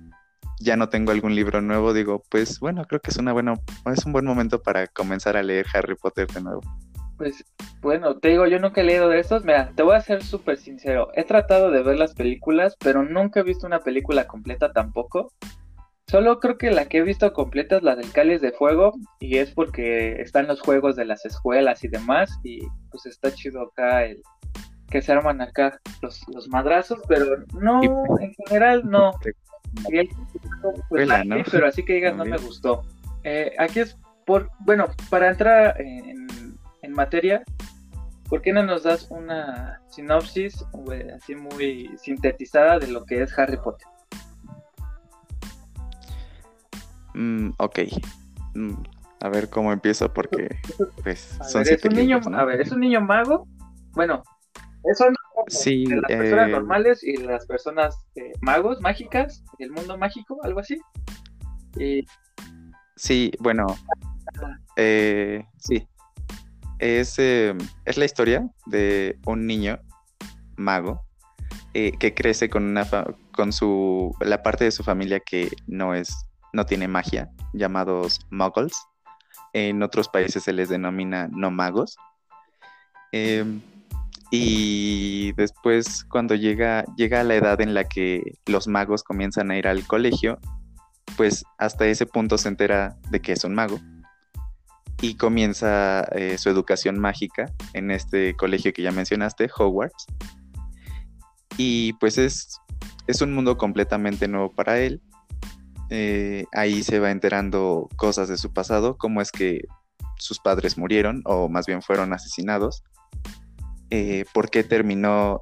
ya 0.59 0.75
no 0.75 0.89
tengo 0.89 1.11
algún 1.11 1.35
libro 1.35 1.61
nuevo, 1.61 1.93
digo, 1.93 2.23
pues 2.29 2.59
bueno, 2.59 2.85
creo 2.85 3.01
que 3.01 3.11
es 3.11 3.17
una 3.17 3.33
buena, 3.33 3.53
es 3.93 4.05
un 4.05 4.13
buen 4.13 4.25
momento 4.25 4.61
para 4.61 4.87
comenzar 4.87 5.37
a 5.37 5.43
leer 5.43 5.65
Harry 5.73 5.95
Potter 5.95 6.27
de 6.27 6.41
nuevo. 6.41 6.61
Pues 7.17 7.43
bueno, 7.81 8.17
te 8.17 8.29
digo, 8.29 8.45
yo 8.45 8.59
nunca 8.59 8.81
he 8.81 8.83
leído 8.83 9.09
de 9.09 9.19
estos. 9.19 9.43
Mira, 9.43 9.71
te 9.75 9.83
voy 9.83 9.95
a 9.95 10.01
ser 10.01 10.23
súper 10.23 10.57
sincero. 10.57 11.09
He 11.15 11.23
tratado 11.23 11.71
de 11.71 11.81
ver 11.81 11.97
las 11.97 12.13
películas, 12.13 12.75
pero 12.79 13.03
nunca 13.03 13.39
he 13.39 13.43
visto 13.43 13.65
una 13.65 13.79
película 13.79 14.27
completa 14.27 14.71
tampoco. 14.71 15.31
Solo 16.09 16.39
creo 16.39 16.57
que 16.57 16.71
la 16.71 16.85
que 16.85 16.99
he 16.99 17.03
visto 17.03 17.33
completa 17.33 17.77
es 17.77 17.83
la 17.83 17.95
del 17.97 18.11
Cáliz 18.11 18.39
de 18.39 18.53
Fuego, 18.53 18.93
y 19.19 19.37
es 19.37 19.51
porque 19.51 20.21
están 20.21 20.47
los 20.47 20.61
juegos 20.61 20.95
de 20.95 21.03
las 21.03 21.25
escuelas 21.25 21.83
y 21.83 21.89
demás, 21.89 22.31
y 22.43 22.61
pues 22.89 23.05
está 23.05 23.29
chido 23.33 23.63
acá 23.63 24.05
el 24.05 24.21
que 24.89 25.01
se 25.01 25.11
arman 25.11 25.41
acá 25.41 25.81
los, 26.01 26.23
los 26.33 26.47
madrazos, 26.47 26.99
pero 27.09 27.43
no, 27.59 27.81
en 28.21 28.33
general 28.45 28.89
no. 28.89 29.11
Pues, 30.89 31.09
pero 31.51 31.67
así 31.67 31.83
que 31.83 31.95
digas, 31.95 32.15
no 32.15 32.23
me 32.23 32.37
gustó. 32.37 32.83
Eh, 33.23 33.53
aquí 33.59 33.81
es 33.81 33.97
por, 34.25 34.49
bueno, 34.59 34.87
para 35.09 35.29
entrar 35.29 35.75
en, 35.79 36.27
materia, 36.89 37.43
¿por 38.29 38.41
qué 38.41 38.53
no 38.53 38.63
nos 38.63 38.83
das 38.83 39.07
una 39.11 39.81
sinopsis 39.89 40.65
así 41.13 41.35
muy 41.35 41.91
sintetizada 41.97 42.79
de 42.79 42.87
lo 42.87 43.05
que 43.05 43.21
es 43.21 43.37
Harry 43.37 43.57
Potter? 43.57 43.87
Mm, 47.17 47.49
ok. 47.57 47.79
Mm, 48.53 48.73
a 49.21 49.29
ver 49.29 49.49
cómo 49.49 49.73
empiezo 49.73 50.13
porque 50.13 50.55
pues 51.01 51.37
son 51.49 51.63
es 51.63 51.83
un 51.83 51.95
niño, 51.95 52.21
A 52.33 52.45
ver, 52.45 52.61
es 52.61 52.71
un 52.71 52.79
niño 52.79 53.01
mago. 53.01 53.47
Bueno, 53.93 54.21
son 54.95 55.15
sí, 55.47 55.85
las 55.87 56.03
personas 56.07 56.47
eh, 56.47 56.51
normales 56.51 57.03
y 57.03 57.17
las 57.17 57.47
personas 57.47 58.05
eh, 58.15 58.33
magos, 58.41 58.79
mágicas, 58.81 59.43
el 59.57 59.71
mundo 59.71 59.97
mágico, 59.97 60.37
algo 60.43 60.59
así. 60.59 60.79
Sí, 62.95 63.31
bueno, 63.39 63.65
eh, 64.75 65.43
sí. 65.57 65.87
Es, 66.77 67.17
es 67.17 67.97
la 67.97 68.05
historia 68.05 68.47
de 68.67 69.17
un 69.25 69.47
niño 69.47 69.79
mago 70.57 71.01
que 71.73 72.13
crece 72.15 72.49
con 72.49 72.63
una 72.63 72.87
con 73.31 73.51
su 73.51 74.11
la 74.19 74.41
parte 74.41 74.63
de 74.63 74.71
su 74.71 74.83
familia 74.83 75.19
que 75.19 75.49
no 75.67 75.93
es 75.93 76.27
no 76.57 76.65
tiene 76.65 76.87
magia, 76.87 77.29
llamados 77.53 78.19
muggles. 78.31 78.73
En 79.53 79.83
otros 79.83 80.09
países 80.09 80.43
se 80.43 80.53
les 80.53 80.69
denomina 80.69 81.29
no 81.31 81.51
magos. 81.51 81.95
Em, 83.11 83.61
y 84.31 85.33
después 85.33 86.03
cuando 86.03 86.33
llega, 86.33 86.83
llega 86.95 87.21
a 87.21 87.23
la 87.23 87.35
edad 87.35 87.61
en 87.61 87.75
la 87.75 87.83
que 87.83 88.39
los 88.47 88.67
magos 88.67 89.03
comienzan 89.03 89.51
a 89.51 89.57
ir 89.57 89.67
al 89.67 89.85
colegio, 89.85 90.39
pues 91.15 91.45
hasta 91.59 91.85
ese 91.85 92.07
punto 92.07 92.39
se 92.39 92.49
entera 92.49 92.97
de 93.11 93.21
que 93.21 93.33
es 93.33 93.43
un 93.43 93.53
mago 93.53 93.79
y 94.99 95.13
comienza 95.13 96.01
eh, 96.11 96.39
su 96.39 96.49
educación 96.49 96.97
mágica 96.97 97.45
en 97.73 97.91
este 97.91 98.33
colegio 98.33 98.73
que 98.73 98.81
ya 98.81 98.91
mencionaste, 98.91 99.47
Hogwarts. 99.55 100.07
Y 101.55 101.93
pues 101.93 102.17
es, 102.17 102.59
es 103.05 103.21
un 103.21 103.35
mundo 103.35 103.57
completamente 103.57 104.27
nuevo 104.27 104.51
para 104.51 104.79
él. 104.79 105.01
Eh, 105.89 106.45
ahí 106.53 106.83
se 106.83 106.99
va 106.99 107.11
enterando 107.11 107.87
cosas 107.95 108.27
de 108.27 108.37
su 108.37 108.51
pasado, 108.51 108.97
cómo 108.97 109.21
es 109.21 109.31
que 109.31 109.61
sus 110.17 110.39
padres 110.39 110.77
murieron 110.77 111.21
o 111.25 111.47
más 111.47 111.65
bien 111.65 111.81
fueron 111.81 112.11
asesinados 112.11 112.83
eh, 113.89 114.25
por 114.33 114.49
qué 114.49 114.63
terminó 114.63 115.41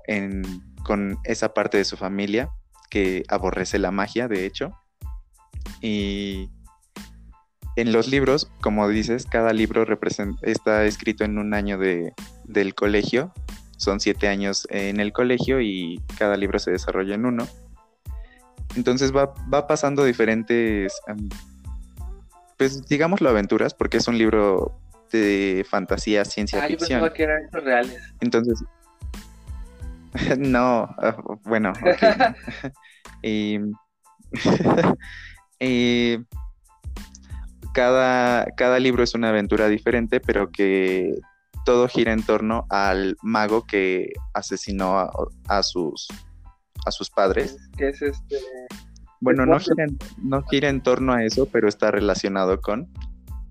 con 0.83 1.17
esa 1.23 1.53
parte 1.53 1.77
de 1.77 1.85
su 1.85 1.97
familia 1.97 2.49
que 2.89 3.23
aborrece 3.27 3.79
la 3.79 3.91
magia, 3.91 4.27
de 4.27 4.45
hecho. 4.45 4.71
Y 5.81 6.49
en 7.75 7.91
los 7.91 8.07
libros, 8.07 8.51
como 8.61 8.87
dices, 8.87 9.25
cada 9.25 9.51
libro 9.51 9.85
está 10.43 10.85
escrito 10.85 11.23
en 11.23 11.39
un 11.39 11.53
año 11.53 11.79
del 11.79 12.75
colegio. 12.75 13.33
Son 13.77 13.99
siete 13.99 14.27
años 14.27 14.67
en 14.69 14.99
el 14.99 15.11
colegio 15.11 15.59
y 15.59 16.01
cada 16.17 16.37
libro 16.37 16.59
se 16.59 16.71
desarrolla 16.71 17.15
en 17.15 17.25
uno. 17.25 17.47
Entonces 18.75 19.11
va, 19.13 19.33
pasando 19.67 20.03
diferentes, 20.03 20.93
pues 22.57 22.85
digámoslo 22.87 23.29
aventuras, 23.29 23.73
porque 23.73 23.97
es 23.97 24.07
un 24.07 24.17
libro 24.17 24.77
de 25.11 25.65
fantasía, 25.69 26.25
ciencia 26.25 26.63
ah, 26.63 26.67
ficción. 26.67 27.09
que 27.13 27.23
eran 27.23 27.49
reales. 27.51 28.01
Entonces, 28.19 28.63
no, 30.37 30.89
ah, 30.97 31.17
bueno, 31.43 31.73
y, 33.21 33.59
cada, 37.73 38.45
cada 38.55 38.79
libro 38.79 39.03
es 39.03 39.13
una 39.15 39.29
aventura 39.29 39.67
diferente, 39.67 40.19
pero 40.19 40.51
que 40.51 41.13
todo 41.65 41.87
gira 41.87 42.13
en 42.13 42.23
torno 42.23 42.65
al 42.69 43.17
mago 43.21 43.65
que 43.65 44.13
asesinó 44.33 45.11
a, 45.47 45.63
sus 45.63 46.07
a 46.85 46.91
sus 46.91 47.09
padres. 47.09 47.57
Que 47.77 47.89
es 47.89 48.01
este. 48.01 48.37
Bueno, 49.21 49.45
no 49.45 49.59
gira, 49.59 49.85
no 50.21 50.43
gira 50.43 50.69
en 50.69 50.81
torno 50.81 51.13
a 51.13 51.23
eso, 51.23 51.47
pero 51.51 51.67
está 51.67 51.91
relacionado 51.91 52.61
con. 52.61 52.91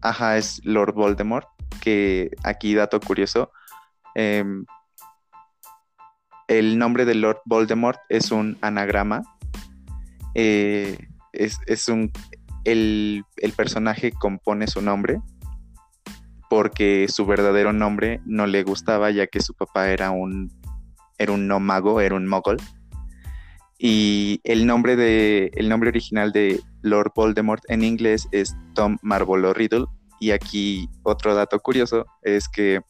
Ajá, 0.03 0.37
es 0.37 0.61
Lord 0.65 0.95
Voldemort, 0.95 1.49
que 1.81 2.31
aquí 2.45 2.75
dato 2.75 3.01
curioso, 3.01 3.51
em, 4.15 4.65
el 6.49 6.79
nombre 6.79 7.05
de 7.05 7.15
Lord 7.15 7.41
Voldemort 7.47 7.99
es 8.09 8.31
un 8.31 8.59
anagrama. 8.61 9.23
Eh, 10.35 10.99
es, 11.33 11.89
un. 11.89 12.13
El, 12.65 13.25
personaje 13.57 14.13
compone 14.13 14.67
su 14.67 14.81
nombre 14.81 15.21
porque 16.51 17.07
su 17.09 17.27
verdadero 17.27 17.73
nombre 17.73 18.21
no 18.27 18.47
le 18.47 18.63
gustaba, 18.63 19.11
ya 19.11 19.27
que 19.27 19.41
su 19.41 19.55
papá 19.55 19.91
era 19.91 20.11
un. 20.11 20.53
era 21.19 21.33
un 21.33 21.49
no 21.49 21.61
mago, 21.61 22.01
era 22.01 22.15
un 22.15 22.27
mogol. 22.27 22.59
Y 23.79 24.41
el 24.45 24.67
nombre 24.67 24.97
de. 24.97 25.51
el 25.55 25.69
nombre 25.69 25.89
original 25.89 26.33
de 26.33 26.61
Lord 26.83 27.13
Voldemort 27.15 27.63
en 27.69 27.83
inglés 27.83 28.29
es 28.33 28.55
Tom 28.75 28.99
Marvolo 29.03 29.53
Riddle. 29.53 29.87
Y 30.21 30.31
aquí 30.31 30.89
otro 31.03 31.35
dato 31.35 31.59
curioso 31.61 32.07
es 32.23 32.49
que 32.49 32.81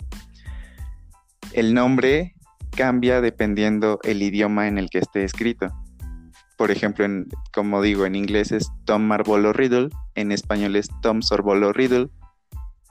el 1.53 1.75
nombre 1.75 2.35
cambia 2.71 3.21
dependiendo 3.21 3.99
el 4.03 4.23
idioma 4.23 4.69
en 4.69 4.79
el 4.79 4.91
que 4.91 4.99
esté 4.99 5.25
escrito. 5.25 5.69
Por 6.57 6.71
ejemplo, 6.71 7.05
en, 7.05 7.29
como 7.53 7.83
digo, 7.83 8.07
en 8.07 8.15
inglés 8.15 8.53
es 8.53 8.71
Tom 8.85 9.03
Marvolo 9.03 9.53
Riddle, 9.53 9.89
en 10.15 10.33
español 10.33 10.77
es 10.77 10.89
Tom 11.03 11.23
Sorbolo 11.23 11.73
Riddle, 11.73 12.09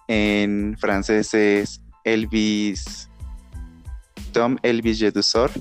en 0.08 0.76
francés 0.80 1.34
es 1.34 1.82
Elvis, 2.04 3.10
Tom 4.34 4.58
Elvis 4.64 5.00
Jedusor, 5.00 5.52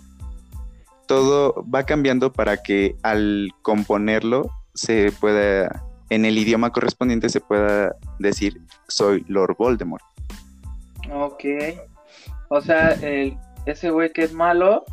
todo 1.13 1.63
va 1.69 1.85
cambiando 1.85 2.33
para 2.33 2.63
que 2.63 2.97
al 3.03 3.51
componerlo 3.61 4.51
se 4.73 5.13
pueda, 5.13 5.85
en 6.09 6.25
el 6.25 6.39
idioma 6.39 6.71
correspondiente 6.71 7.29
se 7.29 7.43
pueda 7.43 7.95
decir 8.19 8.63
soy 8.89 9.23
Lord 9.29 9.57
Voldemort. 9.59 10.03
Ok. 11.13 11.45
O 12.49 12.63
sea, 12.63 12.93
el, 13.03 13.37
ese 13.67 13.91
güey 13.91 14.11
que 14.11 14.23
es 14.23 14.33
malo 14.33 14.87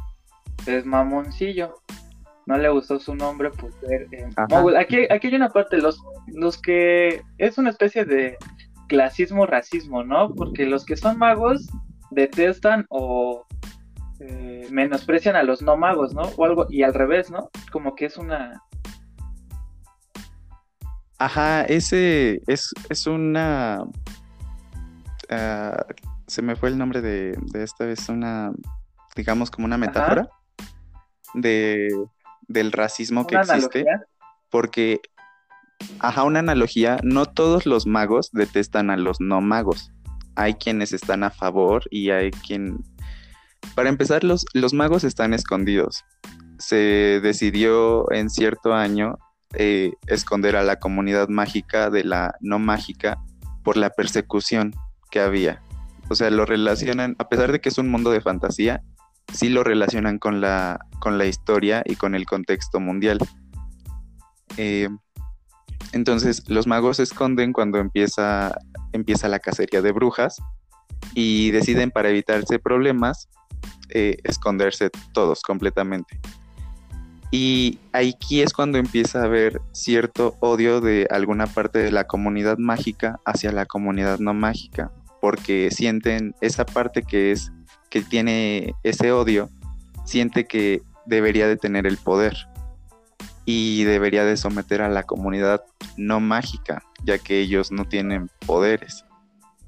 es 0.65 0.86
mamoncillo. 0.86 1.75
No 2.47 2.58
le 2.58 2.67
gustó 2.67 2.99
su 2.99 3.15
nombre 3.15 3.49
por 3.51 3.71
ser 3.79 4.08
eh, 4.12 4.27
Aquí, 4.77 5.08
aquí 5.10 5.27
hay 5.27 5.36
una 5.36 5.49
parte, 5.49 5.77
los, 5.77 6.03
los 6.27 6.62
que 6.62 7.21
es 7.38 7.58
una 7.58 7.69
especie 7.69 8.03
de 8.03 8.36
clasismo, 8.89 9.45
racismo, 9.45 10.03
¿no? 10.03 10.36
Porque 10.36 10.65
los 10.65 10.84
que 10.84 10.97
son 10.97 11.17
magos 11.17 11.65
detestan 12.12 12.86
o 12.89 13.45
eh, 14.19 14.67
menosprecian 14.69 15.36
a 15.36 15.43
los 15.43 15.62
no 15.62 15.77
magos, 15.77 16.13
¿no? 16.13 16.23
O 16.38 16.45
algo, 16.45 16.67
y 16.69 16.84
al 16.84 16.93
revés, 16.93 17.32
¿no? 17.32 17.49
Como 17.71 17.95
que 17.95 18.05
es 18.05 18.17
una... 18.17 18.62
Ajá, 21.17 21.63
ese 21.63 22.41
es, 22.47 22.73
es 22.89 23.08
una... 23.08 23.84
Ah, 25.29 25.86
se 26.27 26.41
me 26.41 26.55
fue 26.55 26.69
el 26.69 26.77
nombre 26.77 27.01
de, 27.01 27.38
esta 27.53 27.86
vez, 27.86 28.08
una, 28.10 28.51
digamos 29.15 29.49
como 29.51 29.65
una 29.65 29.77
metáfora 29.77 30.29
de, 31.34 31.89
del 32.47 32.71
racismo 32.71 33.25
que 33.25 33.36
existe. 33.36 33.86
Porque, 34.49 35.01
ajá, 35.99 36.23
una 36.23 36.39
analogía, 36.39 36.97
no 37.03 37.25
todos 37.25 37.65
los 37.65 37.86
magos 37.86 38.32
detestan 38.32 38.89
a 38.89 38.97
los 38.97 39.19
no 39.19 39.41
magos. 39.41 39.91
Hay 40.36 40.55
quienes 40.55 40.93
están 40.93 41.23
a 41.23 41.29
favor 41.29 41.84
y 41.89 42.10
hay 42.10 42.32
quien... 42.32 42.84
Para 43.76 43.89
empezar, 43.89 44.24
los, 44.24 44.45
los 44.54 44.74
magos 44.74 45.04
están 45.04 45.34
escondidos. 45.34 46.04
Se 46.58 47.19
decidió 47.22 48.12
en 48.12 48.30
cierto 48.30 48.74
año 48.74 49.17
eh, 49.56 49.93
esconder 50.08 50.56
a 50.56 50.63
la 50.63 50.78
comunidad 50.78 51.28
mágica 51.30 51.89
de 51.89 52.04
la 52.04 52.36
no 52.39 52.60
mágica 52.60 53.17
por 53.63 53.78
la 53.78 53.89
persecución 53.89 54.74
que 55.10 55.19
había. 55.19 55.63
O 56.10 56.15
sea, 56.15 56.30
lo 56.30 56.45
relacionan, 56.45 57.15
a 57.19 57.30
pesar 57.30 57.52
de 57.52 57.60
que 57.60 57.69
es 57.69 57.78
un 57.78 57.89
mundo 57.89 58.12
de 58.12 58.22
fantasía, 58.22 58.84
sí 59.34 59.50
lo 59.50 59.63
relacionan 59.63 60.19
con 60.19 60.41
la, 60.41 60.80
con 61.00 61.17
la 61.17 61.26
historia 61.26 61.84
y 61.86 61.95
con 61.95 62.15
el 62.15 62.26
contexto 62.26 62.80
mundial. 62.80 63.19
Eh, 64.58 64.89
entonces, 65.93 66.43
los 66.48 66.67
magos 66.67 66.98
se 66.98 67.04
esconden 67.04 67.54
cuando 67.54 67.80
empieza, 67.80 68.56
empieza 68.93 69.28
la 69.30 69.39
cacería 69.39 69.82
de 69.82 69.91
brujas 69.91 70.38
y 71.13 71.52
deciden 71.52 71.91
para 71.91 72.10
evitarse 72.10 72.60
problemas 72.60 73.30
eh, 73.89 74.17
esconderse 74.24 74.89
todos 75.13 75.41
completamente. 75.41 76.19
Y 77.32 77.80
aquí 77.93 78.41
es 78.41 78.54
cuando 78.54 78.80
empieza 78.80 79.22
a 79.22 79.26
haber 79.26 79.62
cierto 79.72 80.36
odio 80.39 80.82
de 80.82 81.08
alguna 81.12 81.45
parte 81.45 81.80
de 81.80 81.91
la 81.91 82.06
comunidad 82.06 82.58
mágica 82.58 83.19
hacia 83.26 83.52
la 83.52 83.67
comunidad 83.67 84.17
no 84.17 84.34
mágica 84.34 84.91
porque 85.22 85.69
sienten 85.72 86.36
esa 86.41 86.65
parte 86.65 87.04
que 87.04 87.32
es 87.32 87.52
que 87.89 88.02
tiene 88.02 88.74
ese 88.84 89.12
odio, 89.12 89.50
siente 90.06 90.45
que 90.45 90.82
debería 91.06 91.48
de 91.48 91.58
tener 91.58 91.88
el 91.88 91.98
poder 91.98 92.36
y 93.45 93.84
debería 93.84 94.24
de 94.24 94.38
someter 94.38 94.82
a 94.82 94.89
la 94.89 95.04
comunidad 95.04 95.63
no 95.98 96.19
mágica, 96.19 96.84
ya 97.04 97.17
que 97.17 97.39
ellos 97.39 97.72
no 97.72 97.86
tienen 97.86 98.30
poderes. 98.45 99.06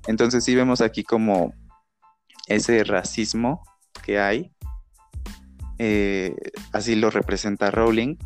Entonces 0.08 0.44
sí 0.44 0.56
vemos 0.56 0.82
aquí 0.82 1.04
como 1.04 1.54
ese 2.48 2.84
racismo 2.84 3.64
que 4.02 4.20
hay, 4.20 4.52
eh, 5.80 6.36
así 6.74 6.96
lo 6.96 7.10
representa 7.10 7.72
Rowling, 7.72 8.18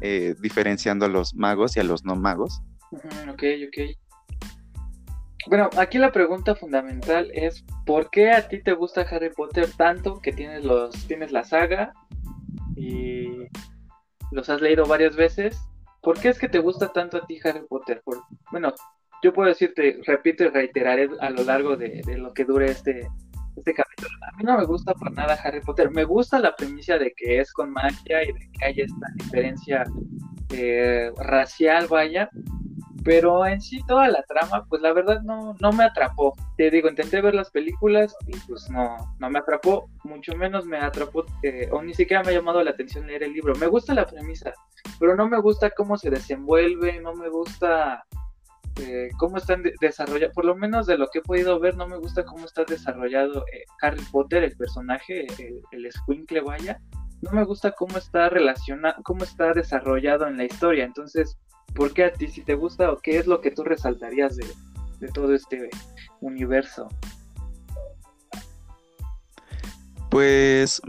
eh, 0.00 0.34
diferenciando 0.40 1.06
a 1.06 1.08
los 1.08 1.34
magos 1.34 1.76
y 1.76 1.80
a 1.80 1.84
los 1.84 2.04
no 2.04 2.16
magos. 2.16 2.62
ok, 2.92 3.42
ok. 3.68 3.96
Bueno, 5.46 5.68
aquí 5.76 5.98
la 5.98 6.10
pregunta 6.10 6.54
fundamental 6.54 7.30
es 7.34 7.64
¿por 7.84 8.10
qué 8.10 8.32
a 8.32 8.48
ti 8.48 8.62
te 8.62 8.72
gusta 8.72 9.02
Harry 9.02 9.30
Potter 9.30 9.68
tanto 9.76 10.18
que 10.20 10.32
tienes 10.32 10.64
los 10.64 11.06
tienes 11.06 11.32
la 11.32 11.44
saga 11.44 11.92
y 12.76 13.46
los 14.30 14.48
has 14.48 14.60
leído 14.60 14.86
varias 14.86 15.16
veces? 15.16 15.58
¿Por 16.02 16.18
qué 16.18 16.30
es 16.30 16.38
que 16.38 16.48
te 16.48 16.58
gusta 16.58 16.92
tanto 16.92 17.18
a 17.18 17.26
ti 17.26 17.38
Harry 17.44 17.64
Potter? 17.68 18.02
bueno, 18.50 18.74
yo 19.22 19.32
puedo 19.32 19.48
decirte, 19.48 20.00
repito 20.04 20.44
y 20.44 20.48
reiteraré 20.48 21.08
a 21.20 21.30
lo 21.30 21.44
largo 21.44 21.76
de, 21.76 22.02
lo 22.18 22.34
que 22.34 22.44
dure 22.44 22.70
este, 22.70 23.08
este 23.56 23.74
capítulo. 23.74 24.10
A 24.22 24.36
mí 24.36 24.44
no 24.44 24.58
me 24.58 24.64
gusta 24.64 24.94
por 24.94 25.12
nada 25.12 25.38
Harry 25.42 25.60
Potter. 25.60 25.90
Me 25.90 26.04
gusta 26.04 26.38
la 26.38 26.54
premisa 26.54 26.98
de 26.98 27.12
que 27.16 27.40
es 27.40 27.52
con 27.52 27.70
magia 27.70 28.22
y 28.22 28.32
de 28.32 28.50
que 28.52 28.64
hay 28.64 28.80
esta 28.80 29.06
diferencia 29.16 29.84
eh, 30.50 31.10
racial, 31.16 31.86
vaya, 31.88 32.28
pero 33.04 33.46
en 33.46 33.60
sí 33.60 33.80
toda 33.86 34.08
la 34.08 34.22
trama, 34.22 34.64
pues 34.68 34.80
la 34.80 34.92
verdad 34.92 35.20
no, 35.22 35.54
no 35.60 35.72
me 35.72 35.84
atrapó. 35.84 36.34
Te 36.56 36.70
digo, 36.70 36.88
intenté 36.88 37.20
ver 37.20 37.34
las 37.34 37.50
películas 37.50 38.16
y 38.26 38.36
pues 38.48 38.68
no, 38.70 38.96
no 39.18 39.30
me 39.30 39.38
atrapó, 39.38 39.90
mucho 40.04 40.34
menos 40.34 40.64
me 40.64 40.78
atrapó, 40.78 41.24
eh, 41.42 41.68
o 41.70 41.82
ni 41.82 41.92
siquiera 41.94 42.22
me 42.22 42.30
ha 42.30 42.34
llamado 42.34 42.62
la 42.62 42.70
atención 42.70 43.06
leer 43.06 43.24
el 43.24 43.32
libro. 43.32 43.54
Me 43.56 43.66
gusta 43.66 43.94
la 43.94 44.06
premisa, 44.06 44.52
pero 44.98 45.14
no 45.14 45.28
me 45.28 45.40
gusta 45.40 45.70
cómo 45.70 45.98
se 45.98 46.10
desenvuelve, 46.10 47.00
no 47.00 47.14
me 47.14 47.28
gusta 47.28 48.04
eh, 48.80 49.08
cómo 49.18 49.36
están 49.38 49.62
desarrollados, 49.80 50.34
por 50.34 50.44
lo 50.44 50.56
menos 50.56 50.86
de 50.86 50.98
lo 50.98 51.08
que 51.08 51.20
he 51.20 51.22
podido 51.22 51.58
ver, 51.60 51.76
no 51.76 51.86
me 51.86 51.98
gusta 51.98 52.24
cómo 52.24 52.44
está 52.44 52.64
desarrollado 52.64 53.44
eh, 53.52 53.64
Harry 53.80 54.04
Potter, 54.10 54.44
el 54.44 54.56
personaje, 54.56 55.26
el, 55.38 55.60
el 55.70 55.92
Squinkle 55.92 56.40
vaya. 56.40 56.80
No 57.22 57.30
me 57.30 57.44
gusta 57.44 57.72
cómo 57.72 57.96
está 57.96 58.28
relacionado, 58.28 58.96
cómo 59.02 59.24
está 59.24 59.52
desarrollado 59.52 60.26
en 60.26 60.36
la 60.36 60.44
historia. 60.44 60.84
Entonces, 60.84 61.38
¿Por 61.74 61.92
qué 61.92 62.04
a 62.04 62.12
ti 62.12 62.28
si 62.28 62.42
te 62.42 62.54
gusta 62.54 62.92
o 62.92 62.98
qué 62.98 63.18
es 63.18 63.26
lo 63.26 63.40
que 63.40 63.50
tú 63.50 63.64
resaltarías 63.64 64.36
de, 64.36 64.46
todo 65.12 65.34
este 65.34 65.68
universo? 66.20 66.88
Pues 70.08 70.80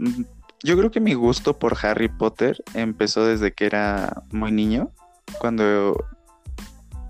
yo 0.62 0.78
creo 0.78 0.90
que 0.90 1.00
mi 1.00 1.14
gusto 1.14 1.58
por 1.58 1.76
Harry 1.82 2.08
Potter 2.08 2.62
empezó 2.74 3.26
desde 3.26 3.52
que 3.52 3.66
era 3.66 4.22
muy 4.30 4.52
niño, 4.52 4.90
cuando 5.38 6.02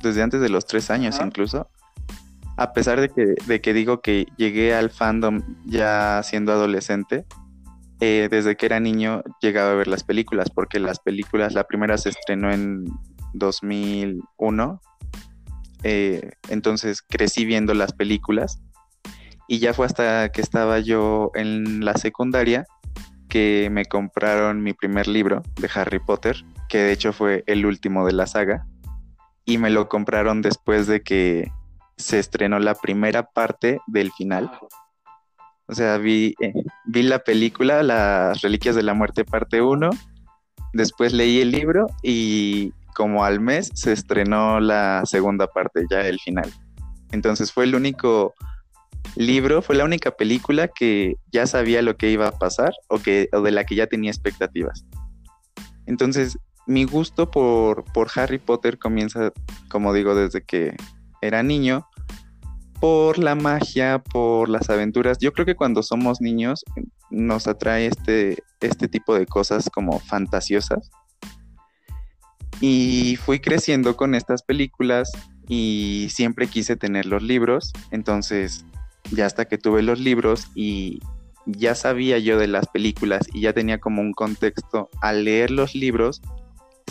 desde 0.03 0.23
antes 0.23 0.41
de 0.41 0.49
los 0.49 0.67
tres 0.67 0.91
años 0.91 1.19
incluso. 1.25 1.69
A 2.57 2.73
pesar 2.73 3.01
de 3.01 3.11
que, 3.11 3.35
de 3.47 3.61
que 3.61 3.75
digo 3.75 4.01
que 4.01 4.27
llegué 4.39 4.75
al 4.75 4.91
fandom 4.91 5.43
ya 5.67 6.23
siendo 6.23 6.53
adolescente, 6.53 7.27
eh, 8.01 8.29
desde 8.31 8.57
que 8.57 8.67
era 8.67 8.81
niño 8.81 9.23
llegaba 9.41 9.73
a 9.73 9.75
ver 9.75 9.89
las 9.89 10.05
películas, 10.05 10.51
porque 10.51 10.79
las 10.79 11.01
películas, 11.01 11.55
la 11.55 11.65
primera 11.65 11.99
se 11.99 12.11
estrenó 12.11 12.51
en 12.51 12.85
2001. 13.35 14.81
Eh, 15.83 16.31
entonces 16.49 17.03
crecí 17.03 17.45
viendo 17.45 17.75
las 17.75 17.93
películas 17.93 18.61
y 19.49 19.59
ya 19.59 19.73
fue 19.75 19.87
hasta 19.87 20.31
que 20.31 20.41
estaba 20.41 20.81
yo 20.81 21.31
en 21.35 21.85
la 21.85 21.95
secundaria 21.95 22.67
que 23.29 23.69
me 23.71 23.85
compraron 23.85 24.63
mi 24.63 24.73
primer 24.73 25.09
libro 25.09 25.43
de 25.61 25.71
Harry 25.75 25.99
Potter, 25.99 26.45
que 26.69 26.79
de 26.79 26.93
hecho 26.93 27.13
fue 27.13 27.45
el 27.47 27.67
último 27.67 28.07
de 28.07 28.13
la 28.13 28.27
saga, 28.27 28.67
y 29.47 29.59
me 29.59 29.71
lo 29.71 29.89
compraron 29.89 30.43
después 30.43 30.87
de 30.87 31.01
que 31.01 31.51
se 31.97 32.19
estrenó 32.19 32.59
la 32.59 32.75
primera 32.75 33.31
parte 33.31 33.81
del 33.87 34.13
final. 34.13 34.51
O 35.69 35.75
sea, 35.75 35.97
vi, 35.99 36.35
eh, 36.41 36.53
vi 36.85 37.03
la 37.03 37.21
película, 37.21 37.83
Las 37.83 38.43
Reliquias 38.43 38.77
de 38.77 38.83
la 38.83 38.93
Muerte 38.93 39.25
parte 39.25 39.63
1, 39.63 39.91
después 40.75 41.13
leí 41.13 41.41
el 41.41 41.53
libro 41.53 41.87
y 42.03 42.73
como 42.95 43.25
al 43.25 43.41
mes 43.41 43.71
se 43.75 43.93
estrenó 43.93 44.61
la 44.61 45.03
segunda 45.07 45.47
parte, 45.47 45.85
ya 45.91 46.01
el 46.01 46.19
final. 46.21 46.53
Entonces 47.13 47.53
fue 47.53 47.65
el 47.65 47.75
único 47.75 48.35
libro, 49.15 49.63
fue 49.63 49.77
la 49.77 49.85
única 49.85 50.11
película 50.11 50.69
que 50.69 51.17
ya 51.33 51.47
sabía 51.47 51.83
lo 51.83 51.97
que 51.97 52.11
iba 52.11 52.29
a 52.29 52.39
pasar 52.39 52.73
o, 52.89 52.99
que, 52.99 53.29
o 53.33 53.43
de 53.43 53.53
la 53.53 53.65
que 53.65 53.77
ya 53.77 53.87
tenía 53.87 54.11
expectativas. 54.11 54.85
Entonces, 55.87 56.39
mi 56.67 56.85
gusto 56.85 57.31
por, 57.31 57.85
por 57.93 58.09
Harry 58.15 58.39
Potter 58.39 58.79
comienza, 58.79 59.33
como 59.69 59.93
digo, 59.93 60.15
desde 60.15 60.43
que 60.45 60.77
era 61.23 61.43
niño, 61.43 61.87
por 62.81 63.19
la 63.19 63.35
magia, 63.35 64.03
por 64.03 64.49
las 64.49 64.69
aventuras. 64.69 65.19
Yo 65.19 65.33
creo 65.33 65.47
que 65.47 65.57
cuando 65.57 65.83
somos 65.83 66.21
niños 66.21 66.65
nos 67.11 67.47
atrae 67.47 67.87
este, 67.87 68.43
este 68.61 68.89
tipo 68.89 69.15
de 69.15 69.27
cosas 69.27 69.71
como 69.73 69.99
fantasiosas 70.01 70.91
y 72.61 73.17
fui 73.25 73.41
creciendo 73.41 73.97
con 73.97 74.15
estas 74.15 74.43
películas 74.43 75.11
y 75.49 76.09
siempre 76.11 76.49
quise 76.49 76.77
tener 76.77 77.07
los 77.07 77.23
libros, 77.23 77.73
entonces 77.91 78.65
ya 79.13 79.27
hasta 79.27 79.45
que 79.45 79.59
tuve 79.59 79.83
los 79.83 80.01
libros 80.01 80.49
y 80.55 81.01
ya 81.47 81.75
sabía 81.77 82.19
yo 82.19 82.39
de 82.39 82.49
las 82.49 82.67
películas 82.67 83.27
y 83.33 83.43
ya 83.43 83.53
tenía 83.53 83.79
como 83.79 84.03
un 84.03 84.13
contexto, 84.13 84.89
al 85.01 85.25
leer 85.25 85.51
los 85.51 85.75
libros 85.75 86.21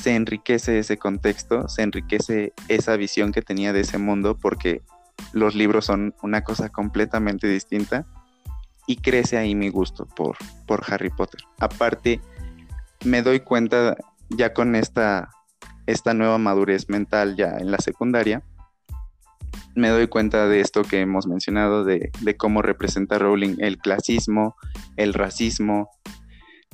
se 0.01 0.15
enriquece 0.15 0.79
ese 0.79 0.97
contexto, 0.97 1.67
se 1.67 1.81
enriquece 1.81 2.53
esa 2.67 2.95
visión 2.95 3.31
que 3.31 3.41
tenía 3.41 3.73
de 3.73 3.81
ese 3.81 3.97
mundo 3.97 4.37
porque 4.37 4.81
los 5.33 5.55
libros 5.55 5.85
son 5.85 6.13
una 6.21 6.43
cosa 6.43 6.69
completamente 6.69 7.47
distinta 7.47 8.05
y 8.87 8.97
crece 8.97 9.37
ahí 9.37 9.55
mi 9.55 9.69
gusto 9.69 10.05
por, 10.05 10.37
por 10.67 10.83
Harry 10.87 11.09
Potter. 11.09 11.41
Aparte, 11.59 12.21
me 13.03 13.21
doy 13.21 13.39
cuenta 13.39 13.95
ya 14.29 14.53
con 14.53 14.75
esta, 14.75 15.29
esta 15.87 16.13
nueva 16.13 16.37
madurez 16.37 16.89
mental 16.89 17.35
ya 17.35 17.57
en 17.57 17.71
la 17.71 17.77
secundaria, 17.77 18.43
me 19.75 19.89
doy 19.89 20.07
cuenta 20.07 20.47
de 20.47 20.61
esto 20.61 20.83
que 20.83 21.01
hemos 21.01 21.27
mencionado, 21.27 21.83
de, 21.83 22.11
cómo 22.37 22.61
representa 22.61 23.19
Rowling 23.19 23.57
el 23.59 23.77
clasismo, 23.77 24.55
el 24.95 25.13
racismo. 25.13 25.89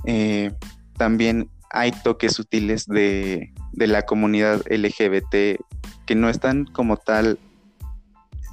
Eh, 0.05 0.51
también 0.97 1.49
hay 1.71 1.91
toques 1.91 2.33
sutiles 2.33 2.85
de, 2.85 3.53
de 3.71 3.87
la 3.87 4.03
comunidad 4.03 4.61
LGBT 4.69 5.59
que 6.05 6.15
no 6.15 6.29
están 6.29 6.65
como 6.65 6.97
tal 6.97 7.39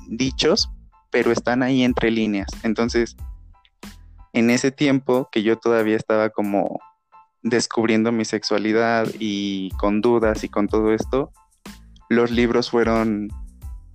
dichos, 0.09 0.70
pero 1.11 1.33
están 1.33 1.62
ahí 1.62 1.83
entre 1.83 2.11
líneas. 2.11 2.48
Entonces, 2.62 3.16
en 4.33 4.50
ese 4.50 4.70
tiempo 4.70 5.28
que 5.33 5.42
yo 5.42 5.57
todavía 5.57 5.96
estaba 5.96 6.31
como 6.31 6.81
descubriendo 7.42 8.12
mi 8.12 8.24
sexualidad 8.24 9.09
y 9.18 9.70
con 9.78 10.00
dudas 10.00 10.44
y 10.44 10.48
con 10.48 10.68
todo 10.68 10.92
esto, 10.92 11.33
los 12.09 12.31
libros 12.31 12.70
fueron, 12.70 13.28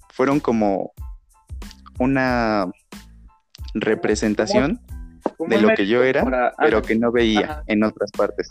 fueron 0.10 0.40
como 0.40 0.92
una 2.00 2.66
representación 3.74 4.82
de 5.40 5.62
lo 5.62 5.70
que 5.76 5.88
yo 5.88 6.04
era, 6.04 6.54
pero 6.58 6.82
que 6.82 6.96
no 6.96 7.12
veía 7.12 7.64
en 7.68 7.84
otras 7.84 8.12
partes. 8.12 8.50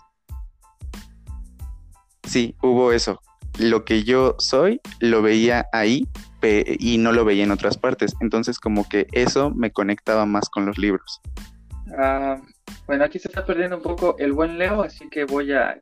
Sí, 2.32 2.56
hubo 2.62 2.92
eso. 2.92 3.20
Lo 3.58 3.84
que 3.84 4.04
yo 4.04 4.36
soy, 4.38 4.80
lo 5.00 5.20
veía 5.20 5.66
ahí 5.70 6.08
y 6.40 6.96
no 6.96 7.12
lo 7.12 7.26
veía 7.26 7.44
en 7.44 7.50
otras 7.50 7.76
partes. 7.76 8.14
Entonces 8.22 8.58
como 8.58 8.88
que 8.88 9.06
eso 9.12 9.50
me 9.50 9.70
conectaba 9.70 10.24
más 10.24 10.48
con 10.48 10.64
los 10.64 10.78
libros. 10.78 11.20
Ah, 11.98 12.40
bueno, 12.86 13.04
aquí 13.04 13.18
se 13.18 13.28
está 13.28 13.44
perdiendo 13.44 13.76
un 13.76 13.82
poco 13.82 14.16
el 14.18 14.32
buen 14.32 14.56
Leo, 14.56 14.82
así 14.82 15.10
que 15.10 15.24
voy 15.24 15.52
a 15.52 15.78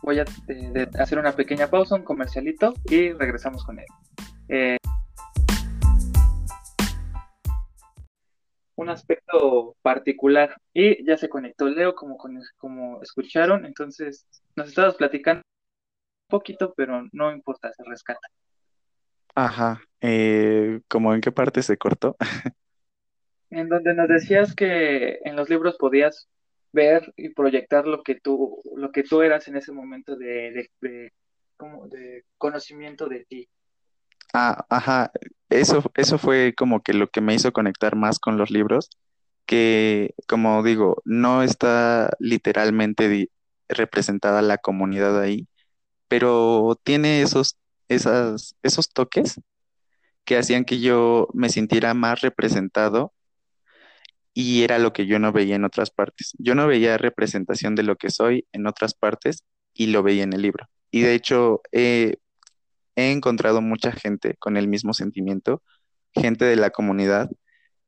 voy 0.00 0.20
a 0.20 0.24
eh, 0.48 0.88
hacer 0.98 1.18
una 1.18 1.32
pequeña 1.32 1.66
pausa, 1.66 1.96
un 1.96 2.02
comercialito 2.02 2.72
y 2.88 3.12
regresamos 3.12 3.62
con 3.66 3.78
él. 3.78 3.86
Eh, 4.48 4.78
un 8.74 8.88
aspecto 8.88 9.76
particular 9.82 10.56
y 10.72 11.04
ya 11.04 11.18
se 11.18 11.28
conectó 11.28 11.68
Leo 11.68 11.94
como, 11.94 12.16
como 12.56 13.02
escucharon, 13.02 13.66
entonces 13.66 14.26
nos 14.56 14.68
estabas 14.68 14.94
platicando 14.94 15.42
poquito, 16.30 16.72
pero 16.74 17.06
no 17.12 17.30
importa, 17.30 17.70
se 17.72 17.82
rescata. 17.84 18.26
Ajá, 19.34 19.82
eh, 20.00 20.80
¿cómo 20.88 21.14
en 21.14 21.20
qué 21.20 21.30
parte 21.30 21.62
se 21.62 21.76
cortó? 21.76 22.16
en 23.50 23.68
donde 23.68 23.94
nos 23.94 24.08
decías 24.08 24.54
que 24.54 25.18
en 25.24 25.36
los 25.36 25.50
libros 25.50 25.76
podías 25.76 26.28
ver 26.72 27.12
y 27.16 27.30
proyectar 27.30 27.86
lo 27.86 28.02
que 28.02 28.14
tú, 28.14 28.62
lo 28.76 28.92
que 28.92 29.02
tú 29.02 29.22
eras 29.22 29.48
en 29.48 29.56
ese 29.56 29.72
momento 29.72 30.16
de, 30.16 30.68
de, 30.80 31.12
como 31.56 31.88
de 31.88 32.24
conocimiento 32.38 33.08
de 33.08 33.24
ti. 33.24 33.48
Ah, 34.32 34.64
ajá, 34.68 35.10
eso, 35.48 35.82
eso 35.94 36.18
fue 36.18 36.54
como 36.56 36.82
que 36.82 36.94
lo 36.94 37.08
que 37.08 37.20
me 37.20 37.34
hizo 37.34 37.52
conectar 37.52 37.96
más 37.96 38.20
con 38.20 38.38
los 38.38 38.50
libros, 38.50 38.88
que 39.46 40.14
como 40.28 40.62
digo, 40.62 41.02
no 41.04 41.42
está 41.42 42.10
literalmente 42.20 43.28
representada 43.68 44.42
la 44.42 44.58
comunidad 44.58 45.20
ahí, 45.20 45.48
pero 46.10 46.76
tiene 46.82 47.22
esos, 47.22 47.56
esas, 47.88 48.56
esos 48.64 48.92
toques 48.92 49.40
que 50.24 50.36
hacían 50.36 50.64
que 50.64 50.80
yo 50.80 51.28
me 51.34 51.50
sintiera 51.50 51.94
más 51.94 52.20
representado 52.20 53.14
y 54.34 54.64
era 54.64 54.80
lo 54.80 54.92
que 54.92 55.06
yo 55.06 55.20
no 55.20 55.30
veía 55.32 55.54
en 55.54 55.64
otras 55.64 55.90
partes. 55.90 56.32
Yo 56.38 56.56
no 56.56 56.66
veía 56.66 56.98
representación 56.98 57.76
de 57.76 57.84
lo 57.84 57.94
que 57.94 58.10
soy 58.10 58.44
en 58.52 58.66
otras 58.66 58.94
partes 58.94 59.44
y 59.72 59.86
lo 59.86 60.02
veía 60.02 60.24
en 60.24 60.32
el 60.32 60.42
libro. 60.42 60.66
Y 60.90 61.02
de 61.02 61.14
hecho 61.14 61.62
he 61.70 62.18
encontrado 62.96 63.60
mucha 63.60 63.92
gente 63.92 64.34
con 64.40 64.56
el 64.56 64.66
mismo 64.66 64.94
sentimiento, 64.94 65.62
gente 66.12 66.44
de 66.44 66.56
la 66.56 66.70
comunidad 66.70 67.30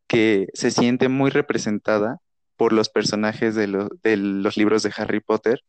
que 0.07 0.47
se 0.55 0.71
siente 0.71 1.09
muy 1.09 1.31
representada 1.31 2.19
por 2.57 2.73
los 2.73 2.89
personajes 2.89 3.57
de, 3.57 3.89
de 4.05 4.17
los 4.17 4.57
libros 4.57 4.85
de 4.85 4.93
Harry 4.97 5.19
Potter, 5.19 5.61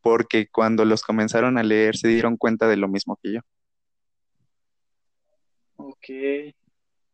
porque 0.00 0.48
cuando 0.48 0.84
los 0.84 1.02
comenzaron 1.02 1.58
a 1.58 1.62
leer 1.62 1.96
se 1.96 2.08
dieron 2.08 2.36
cuenta 2.36 2.68
de 2.68 2.76
lo 2.76 2.88
mismo 2.88 3.18
que 3.22 3.34
yo. 3.34 3.40
Ok. 5.76 6.54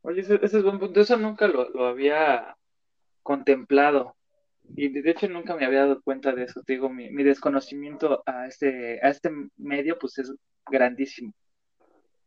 Oye, 0.03 0.21
ese, 0.21 0.39
es 0.43 0.63
buen 0.63 0.79
punto. 0.79 1.01
Eso 1.01 1.17
nunca 1.17 1.49
lo, 1.49 1.71
lo 1.71 1.87
había 1.87 2.57
contemplado. 3.23 4.17
Y 4.77 4.89
de 4.89 5.11
hecho 5.11 5.29
nunca 5.29 5.55
me 5.57 5.65
había 5.65 5.81
dado 5.81 6.03
cuenta 6.03 6.33
de 6.33 6.45
eso. 6.45 6.63
Te 6.63 6.75
digo, 6.75 6.89
mi, 6.89 7.11
desconocimiento 7.23 8.23
a 8.27 8.47
este, 8.47 9.01
a 9.05 9.11
este 9.11 9.31
medio 9.57 9.99
pues 9.99 10.19
es 10.19 10.33
grandísimo. 10.71 11.33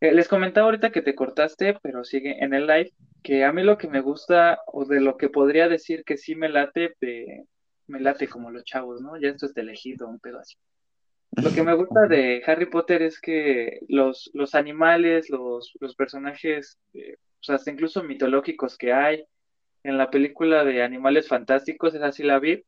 Eh, 0.01 0.11
les 0.11 0.27
comentaba 0.27 0.65
ahorita 0.65 0.91
que 0.91 1.01
te 1.01 1.15
cortaste, 1.15 1.77
pero 1.81 2.03
sigue 2.03 2.43
en 2.43 2.53
el 2.53 2.67
live, 2.67 2.91
que 3.23 3.45
a 3.45 3.53
mí 3.53 3.63
lo 3.63 3.77
que 3.77 3.87
me 3.87 4.01
gusta 4.01 4.59
o 4.67 4.85
de 4.85 4.99
lo 4.99 5.17
que 5.17 5.29
podría 5.29 5.69
decir 5.69 6.03
que 6.03 6.17
sí 6.17 6.35
me 6.35 6.49
late, 6.49 6.93
me 7.87 7.99
late 7.99 8.27
como 8.27 8.51
los 8.51 8.63
chavos, 8.63 9.01
¿no? 9.01 9.17
Ya 9.17 9.29
esto 9.29 9.45
es 9.45 9.53
de 9.53 9.61
elegido, 9.61 10.07
un 10.07 10.19
pedo 10.19 10.39
así. 10.39 10.55
Lo 11.31 11.51
que 11.51 11.63
me 11.63 11.73
gusta 11.75 12.07
de 12.07 12.43
Harry 12.45 12.67
Potter 12.67 13.01
es 13.01 13.19
que 13.19 13.79
los, 13.87 14.29
los 14.33 14.55
animales, 14.55 15.29
los, 15.29 15.73
los 15.79 15.95
personajes, 15.95 16.79
eh, 16.93 17.17
hasta 17.47 17.71
incluso 17.71 18.03
mitológicos 18.03 18.77
que 18.77 18.93
hay, 18.93 19.25
en 19.83 19.97
la 19.97 20.09
película 20.09 20.63
de 20.63 20.81
Animales 20.81 21.27
Fantásticos, 21.27 21.93
esa 21.93 22.11
sí 22.11 22.23
la 22.23 22.39
vi. 22.39 22.63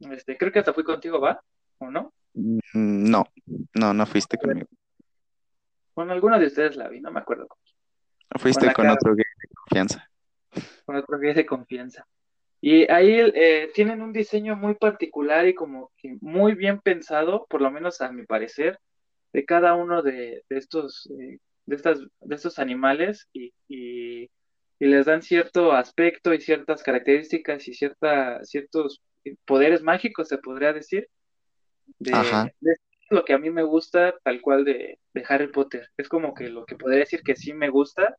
Este, 0.00 0.36
creo 0.38 0.50
que 0.50 0.60
hasta 0.60 0.72
fui 0.72 0.84
contigo, 0.84 1.20
¿va? 1.20 1.42
¿O 1.78 1.90
no? 1.90 2.14
Mm, 2.32 3.10
no, 3.10 3.24
no, 3.74 3.92
no 3.92 4.06
fuiste 4.06 4.38
conmigo. 4.38 4.68
Con 5.92 6.10
alguno 6.10 6.38
de 6.38 6.46
ustedes 6.46 6.76
la 6.76 6.88
vi, 6.88 7.00
no 7.00 7.10
me 7.10 7.20
acuerdo. 7.20 7.46
Fuiste 8.38 8.72
con, 8.72 8.88
otro 8.88 9.14
guía 9.14 9.26
de 9.38 9.48
confianza. 9.54 10.10
Con 10.86 10.96
otro 10.96 11.18
guía 11.18 11.34
de 11.34 11.44
confianza. 11.44 12.06
Y 12.62 12.90
ahí 12.90 13.20
eh, 13.34 13.70
tienen 13.74 14.00
un 14.00 14.12
diseño 14.14 14.56
muy 14.56 14.74
particular 14.76 15.46
y 15.46 15.54
como 15.54 15.90
que 15.98 16.16
muy 16.20 16.54
bien 16.54 16.80
pensado, 16.80 17.46
por 17.50 17.60
lo 17.60 17.70
menos 17.70 18.00
a 18.00 18.10
mi 18.10 18.24
parecer, 18.24 18.78
de 19.34 19.44
cada 19.44 19.74
uno 19.74 20.02
de, 20.02 20.44
estos, 20.48 21.10
eh, 21.18 21.38
de, 21.66 21.76
estas, 21.76 21.98
de 22.20 22.34
estos 22.34 22.58
animales 22.58 23.28
y 23.32 23.52
y 24.82 24.86
les 24.86 25.06
dan 25.06 25.22
cierto 25.22 25.70
aspecto 25.70 26.34
y 26.34 26.40
ciertas 26.40 26.82
características 26.82 27.68
y 27.68 27.72
cierta, 27.72 28.44
ciertos 28.44 29.00
poderes 29.44 29.80
mágicos, 29.80 30.26
se 30.26 30.38
podría 30.38 30.72
decir, 30.72 31.06
de, 32.00 32.12
lo 33.08 33.24
que 33.24 33.32
a 33.32 33.38
mí 33.38 33.48
me 33.50 33.62
gusta 33.62 34.12
tal 34.24 34.40
cual 34.40 34.64
de, 34.64 34.98
Harry 35.28 35.52
Potter. 35.52 35.88
Es 35.96 36.08
como 36.08 36.34
que 36.34 36.48
lo 36.48 36.66
que 36.66 36.74
podría 36.74 36.98
decir 36.98 37.22
que 37.22 37.36
sí 37.36 37.52
me 37.52 37.68
gusta, 37.68 38.16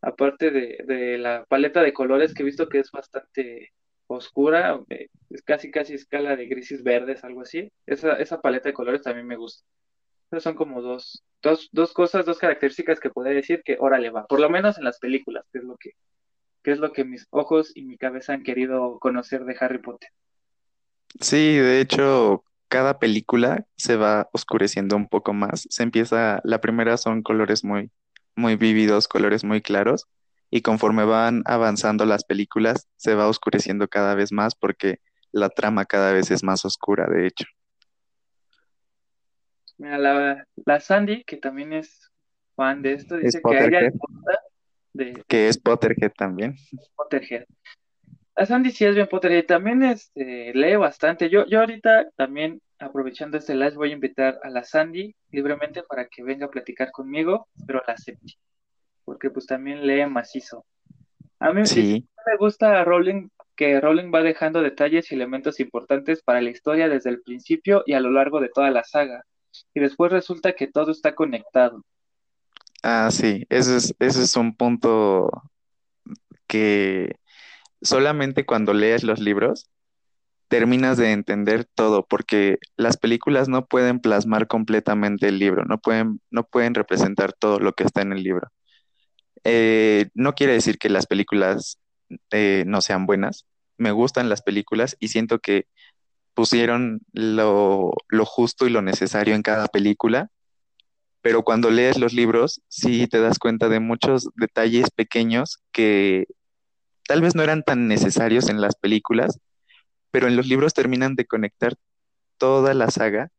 aparte 0.00 0.50
de, 0.50 1.18
la 1.18 1.44
paleta 1.46 1.82
de 1.82 1.92
colores 1.92 2.34
que 2.34 2.42
he 2.42 2.46
visto 2.46 2.68
que 2.68 2.78
es 2.80 2.90
bastante 2.90 3.72
oscura, 4.06 4.80
eh, 4.88 5.08
es 5.30 5.42
casi 5.42 5.70
casi 5.70 5.94
escala 5.94 6.36
de 6.36 6.46
grises 6.46 6.82
verdes, 6.82 7.24
algo 7.24 7.42
así. 7.42 7.70
Esa, 7.86 8.14
esa 8.14 8.40
paleta 8.40 8.68
de 8.68 8.74
colores 8.74 9.02
también 9.02 9.26
me 9.26 9.36
gusta. 9.36 9.64
Esas 10.30 10.42
son 10.42 10.54
como 10.54 10.82
dos, 10.82 11.24
dos, 11.42 11.68
dos 11.72 11.92
cosas, 11.92 12.26
dos 12.26 12.38
características 12.38 13.00
que 13.00 13.10
podría 13.10 13.34
decir 13.34 13.62
que 13.64 13.76
órale 13.80 14.10
va, 14.10 14.26
por 14.26 14.40
lo 14.40 14.50
menos 14.50 14.78
en 14.78 14.84
las 14.84 14.98
películas, 14.98 15.44
que 15.52 15.58
es 15.58 15.64
lo 15.64 15.76
que, 15.76 15.92
que 16.62 16.72
es 16.72 16.78
lo 16.78 16.92
que 16.92 17.04
mis 17.04 17.26
ojos 17.30 17.72
y 17.74 17.84
mi 17.84 17.96
cabeza 17.96 18.34
han 18.34 18.42
querido 18.42 18.98
conocer 18.98 19.44
de 19.44 19.56
Harry 19.58 19.78
Potter. 19.78 20.10
Sí, 21.20 21.56
de 21.56 21.80
hecho, 21.80 22.44
cada 22.68 22.98
película 22.98 23.66
se 23.76 23.96
va 23.96 24.28
oscureciendo 24.32 24.96
un 24.96 25.08
poco 25.08 25.32
más. 25.32 25.66
Se 25.70 25.82
empieza, 25.82 26.40
la 26.44 26.60
primera 26.60 26.98
son 26.98 27.22
colores 27.22 27.64
muy, 27.64 27.90
muy 28.38 28.56
vívidos, 28.56 29.08
colores 29.08 29.44
muy 29.44 29.60
claros, 29.60 30.06
y 30.50 30.62
conforme 30.62 31.04
van 31.04 31.42
avanzando 31.44 32.06
las 32.06 32.24
películas, 32.24 32.88
se 32.96 33.14
va 33.14 33.28
oscureciendo 33.28 33.88
cada 33.88 34.14
vez 34.14 34.32
más 34.32 34.54
porque 34.54 35.00
la 35.32 35.50
trama 35.50 35.84
cada 35.84 36.12
vez 36.12 36.30
es 36.30 36.42
más 36.42 36.64
oscura, 36.64 37.06
de 37.06 37.26
hecho. 37.26 37.44
Mira, 39.76 39.98
la, 39.98 40.46
la 40.64 40.80
Sandy, 40.80 41.24
que 41.24 41.36
también 41.36 41.72
es 41.72 42.10
fan 42.56 42.82
de 42.82 42.94
esto, 42.94 43.16
dice 43.16 43.40
que 43.46 43.56
a 43.56 43.64
ella 43.66 43.90
de... 44.92 45.24
Que 45.28 45.48
es 45.48 45.58
Potterhead 45.58 46.12
también. 46.16 46.56
Potterhead. 46.96 47.44
La 48.38 48.46
Sandy 48.46 48.70
sí 48.70 48.84
es 48.84 48.94
bien 48.94 49.08
Potterhead, 49.08 49.46
también 49.46 49.82
este, 49.82 50.54
lee 50.54 50.76
bastante. 50.76 51.28
Yo, 51.28 51.44
yo 51.46 51.58
ahorita 51.58 52.10
también, 52.14 52.62
aprovechando 52.78 53.36
este 53.36 53.56
live, 53.56 53.74
voy 53.74 53.90
a 53.90 53.94
invitar 53.94 54.38
a 54.44 54.48
la 54.48 54.62
Sandy 54.62 55.12
libremente 55.32 55.82
para 55.82 56.06
que 56.06 56.22
venga 56.22 56.46
a 56.46 56.50
platicar 56.50 56.92
conmigo, 56.92 57.48
pero 57.66 57.82
la 57.84 57.94
acepte, 57.94 58.34
porque 59.04 59.30
pues 59.30 59.46
también 59.46 59.84
lee 59.84 60.06
macizo. 60.06 60.64
A 61.40 61.52
mí 61.52 61.66
sí. 61.66 62.06
me 62.24 62.36
gusta 62.36 62.84
Rowling 62.84 63.28
que 63.56 63.80
Rowling 63.80 64.12
va 64.14 64.22
dejando 64.22 64.62
detalles 64.62 65.10
y 65.10 65.16
elementos 65.16 65.58
importantes 65.58 66.22
para 66.22 66.40
la 66.40 66.50
historia 66.50 66.88
desde 66.88 67.10
el 67.10 67.22
principio 67.22 67.82
y 67.86 67.94
a 67.94 68.00
lo 68.00 68.12
largo 68.12 68.40
de 68.40 68.50
toda 68.50 68.70
la 68.70 68.84
saga 68.84 69.24
y 69.74 69.80
después 69.80 70.12
resulta 70.12 70.52
que 70.52 70.68
todo 70.68 70.92
está 70.92 71.16
conectado. 71.16 71.84
Ah, 72.84 73.10
sí, 73.10 73.44
ese 73.48 73.78
es, 73.78 73.94
ese 73.98 74.22
es 74.22 74.36
un 74.36 74.54
punto 74.54 75.28
que 76.46 77.16
solamente 77.80 78.46
cuando 78.46 78.74
lees 78.74 79.04
los 79.04 79.20
libros 79.20 79.70
terminas 80.48 80.96
de 80.96 81.12
entender 81.12 81.66
todo, 81.66 82.06
porque 82.06 82.58
las 82.76 82.96
películas 82.96 83.48
no 83.48 83.66
pueden 83.66 84.00
plasmar 84.00 84.46
completamente 84.46 85.28
el 85.28 85.38
libro, 85.38 85.64
no 85.64 85.78
pueden, 85.78 86.20
no 86.30 86.44
pueden 86.44 86.74
representar 86.74 87.34
todo 87.34 87.58
lo 87.60 87.74
que 87.74 87.84
está 87.84 88.02
en 88.02 88.12
el 88.12 88.22
libro. 88.22 88.48
Eh, 89.44 90.08
no 90.14 90.34
quiere 90.34 90.54
decir 90.54 90.78
que 90.78 90.88
las 90.88 91.06
películas 91.06 91.78
eh, 92.30 92.64
no 92.66 92.80
sean 92.80 93.06
buenas. 93.06 93.46
Me 93.76 93.92
gustan 93.92 94.28
las 94.28 94.42
películas 94.42 94.96
y 94.98 95.08
siento 95.08 95.38
que 95.38 95.66
pusieron 96.34 97.00
lo, 97.12 97.92
lo 98.08 98.24
justo 98.24 98.66
y 98.66 98.70
lo 98.70 98.80
necesario 98.80 99.34
en 99.34 99.42
cada 99.42 99.68
película, 99.68 100.30
pero 101.20 101.42
cuando 101.42 101.70
lees 101.70 101.98
los 101.98 102.12
libros 102.12 102.62
sí 102.68 103.06
te 103.06 103.20
das 103.20 103.38
cuenta 103.38 103.68
de 103.68 103.80
muchos 103.80 104.28
detalles 104.36 104.90
pequeños 104.90 105.58
que 105.72 106.26
tal 107.08 107.22
vez 107.22 107.34
no 107.34 107.42
eran 107.42 107.64
tan 107.64 107.88
necesarios 107.88 108.48
en 108.48 108.60
las 108.60 108.76
películas, 108.76 109.40
pero 110.10 110.28
en 110.28 110.36
los 110.36 110.46
libros 110.46 110.74
terminan 110.74 111.16
de 111.16 111.26
conectar 111.26 111.74
toda 112.36 112.74
la 112.74 112.90
saga 112.90 113.30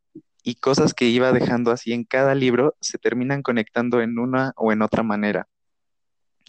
y 0.43 0.55
cosas 0.55 0.93
que 0.93 1.05
iba 1.05 1.31
dejando 1.31 1.71
así 1.71 1.93
en 1.93 2.03
cada 2.03 2.35
libro 2.35 2.75
se 2.81 2.97
terminan 2.97 3.43
conectando 3.43 4.01
en 4.01 4.19
una 4.19 4.53
o 4.57 4.73
en 4.73 4.81
otra 4.81 5.03
manera. 5.03 5.47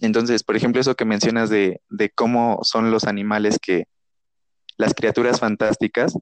Entonces, 0.00 0.42
por 0.42 0.56
ejemplo, 0.56 0.80
eso 0.80 0.96
que 0.96 1.04
mencionas 1.04 1.50
de, 1.50 1.82
de 1.90 2.10
cómo 2.10 2.60
son 2.62 2.90
los 2.90 3.04
animales 3.04 3.58
que, 3.60 3.84
las 4.80 4.94
criaturas 4.94 5.38
fantásticas, 5.38 6.18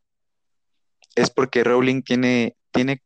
es 1.14 1.30
porque 1.30 1.64
Rowling 1.64 2.02
tiene, 2.02 2.56
tiene 2.72 3.02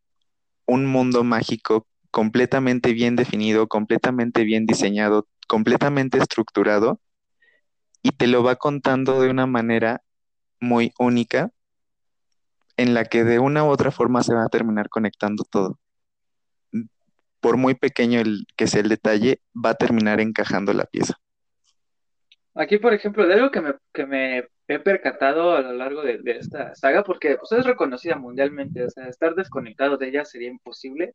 un 0.67 0.87
mundo 0.87 1.25
mágico 1.25 1.87
completamente 2.11 2.93
bien 2.93 3.17
definido, 3.17 3.69
completamente 3.69 4.45
bien 4.45 4.67
diseñado, 4.67 5.29
completamente 5.47 6.19
estructurado, 6.19 7.01
y 8.03 8.11
te 8.13 8.27
lo 8.27 8.43
va 8.43 8.57
contando 8.57 9.21
de 9.21 9.31
una 9.31 9.47
manera 9.47 10.03
muy 10.61 10.93
única 10.99 11.51
en 12.77 12.95
la 12.95 13.05
que 13.05 13.25
de 13.25 13.39
una 13.39 13.65
u 13.65 13.69
otra 13.69 13.91
forma 13.91 14.23
se 14.23 14.35
va 14.35 14.45
a 14.45 14.49
terminar 14.49 14.89
conectando 14.89 15.45
todo. 15.45 15.79
Por 17.41 17.57
muy 17.57 17.75
pequeño 17.75 18.21
el 18.21 18.45
que 18.57 18.67
sea 18.67 18.81
el 18.81 18.89
detalle, 18.89 19.41
va 19.55 19.71
a 19.71 19.75
terminar 19.75 20.21
encajando 20.21 20.73
la 20.73 20.85
pieza. 20.85 21.15
Aquí, 22.55 22.79
por 22.79 22.93
ejemplo, 22.93 23.27
de 23.27 23.35
algo 23.35 23.51
que 23.51 23.61
me, 23.61 23.75
que 23.93 24.07
me 24.07 24.49
he 24.69 24.79
percatado 24.79 25.57
a 25.57 25.63
lo 25.63 25.73
largo 25.73 26.03
de, 26.03 26.21
esta 26.25 26.75
saga, 26.75 27.03
porque 27.03 27.37
pues, 27.37 27.53
es 27.53 27.65
reconocida 27.65 28.17
mundialmente, 28.17 28.85
o 28.85 28.91
sea, 28.91 29.07
estar 29.07 29.35
desconectado 29.35 29.97
de 29.97 30.09
ella 30.09 30.25
sería 30.25 30.49
imposible, 30.49 31.15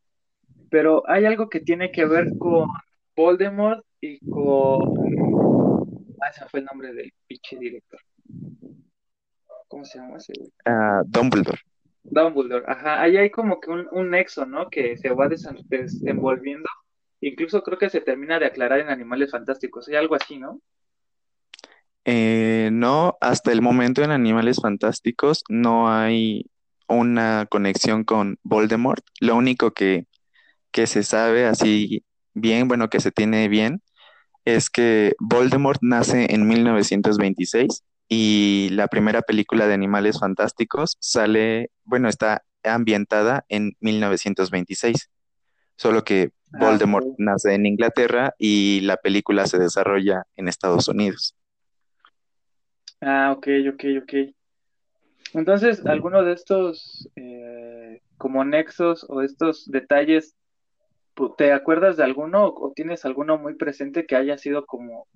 pero 0.70 1.04
hay 1.08 1.26
algo 1.26 1.50
que 1.50 1.60
tiene 1.60 1.92
que 1.92 2.06
ver 2.06 2.30
con 2.38 2.70
Voldemort 3.16 3.86
y 4.02 4.20
con... 4.30 5.67
Ah, 6.22 6.30
ese 6.30 6.46
fue 6.50 6.62
el 6.62 6.66
nombre 6.66 6.94
del 6.94 7.14
pinche 7.28 7.58
director. 7.58 8.00
¿Cómo 9.68 9.86
se 9.86 10.00
llama 10.00 10.18
ese 10.18 10.34
ah, 10.66 11.04
Dumbledore. 11.06 11.60
Dumbledore, 12.04 12.64
ajá, 12.68 13.02
ahí 13.02 13.18
hay 13.18 13.30
como 13.30 13.60
que 13.60 13.70
un, 13.70 13.88
un 13.92 14.12
nexo, 14.12 14.46
¿no? 14.46 14.70
Que 14.70 14.98
se 14.98 15.10
va 15.10 15.28
desenvolviendo, 15.28 16.70
incluso 17.20 17.62
creo 17.64 17.78
que 17.78 17.90
se 17.90 18.00
termina 18.00 18.40
de 18.40 18.46
aclarar 18.46 18.80
en 18.80 18.90
Animales 18.90 19.32
Fantásticos, 19.32 19.90
hay 19.90 19.96
algo 19.96 20.16
así, 20.16 20.38
¿no? 20.38 20.62
Eh, 22.06 22.70
no, 22.72 23.18
hasta 23.20 23.52
el 23.52 23.62
momento 23.62 24.02
en 24.02 24.12
Animales 24.12 24.60
Fantásticos 24.62 25.44
no 25.50 25.92
hay 25.92 26.50
una 26.88 27.46
conexión 27.50 28.06
con 28.06 28.40
Voldemort. 28.44 29.04
Lo 29.20 29.36
único 29.36 29.72
que, 29.72 30.06
que 30.72 30.88
se 30.88 31.04
sabe 31.04 31.46
así 31.46 32.06
bien, 32.34 32.70
bueno, 32.70 32.90
que 32.90 33.02
se 33.02 33.12
tiene 33.12 33.50
bien, 33.50 33.82
es 34.48 34.70
que 34.70 35.14
Voldemort 35.20 35.82
nace 35.82 36.34
en 36.34 36.48
1926 36.48 37.84
y 38.08 38.70
la 38.72 38.88
primera 38.88 39.22
película 39.22 39.68
de 39.68 39.74
Animales 39.74 40.22
Fantásticos 40.22 40.96
sale, 41.02 41.70
bueno, 41.84 42.08
está 42.08 42.44
ambientada 42.64 43.44
en 43.50 43.74
1926, 43.82 45.10
solo 45.76 46.06
que 46.06 46.32
ah, 46.54 46.60
Voldemort 46.62 47.08
nace 47.18 47.56
en 47.56 47.66
Inglaterra 47.66 48.36
y 48.40 48.80
la 48.82 48.96
película 48.96 49.48
se 49.48 49.60
desarrolla 49.60 50.24
en 50.38 50.48
Estados 50.48 50.88
Unidos. 50.88 51.36
Ah, 53.02 53.34
ok, 53.36 53.48
ok, 53.74 53.84
ok. 54.02 54.14
Entonces, 55.34 55.86
¿alguno 55.86 56.24
de 56.24 56.32
estos 56.32 57.10
eh, 57.18 58.02
como 58.18 58.46
nexos 58.46 59.06
o 59.10 59.22
estos 59.22 59.70
detalles, 59.70 60.38
te 61.38 61.52
acuerdas 61.52 61.98
de 61.98 62.04
alguno 62.04 62.48
o 62.48 62.72
tienes 62.76 63.06
alguno 63.06 63.38
muy 63.38 63.56
presente 63.56 64.06
que 64.06 64.16
haya 64.16 64.38
sido 64.38 64.66
como 64.66 65.08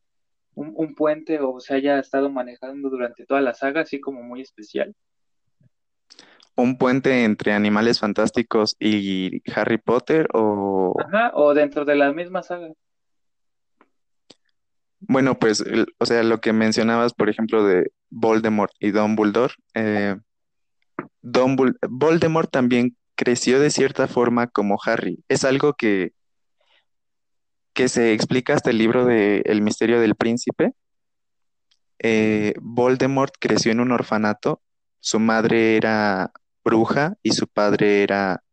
un, 0.55 0.95
puente 0.95 1.39
o 1.39 1.59
se 1.59 1.75
haya 1.75 1.99
estado 1.99 2.29
manejando 2.29 2.89
durante 2.89 3.25
toda 3.25 3.41
la 3.41 3.53
saga, 3.53 3.81
así 3.81 3.99
como 3.99 4.21
muy 4.21 4.41
especial? 4.41 4.93
¿Un 6.55 6.77
puente 6.77 7.23
entre 7.23 7.53
Animales 7.53 7.99
Fantásticos 7.99 8.75
y 8.79 9.41
Harry 9.55 9.77
Potter 9.77 10.27
o...? 10.33 10.93
Ajá, 10.99 11.31
o 11.33 11.53
dentro 11.53 11.85
de 11.85 11.95
la 11.95 12.11
misma 12.11 12.43
saga. 12.43 12.69
Bueno, 14.99 15.39
pues, 15.39 15.63
o 15.97 16.05
sea, 16.05 16.21
lo 16.23 16.41
que 16.41 16.53
mencionabas, 16.53 17.13
por 17.13 17.29
ejemplo, 17.29 17.65
de 17.65 17.91
Voldemort 18.09 18.71
y 18.79 18.91
Dumbledore, 18.91 19.53
eh, 19.73 20.17
Voldemort 21.23 22.51
también 22.51 22.95
creció 23.21 23.59
de 23.59 23.69
cierta 23.69 24.07
forma 24.07 24.47
como 24.47 24.79
Harry. 24.83 25.23
Es 25.27 25.45
algo 25.45 25.75
que, 25.75 26.13
que 27.73 27.87
se 27.87 28.13
explica 28.13 28.55
hasta 28.55 28.71
el 28.71 28.79
libro 28.79 29.05
de 29.05 29.43
El 29.45 29.61
misterio 29.61 30.01
del 30.01 30.15
príncipe. 30.15 30.73
Eh, 31.99 32.55
Voldemort 32.59 33.35
creció 33.39 33.71
en 33.71 33.79
un 33.79 33.91
orfanato. 33.91 34.63
Su 35.01 35.19
madre 35.19 35.77
era 35.77 36.31
bruja 36.65 37.13
y 37.21 37.33
su 37.33 37.47
padre 37.47 38.01
era, 38.01 38.43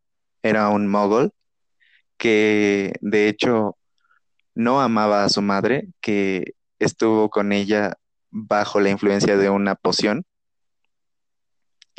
era 0.43 0.69
un 0.69 0.87
mogul, 0.87 1.33
que 2.19 2.93
de 3.01 3.29
hecho 3.29 3.79
no 4.55 4.83
amaba 4.83 5.25
a 5.25 5.31
su 5.31 5.41
madre, 5.41 5.89
que 6.03 6.53
estuvo 6.79 7.31
con 7.31 7.53
ella 7.53 7.95
bajo 8.31 8.81
la 8.81 8.91
influencia 8.91 9.39
de 9.39 9.49
una 9.49 9.77
poción. 9.77 10.27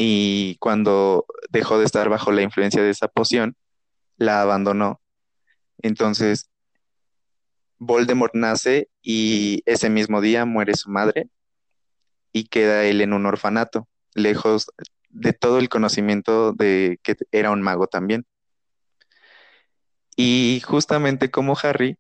Y 0.02 0.56
cuando 0.62 1.26
dejó 1.50 1.78
de 1.78 1.84
estar 1.84 2.08
bajo 2.08 2.32
la 2.32 2.42
influencia 2.42 2.82
de 2.82 2.90
esa 2.90 3.10
poción, 3.10 3.58
la 4.16 4.42
abandonó. 4.42 5.02
Entonces, 5.82 6.50
Voldemort 7.80 8.34
nace 8.34 8.88
y 9.02 9.62
ese 9.66 9.90
mismo 9.90 10.22
día 10.22 10.46
muere 10.46 10.74
su 10.76 10.90
madre 10.90 11.28
y 12.32 12.46
queda 12.46 12.86
él 12.86 13.02
en 13.02 13.12
un 13.12 13.26
orfanato, 13.26 13.90
lejos 14.14 14.68
de 15.10 15.34
todo 15.34 15.60
el 15.60 15.68
conocimiento 15.68 16.54
de 16.54 17.02
que 17.04 17.18
era 17.34 17.52
un 17.52 17.62
mago 17.62 17.88
también. 17.88 18.26
Y 20.16 20.62
justamente 20.66 21.30
como 21.30 21.58
Harry, 21.62 21.98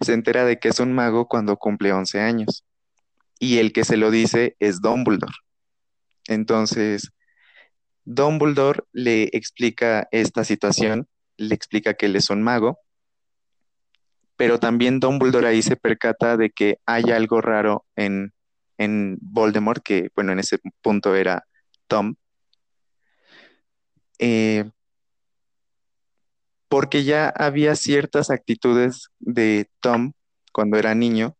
se 0.00 0.14
entera 0.14 0.46
de 0.46 0.58
que 0.58 0.68
es 0.68 0.80
un 0.80 0.94
mago 0.94 1.28
cuando 1.28 1.58
cumple 1.58 1.92
11 1.92 2.18
años. 2.18 2.64
Y 3.38 3.58
el 3.58 3.74
que 3.74 3.84
se 3.84 3.98
lo 3.98 4.10
dice 4.10 4.56
es 4.58 4.80
Dumbledore. 4.80 5.34
Entonces, 6.28 7.12
Dumbledore 8.06 8.84
le 8.92 9.24
explica 9.32 10.08
esta 10.10 10.44
situación, 10.44 11.08
le 11.36 11.54
explica 11.54 11.94
que 11.94 12.06
él 12.06 12.16
es 12.16 12.30
un 12.30 12.42
mago, 12.42 12.78
pero 14.36 14.58
también 14.58 15.00
Dumbledore 15.00 15.48
ahí 15.48 15.62
se 15.62 15.76
percata 15.76 16.36
de 16.36 16.50
que 16.50 16.78
hay 16.86 17.10
algo 17.10 17.40
raro 17.40 17.84
en, 17.96 18.32
en 18.78 19.18
Voldemort, 19.20 19.82
que 19.82 20.10
bueno, 20.14 20.32
en 20.32 20.38
ese 20.38 20.58
punto 20.80 21.14
era 21.14 21.44
Tom. 21.86 22.14
Eh, 24.18 24.70
porque 26.68 27.04
ya 27.04 27.28
había 27.28 27.74
ciertas 27.76 28.30
actitudes 28.30 29.08
de 29.18 29.68
Tom 29.80 30.12
cuando 30.52 30.78
era 30.78 30.94
niño, 30.94 31.36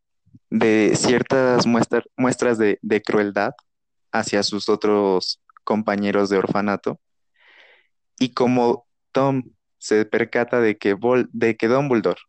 de 0.51 0.93
ciertas 0.97 1.66
muestras 1.66 2.59
de, 2.59 3.03
crueldad 3.05 3.53
hacia 4.12 4.43
sus 4.43 4.68
otros 4.68 5.41
compañeros 5.67 6.31
de 6.31 6.39
orfanato. 6.39 6.99
Y 8.19 8.33
como 8.33 8.87
Tom 9.12 9.43
se 9.79 10.07
percata 10.07 10.61
de 10.61 10.79
que, 10.79 10.97
de 11.33 11.57
que 11.59 11.69
Dumbledore 11.69 12.21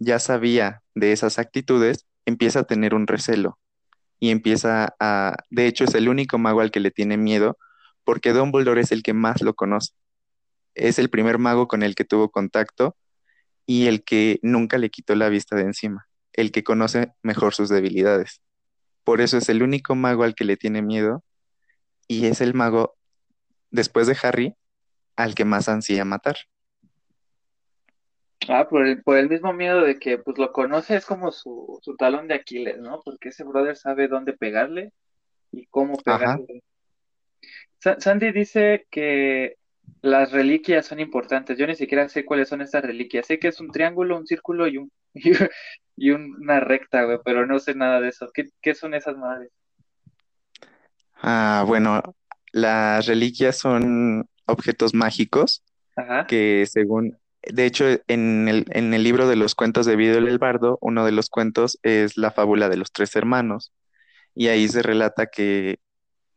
ya 0.00 0.18
sabía 0.18 0.82
de 0.96 1.12
esas 1.12 1.38
actitudes, 1.38 2.06
empieza 2.26 2.60
a 2.60 2.64
tener 2.64 2.94
un 2.94 3.06
recelo 3.06 3.58
y 4.20 4.30
empieza 4.30 4.96
a, 5.00 5.36
de 5.50 5.66
hecho 5.68 5.84
es 5.84 5.94
el 5.94 6.08
único 6.08 6.38
mago 6.38 6.60
al 6.60 6.72
que 6.72 6.80
le 6.80 6.90
tiene 6.90 7.16
miedo, 7.16 7.58
porque 8.04 8.32
Dumbledore 8.32 8.80
es 8.80 8.92
el 8.92 9.02
que 9.04 9.14
más 9.14 9.42
lo 9.42 9.54
conoce 9.54 9.92
es 10.78 10.98
el 10.98 11.10
primer 11.10 11.38
mago 11.38 11.68
con 11.68 11.82
el 11.82 11.94
que 11.94 12.04
tuvo 12.04 12.30
contacto 12.30 12.96
y 13.66 13.86
el 13.86 14.04
que 14.04 14.38
nunca 14.42 14.78
le 14.78 14.90
quitó 14.90 15.14
la 15.14 15.28
vista 15.28 15.56
de 15.56 15.62
encima, 15.62 16.08
el 16.32 16.52
que 16.52 16.64
conoce 16.64 17.12
mejor 17.22 17.54
sus 17.54 17.68
debilidades. 17.68 18.40
Por 19.04 19.20
eso 19.20 19.36
es 19.38 19.48
el 19.48 19.62
único 19.62 19.94
mago 19.94 20.22
al 20.24 20.34
que 20.34 20.44
le 20.44 20.56
tiene 20.56 20.82
miedo 20.82 21.22
y 22.08 22.26
es 22.26 22.40
el 22.40 22.54
mago, 22.54 22.96
después 23.70 24.06
de 24.06 24.16
Harry, 24.22 24.54
al 25.16 25.34
que 25.34 25.44
más 25.44 25.68
ansía 25.68 26.04
matar. 26.04 26.36
Ah, 28.48 28.66
por 28.68 28.86
el, 28.86 29.02
por 29.02 29.18
el 29.18 29.28
mismo 29.28 29.52
miedo 29.52 29.82
de 29.82 29.98
que 29.98 30.18
pues 30.18 30.38
lo 30.38 30.52
conoce, 30.52 30.96
es 30.96 31.04
como 31.04 31.32
su, 31.32 31.78
su 31.82 31.96
talón 31.96 32.28
de 32.28 32.34
Aquiles, 32.34 32.78
¿no? 32.78 33.02
Porque 33.04 33.28
ese 33.28 33.44
brother 33.44 33.76
sabe 33.76 34.08
dónde 34.08 34.32
pegarle 34.32 34.92
y 35.52 35.66
cómo 35.66 35.96
pegarle. 35.98 36.62
Sa- 37.78 38.00
Sandy 38.00 38.32
dice 38.32 38.86
que 38.90 39.56
las 40.02 40.32
reliquias 40.32 40.86
son 40.86 41.00
importantes. 41.00 41.58
Yo 41.58 41.66
ni 41.66 41.74
siquiera 41.74 42.08
sé 42.08 42.24
cuáles 42.24 42.48
son 42.48 42.60
estas 42.62 42.84
reliquias. 42.84 43.26
Sé 43.26 43.38
que 43.38 43.48
es 43.48 43.60
un 43.60 43.70
triángulo, 43.70 44.16
un 44.16 44.26
círculo 44.26 44.66
y 44.68 44.78
un 44.78 44.90
y 45.96 46.10
una 46.10 46.60
recta, 46.60 47.04
güey, 47.04 47.18
pero 47.24 47.46
no 47.46 47.58
sé 47.58 47.74
nada 47.74 48.00
de 48.00 48.08
eso. 48.10 48.30
¿Qué, 48.32 48.44
qué 48.62 48.74
son 48.74 48.94
esas 48.94 49.16
madres? 49.16 49.50
Ah, 51.20 51.64
bueno, 51.66 52.02
las 52.52 53.06
reliquias 53.06 53.58
son 53.58 54.28
objetos 54.46 54.94
mágicos 54.94 55.64
Ajá. 55.96 56.26
que 56.26 56.66
según, 56.70 57.18
de 57.42 57.66
hecho, 57.66 57.84
en 58.06 58.48
el, 58.48 58.66
en 58.70 58.94
el 58.94 59.02
libro 59.02 59.28
de 59.28 59.36
los 59.36 59.54
cuentos 59.54 59.86
de 59.86 59.96
Vidal 59.96 60.28
el 60.28 60.38
Bardo, 60.38 60.78
uno 60.80 61.04
de 61.04 61.12
los 61.12 61.28
cuentos 61.28 61.78
es 61.82 62.16
la 62.16 62.30
fábula 62.30 62.68
de 62.68 62.76
los 62.76 62.92
tres 62.92 63.14
hermanos, 63.16 63.72
y 64.34 64.48
ahí 64.48 64.68
se 64.68 64.82
relata 64.82 65.26
que 65.26 65.80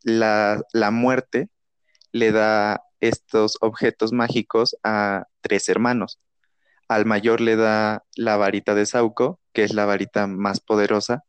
la, 0.03 0.61
la 0.73 0.91
muerte 0.91 1.49
le 2.11 2.31
da 2.31 2.81
estos 2.99 3.57
objetos 3.61 4.11
mágicos 4.13 4.75
a 4.83 5.25
tres 5.41 5.69
hermanos. 5.69 6.19
Al 6.87 7.05
mayor 7.05 7.41
le 7.41 7.55
da 7.55 8.03
la 8.15 8.37
varita 8.37 8.75
de 8.75 8.85
Sauco, 8.85 9.39
que 9.53 9.63
es 9.63 9.73
la 9.73 9.85
varita 9.85 10.27
más 10.27 10.59
poderosa. 10.59 11.23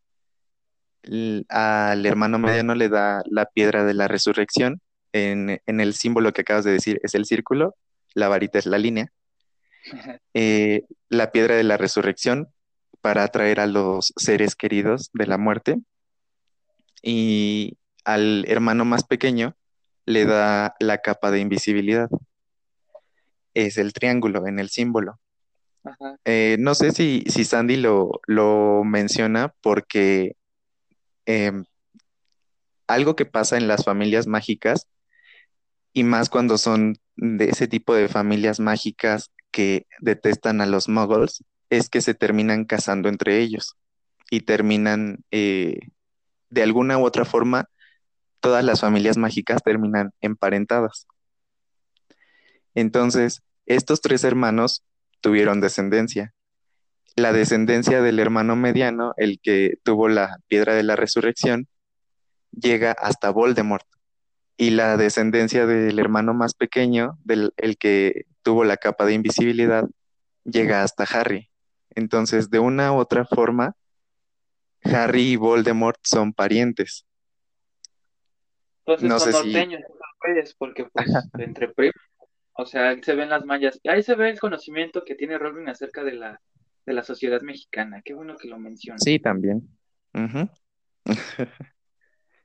Al 1.48 2.07
hermano 2.07 2.38
mediano 2.38 2.74
le 2.74 2.88
da 2.88 3.22
la 3.26 3.46
piedra 3.46 3.84
de 3.84 3.94
la 3.94 4.09
resurrección. 4.09 4.80
En, 5.14 5.61
en 5.66 5.80
el 5.80 5.92
símbolo 5.94 6.32
que 6.32 6.40
acabas 6.40 6.64
de 6.64 6.72
decir 6.72 6.98
es 7.03 7.14
el 7.14 7.26
círculo, 7.26 7.74
la 8.14 8.28
varita 8.28 8.59
es 8.59 8.66
la 8.66 8.78
línea. 8.78 9.12
Eh, 10.34 10.84
la 11.09 11.32
piedra 11.32 11.57
de 11.57 11.64
la 11.64 11.76
resurrección 11.76 12.48
para 13.00 13.24
atraer 13.24 13.61
a 13.61 13.66
los 13.66 14.12
seres 14.16 14.55
queridos 14.55 15.11
de 15.12 15.26
la 15.26 15.38
muerte. 15.38 15.78
Y 17.03 17.76
al 18.05 18.44
hermano 18.48 18.84
más 18.84 19.05
pequeño 19.05 19.57
le 20.07 20.24
da 20.24 20.74
la 20.78 20.98
capa 20.98 21.30
de 21.30 21.40
invisibilidad. 21.40 22.09
Es 23.55 23.76
el 23.76 23.92
triángulo 23.92 24.46
en 24.46 24.59
el 24.59 24.70
símbolo. 24.70 25.18
Eh, 26.24 26.57
no 26.61 26.74
sé 26.74 26.92
si, 26.92 27.24
si 27.26 27.44
Sandy 27.44 27.76
lo, 27.76 28.20
lo 28.26 28.84
menciona 28.84 29.53
porque 29.62 30.36
em, 31.27 31.64
algo 32.87 33.16
que 33.16 33.27
pasa 33.27 33.57
en 33.57 33.68
las 33.68 33.85
familias 33.85 34.27
mágicas, 34.27 34.89
y 35.93 36.05
más 36.05 36.31
cuando 36.31 36.59
son 36.59 36.97
de 37.16 37.51
ese 37.51 37.68
tipo 37.68 37.95
de 37.95 38.09
familias 38.09 38.61
mágicas 38.61 39.31
que 39.51 39.87
detestan 40.01 40.61
a 40.61 40.66
los 40.66 40.89
muggles, 40.89 41.45
es 41.70 41.89
que 41.89 42.01
se 42.01 42.14
terminan 42.14 42.64
casando 42.64 43.09
entre 43.09 43.39
ellos 43.41 43.77
y 44.31 44.41
terminan, 44.41 45.25
eh, 45.31 45.79
de 46.51 46.62
alguna 46.62 46.99
u 46.99 47.05
otra 47.05 47.25
forma, 47.25 47.68
todas 48.41 48.64
las 48.64 48.81
familias 48.81 49.16
mágicas 49.16 49.62
terminan 49.62 50.11
emparentadas. 50.20 51.07
Entonces, 52.75 53.43
estos 53.66 54.01
tres 54.01 54.25
hermanos 54.25 54.85
tuvieron 55.20 55.61
descendencia. 55.61 56.35
La 57.16 57.32
descendencia 57.32 58.00
del 58.00 58.18
hermano 58.18 58.56
mediano, 58.56 59.12
el 59.16 59.38
que 59.40 59.74
tuvo 59.82 60.08
la 60.08 60.38
piedra 60.48 60.74
de 60.74 60.82
la 60.82 60.96
resurrección, 60.96 61.68
llega 62.52 62.92
hasta 62.92 63.30
Voldemort. 63.30 63.86
Y 64.56 64.70
la 64.70 64.96
descendencia 64.96 65.66
del 65.66 65.98
hermano 65.98 66.34
más 66.34 66.54
pequeño, 66.54 67.18
del 67.24 67.52
el 67.56 67.76
que 67.76 68.26
tuvo 68.42 68.64
la 68.64 68.76
capa 68.76 69.04
de 69.04 69.14
invisibilidad, 69.14 69.88
llega 70.44 70.82
hasta 70.82 71.04
Harry. 71.04 71.50
Entonces, 71.94 72.50
de 72.50 72.58
una 72.58 72.92
u 72.92 72.96
otra 72.96 73.24
forma, 73.24 73.74
Harry 74.84 75.32
y 75.32 75.36
Voldemort 75.36 75.98
son 76.02 76.32
parientes. 76.32 77.06
Entonces 78.84 79.08
No 79.08 79.18
son 79.18 79.32
sé 79.32 79.38
si... 79.42 79.52
norteños 79.52 79.80
esos 79.80 79.96
güeyes, 80.24 80.54
porque 80.54 80.86
pues 80.86 81.08
entre 81.38 81.68
primos, 81.68 81.94
o 82.54 82.66
sea, 82.66 82.90
ahí 82.90 83.02
se 83.02 83.14
ven 83.14 83.30
las 83.30 83.44
mallas. 83.44 83.80
Ahí 83.84 84.02
se 84.02 84.14
ve 84.14 84.30
el 84.30 84.40
conocimiento 84.40 85.04
que 85.04 85.14
tiene 85.14 85.38
Rowling 85.38 85.68
acerca 85.68 86.02
de 86.04 86.12
la, 86.12 86.40
de 86.87 86.93
la 86.93 87.03
sociedad 87.03 87.43
mexicana. 87.43 88.03
Qué 88.05 88.14
bueno 88.14 88.37
que 88.37 88.49
lo 88.49 88.59
menciona. 88.59 88.99
Sí, 88.99 89.18
también. 89.18 89.68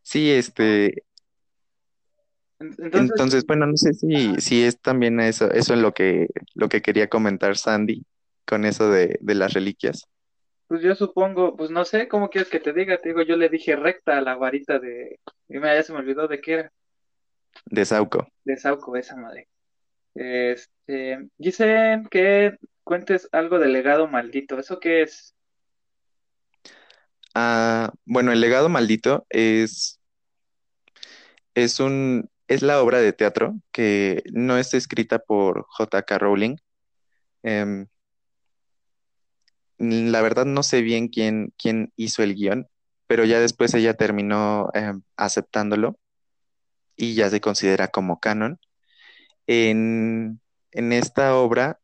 Sí, 0.01 0.31
este, 0.31 1.03
En- 2.59 2.69
Entonces, 2.79 3.11
entonces, 3.11 3.45
bueno, 3.45 3.67
no 3.67 3.75
sé 3.77 3.93
si, 3.93 4.35
si 4.39 4.63
es 4.63 4.79
también 4.79 5.19
eso, 5.19 5.51
eso 5.51 5.73
en 5.73 5.81
lo 5.81 5.93
que, 5.93 6.27
lo 6.55 6.69
que 6.69 6.81
quería 6.81 7.07
comentar 7.07 7.57
Sandy 7.57 8.03
con 8.45 8.65
eso 8.65 8.89
de, 8.89 9.17
de 9.21 9.35
las 9.35 9.53
reliquias 9.53 10.07
pues 10.67 10.81
yo 10.81 10.95
supongo, 10.95 11.55
pues 11.55 11.71
no 11.71 11.85
sé, 11.85 12.07
¿cómo 12.09 12.29
quieres 12.29 12.49
que 12.49 12.59
te 12.59 12.73
diga? 12.73 12.97
Te 12.97 13.09
digo, 13.09 13.21
yo 13.21 13.37
le 13.37 13.47
dije 13.47 13.75
recta 13.77 14.17
a 14.17 14.21
la 14.21 14.35
varita 14.35 14.79
de... 14.79 15.19
Y 15.47 15.61
ya 15.61 15.81
se 15.83 15.93
me 15.93 15.99
olvidó 15.99 16.27
de 16.27 16.41
qué 16.41 16.53
era, 16.53 16.71
de 17.65 17.85
Sauco. 17.85 18.27
de 18.43 18.57
Sauco, 18.57 18.95
esa 18.97 19.15
madre. 19.15 19.47
Este, 20.13 21.29
dicen 21.37 22.07
que 22.09 22.57
cuentes 22.87 23.27
algo 23.33 23.59
del 23.59 23.73
legado 23.73 24.07
maldito. 24.07 24.57
¿Eso 24.57 24.79
qué 24.79 25.03
es? 25.03 25.35
Ah, 27.35 27.91
bueno, 28.05 28.31
El 28.31 28.39
legado 28.39 28.69
maldito 28.69 29.27
es, 29.29 29.99
es 31.53 31.79
un, 31.81 32.29
es 32.47 32.61
la 32.61 32.81
obra 32.81 32.99
de 32.99 33.11
teatro 33.13 33.55
que 33.71 34.23
no 34.31 34.57
es 34.57 34.73
escrita 34.73 35.19
por 35.19 35.65
J.K. 35.67 36.17
Rowling. 36.17 36.55
Em, 37.43 37.87
la 39.77 40.21
verdad 40.21 40.45
no 40.45 40.63
sé 40.63 40.81
bien 40.81 41.09
quién, 41.09 41.53
quién 41.57 41.91
hizo 41.97 42.23
el 42.23 42.35
guion, 42.35 42.69
pero 43.05 43.25
ya 43.25 43.39
después 43.41 43.73
ella 43.73 43.95
terminó 43.95 44.69
em, 44.73 45.01
aceptándolo 45.17 45.99
y 46.95 47.15
ya 47.15 47.29
se 47.29 47.41
considera 47.41 47.89
como 47.89 48.19
canon. 48.19 48.59
En, 49.45 50.39
en 50.71 50.93
esta 50.93 51.35
obra 51.35 51.79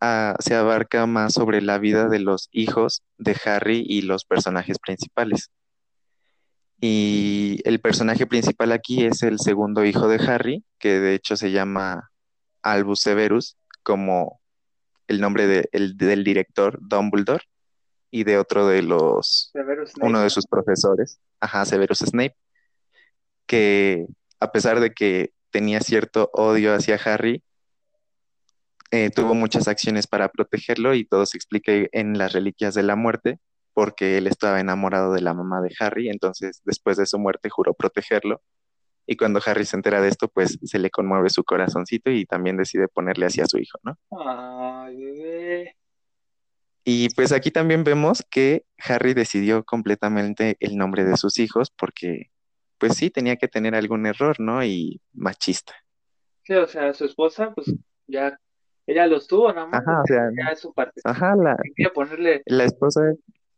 ah, 0.00 0.36
se 0.38 0.54
abarca 0.54 1.06
más 1.06 1.34
sobre 1.34 1.60
la 1.62 1.78
vida 1.78 2.08
de 2.08 2.18
los 2.20 2.48
hijos 2.52 3.02
de 3.18 3.36
Harry 3.44 3.84
y 3.86 4.02
los 4.02 4.24
personajes 4.24 4.78
principales. 4.78 5.50
Y 6.80 7.60
el 7.64 7.80
personaje 7.80 8.26
principal 8.26 8.70
aquí 8.72 9.04
es 9.04 9.22
el 9.22 9.40
segundo 9.40 9.84
hijo 9.84 10.06
de 10.08 10.16
Harry, 10.24 10.64
que 10.78 11.00
de 11.00 11.14
hecho 11.14 11.36
se 11.36 11.50
llama 11.50 12.10
Albus 12.62 13.00
Severus, 13.00 13.56
como 13.82 14.40
el 15.08 15.20
nombre 15.20 15.46
de- 15.46 15.68
el- 15.72 15.96
del 15.96 16.22
director 16.22 16.78
Dumbledore 16.80 17.44
y 18.10 18.24
de 18.24 18.38
otro 18.38 18.66
de 18.68 18.82
los, 18.82 19.50
Severus 19.52 19.90
Snape, 19.92 20.06
uno 20.06 20.20
de 20.20 20.30
sus 20.30 20.46
profesores, 20.46 21.18
ajá, 21.40 21.64
Severus 21.64 21.98
Snape, 21.98 22.36
que 23.46 24.06
a 24.40 24.52
pesar 24.52 24.80
de 24.80 24.92
que 24.92 25.32
tenía 25.50 25.80
cierto 25.80 26.30
odio 26.32 26.74
hacia 26.74 26.96
Harry, 27.04 27.42
eh, 28.90 29.10
tuvo 29.10 29.34
muchas 29.34 29.68
acciones 29.68 30.06
para 30.06 30.28
protegerlo 30.28 30.94
y 30.94 31.04
todo 31.04 31.26
se 31.26 31.36
explica 31.36 31.72
en 31.92 32.16
las 32.16 32.32
Reliquias 32.32 32.74
de 32.74 32.82
la 32.82 32.96
Muerte, 32.96 33.38
porque 33.74 34.18
él 34.18 34.26
estaba 34.26 34.60
enamorado 34.60 35.12
de 35.12 35.20
la 35.20 35.34
mamá 35.34 35.60
de 35.60 35.74
Harry, 35.78 36.08
entonces 36.08 36.62
después 36.64 36.96
de 36.96 37.06
su 37.06 37.18
muerte 37.18 37.50
juró 37.50 37.74
protegerlo. 37.74 38.42
Y 39.06 39.16
cuando 39.16 39.40
Harry 39.46 39.64
se 39.64 39.76
entera 39.76 40.00
de 40.00 40.08
esto, 40.08 40.28
pues 40.28 40.58
se 40.62 40.78
le 40.78 40.90
conmueve 40.90 41.30
su 41.30 41.42
corazoncito 41.44 42.10
y 42.10 42.26
también 42.26 42.56
decide 42.56 42.88
ponerle 42.88 43.26
así 43.26 43.40
a 43.40 43.46
su 43.46 43.58
hijo, 43.58 43.78
¿no? 43.82 43.96
Ay, 44.10 44.96
bebé. 44.96 45.76
Y 46.84 47.08
pues 47.14 47.32
aquí 47.32 47.50
también 47.50 47.84
vemos 47.84 48.24
que 48.30 48.64
Harry 48.78 49.14
decidió 49.14 49.64
completamente 49.64 50.56
el 50.60 50.76
nombre 50.76 51.04
de 51.04 51.16
sus 51.16 51.38
hijos 51.38 51.70
porque, 51.70 52.30
pues 52.78 52.96
sí, 52.96 53.10
tenía 53.10 53.36
que 53.36 53.48
tener 53.48 53.74
algún 53.74 54.06
error, 54.06 54.40
¿no? 54.40 54.64
Y 54.64 55.00
machista. 55.12 55.74
Sí, 56.44 56.54
o 56.54 56.66
sea, 56.66 56.94
su 56.94 57.04
esposa, 57.04 57.52
pues 57.54 57.74
ya, 58.06 58.38
ella 58.88 59.06
los 59.06 59.28
tuvo 59.28 59.52
nada 59.52 59.66
más, 59.66 59.86
Ajá, 59.86 60.02
o 60.02 60.06
sea, 60.06 60.30
ya 60.36 60.52
es 60.52 60.60
su 60.60 60.72
parte. 60.74 61.02
ajá, 61.04 61.36
la, 61.36 61.56
Quería 61.62 61.92
ponerle, 61.92 62.42
la 62.46 62.64
esposa 62.64 63.02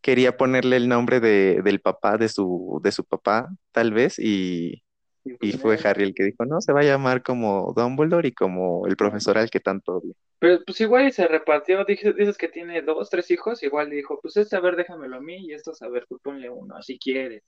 quería 0.02 0.36
ponerle 0.36 0.76
el 0.76 0.88
nombre 0.88 1.20
de, 1.20 1.62
del 1.64 1.80
papá 1.80 2.16
de 2.18 2.28
su, 2.28 2.80
de 2.82 2.92
su 2.92 3.04
papá, 3.04 3.50
tal 3.72 3.92
vez, 3.92 4.18
y, 4.18 4.82
y 5.24 5.32
y 5.40 5.52
pues, 5.52 5.56
fue 5.58 5.76
mira, 5.76 5.90
Harry 5.90 6.04
el 6.04 6.14
que 6.14 6.24
dijo, 6.24 6.44
no, 6.46 6.60
se 6.60 6.72
va 6.72 6.80
a 6.80 6.84
llamar 6.84 7.22
como 7.22 7.72
Dumbledore 7.76 8.28
y 8.28 8.32
como 8.34 8.86
el 8.86 8.96
profesor 8.96 9.38
al 9.38 9.50
que 9.50 9.60
tanto 9.60 9.98
odia. 9.98 10.14
pero 10.38 10.64
pues 10.66 10.80
igual 10.80 11.12
se 11.12 11.28
repartió, 11.28 11.84
dices, 11.84 12.16
dices 12.16 12.38
que 12.38 12.48
tiene 12.48 12.82
dos, 12.82 13.10
tres 13.10 13.30
hijos, 13.30 13.62
igual 13.62 13.90
dijo, 13.90 14.18
pues 14.22 14.36
este 14.38 14.56
a 14.56 14.60
ver, 14.60 14.76
déjamelo 14.76 15.16
a 15.16 15.20
mí, 15.20 15.36
y 15.46 15.52
estos 15.52 15.82
a 15.82 15.88
ver, 15.88 16.06
tú 16.08 16.18
ponle 16.22 16.50
uno, 16.50 16.82
si 16.82 16.98
quieres. 16.98 17.42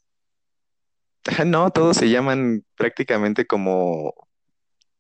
No, 1.47 1.71
todos 1.71 1.97
se 1.97 2.11
llaman 2.11 2.65
prácticamente 2.77 3.47
como 3.47 4.15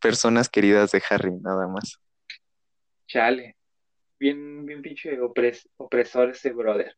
personas 0.01 0.49
queridas 0.49 0.91
de 0.93 1.03
Harry, 1.11 1.33
nada 1.41 1.67
más. 1.69 1.99
Chale, 3.13 3.57
bien, 4.19 4.65
bien 4.65 4.81
pinche 4.81 5.21
opres- 5.21 5.69
opresor 5.77 6.31
ese 6.31 6.51
brother. 6.53 6.97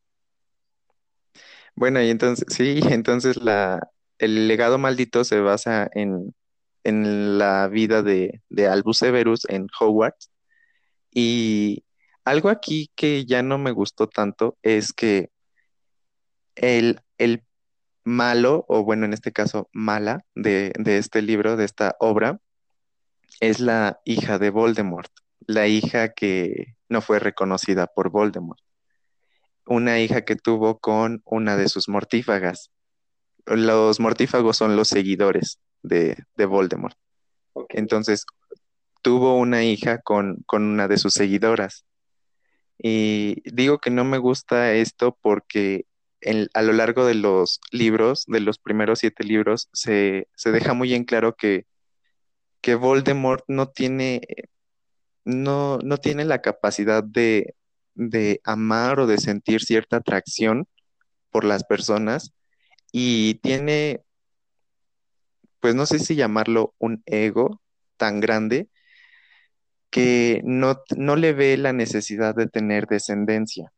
Bueno, 1.74 2.00
y 2.00 2.08
entonces, 2.08 2.46
sí, 2.50 2.80
entonces 2.88 3.36
la, 3.36 3.80
el 4.18 4.46
legado 4.46 4.78
maldito 4.78 5.24
se 5.24 5.40
basa 5.40 5.90
en, 5.92 6.32
en 6.84 7.36
la 7.36 7.66
vida 7.66 8.02
de, 8.04 8.42
de 8.48 8.68
Albus 8.68 8.98
Severus 8.98 9.44
en 9.48 9.66
Hogwarts. 9.80 10.30
Y 11.12 11.84
algo 12.24 12.48
aquí 12.48 12.92
que 12.94 13.24
ya 13.24 13.42
no 13.42 13.58
me 13.58 13.72
gustó 13.72 14.06
tanto 14.08 14.56
es 14.62 14.92
que 14.92 15.30
el, 16.54 17.00
el 17.18 17.42
malo, 18.04 18.64
o 18.68 18.84
bueno, 18.84 19.04
en 19.04 19.14
este 19.14 19.32
caso 19.32 19.68
mala, 19.72 20.24
de, 20.36 20.72
de 20.78 20.98
este 20.98 21.22
libro, 21.22 21.56
de 21.56 21.64
esta 21.64 21.96
obra, 21.98 22.38
es 23.40 23.58
la 23.58 24.00
hija 24.04 24.38
de 24.38 24.50
Voldemort, 24.50 25.10
la 25.46 25.66
hija 25.66 26.12
que 26.12 26.74
no 26.88 27.00
fue 27.00 27.18
reconocida 27.18 27.86
por 27.86 28.10
Voldemort, 28.10 28.60
una 29.66 30.00
hija 30.00 30.24
que 30.24 30.36
tuvo 30.36 30.78
con 30.78 31.22
una 31.24 31.56
de 31.56 31.68
sus 31.68 31.88
mortífagas. 31.88 32.70
Los 33.46 34.00
mortífagos 34.00 34.56
son 34.56 34.76
los 34.76 34.88
seguidores 34.88 35.60
de, 35.82 36.16
de 36.36 36.46
Voldemort. 36.46 36.96
Entonces, 37.68 38.24
tuvo 39.02 39.36
una 39.38 39.64
hija 39.64 39.98
con, 39.98 40.42
con 40.46 40.64
una 40.64 40.88
de 40.88 40.96
sus 40.96 41.12
seguidoras. 41.12 41.84
Y 42.78 43.42
digo 43.44 43.78
que 43.78 43.90
no 43.90 44.04
me 44.04 44.18
gusta 44.18 44.72
esto 44.72 45.16
porque 45.20 45.86
a 46.54 46.62
lo 46.62 46.72
largo 46.72 47.04
de 47.04 47.14
los 47.14 47.60
libros, 47.70 48.24
de 48.26 48.40
los 48.40 48.58
primeros 48.58 49.00
siete 49.00 49.24
libros, 49.24 49.68
se, 49.72 50.28
se 50.34 50.52
deja 50.52 50.72
muy 50.72 50.94
en 50.94 51.04
claro 51.04 51.36
que, 51.36 51.66
que 52.62 52.74
Voldemort 52.74 53.44
no 53.46 53.68
tiene, 53.68 54.22
no, 55.24 55.78
no 55.78 55.98
tiene 55.98 56.24
la 56.24 56.42
capacidad 56.42 57.02
de, 57.02 57.54
de 57.94 58.40
amar 58.44 59.00
o 59.00 59.06
de 59.06 59.18
sentir 59.18 59.62
cierta 59.62 59.96
atracción 59.96 60.66
por 61.30 61.44
las 61.44 61.64
personas 61.64 62.32
y 62.92 63.34
tiene, 63.36 64.02
pues 65.60 65.74
no 65.74 65.86
sé 65.86 65.98
si 65.98 66.14
llamarlo 66.14 66.74
un 66.78 67.02
ego 67.06 67.60
tan 67.96 68.20
grande 68.20 68.68
que 69.90 70.42
no, 70.44 70.82
no 70.96 71.16
le 71.16 71.32
ve 71.32 71.56
la 71.56 71.72
necesidad 71.72 72.34
de 72.34 72.48
tener 72.48 72.86
descendencia, 72.86 73.72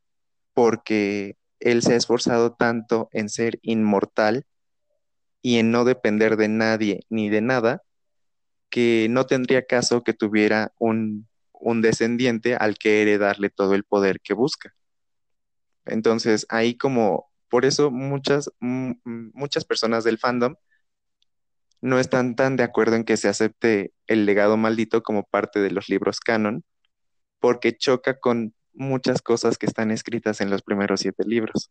porque 0.54 1.36
él 1.60 1.82
se 1.82 1.92
ha 1.92 1.96
esforzado 1.96 2.54
tanto 2.54 3.08
en 3.12 3.28
ser 3.28 3.58
inmortal 3.62 4.46
y 5.42 5.58
en 5.58 5.70
no 5.70 5.84
depender 5.84 6.36
de 6.36 6.48
nadie 6.48 7.00
ni 7.08 7.28
de 7.28 7.40
nada, 7.40 7.82
que 8.70 9.08
no 9.10 9.26
tendría 9.26 9.64
caso 9.66 10.02
que 10.02 10.14
tuviera 10.14 10.72
un, 10.78 11.28
un 11.60 11.82
descendiente 11.82 12.56
al 12.56 12.78
que 12.78 13.02
heredarle 13.02 13.50
todo 13.50 13.74
el 13.74 13.84
poder 13.84 14.20
que 14.20 14.34
busca. 14.34 14.74
Entonces, 15.84 16.46
ahí 16.48 16.76
como, 16.76 17.30
por 17.48 17.64
eso 17.64 17.90
muchas, 17.90 18.50
muchas 18.60 19.64
personas 19.64 20.04
del 20.04 20.18
fandom 20.18 20.56
no 21.80 21.98
están 21.98 22.34
tan 22.34 22.56
de 22.56 22.64
acuerdo 22.64 22.96
en 22.96 23.04
que 23.04 23.16
se 23.16 23.28
acepte 23.28 23.92
el 24.06 24.26
legado 24.26 24.56
maldito 24.56 25.02
como 25.02 25.24
parte 25.24 25.60
de 25.60 25.70
los 25.70 25.88
libros 25.88 26.20
canon, 26.20 26.64
porque 27.38 27.76
choca 27.76 28.18
con 28.18 28.54
muchas 28.72 29.22
cosas 29.22 29.58
que 29.58 29.66
están 29.66 29.90
escritas 29.90 30.40
en 30.40 30.50
los 30.50 30.62
primeros 30.62 31.00
siete 31.00 31.24
libros. 31.24 31.70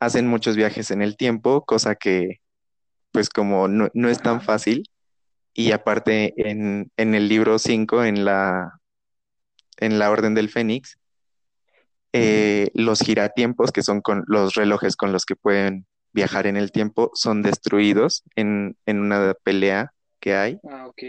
Hacen 0.00 0.28
muchos 0.28 0.56
viajes 0.56 0.90
en 0.90 1.02
el 1.02 1.16
tiempo, 1.16 1.64
cosa 1.64 1.96
que, 1.96 2.40
pues 3.12 3.28
como 3.28 3.68
no, 3.68 4.08
es 4.08 4.22
tan 4.22 4.40
fácil, 4.40 4.88
y 5.58 5.72
aparte 5.72 6.34
en, 6.48 6.92
el 6.96 7.28
libro 7.28 7.58
5, 7.58 8.04
en 8.04 8.24
la, 8.24 8.78
en 9.78 9.98
la 9.98 10.12
Orden 10.12 10.32
del 10.32 10.50
Fénix, 10.50 11.00
eh, 12.12 12.70
los 12.74 13.00
giratiempos, 13.00 13.72
que 13.72 13.82
son 13.82 14.00
con 14.00 14.22
los 14.28 14.54
relojes 14.54 14.94
con 14.94 15.10
los 15.10 15.26
que 15.26 15.34
pueden 15.34 15.84
viajar 16.12 16.46
en 16.46 16.56
el 16.56 16.70
tiempo, 16.70 17.10
son 17.14 17.42
destruidos 17.42 18.22
en, 18.36 18.76
en 18.86 19.00
una 19.00 19.34
pelea 19.42 19.92
que 20.20 20.36
hay. 20.36 20.60
Ah, 20.70 20.86
ok. 20.86 21.02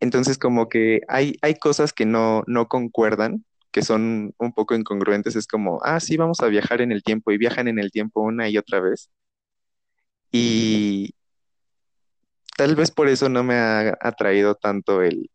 Entonces, 0.00 0.38
como 0.38 0.70
que 0.70 1.02
hay, 1.06 1.36
hay 1.42 1.56
cosas 1.56 1.92
que 1.92 2.06
no, 2.06 2.42
no 2.46 2.68
concuerdan, 2.68 3.44
que 3.70 3.82
son 3.82 4.34
un 4.38 4.54
poco 4.54 4.74
incongruentes. 4.74 5.36
Es 5.36 5.46
como, 5.46 5.78
ah, 5.82 6.00
sí, 6.00 6.16
vamos 6.16 6.40
a 6.40 6.46
viajar 6.46 6.80
en 6.80 6.90
el 6.90 7.02
tiempo 7.02 7.32
y 7.32 7.36
viajan 7.36 7.68
en 7.68 7.78
el 7.78 7.90
tiempo 7.90 8.22
una 8.22 8.48
y 8.48 8.56
otra 8.56 8.80
vez. 8.80 9.10
Y 10.32 11.12
tal 12.60 12.76
vez 12.76 12.90
por 12.90 13.08
eso 13.08 13.30
no 13.30 13.42
me 13.42 13.54
ha 13.54 13.96
atraído 14.02 14.54
tanto 14.54 15.00
el, 15.00 15.30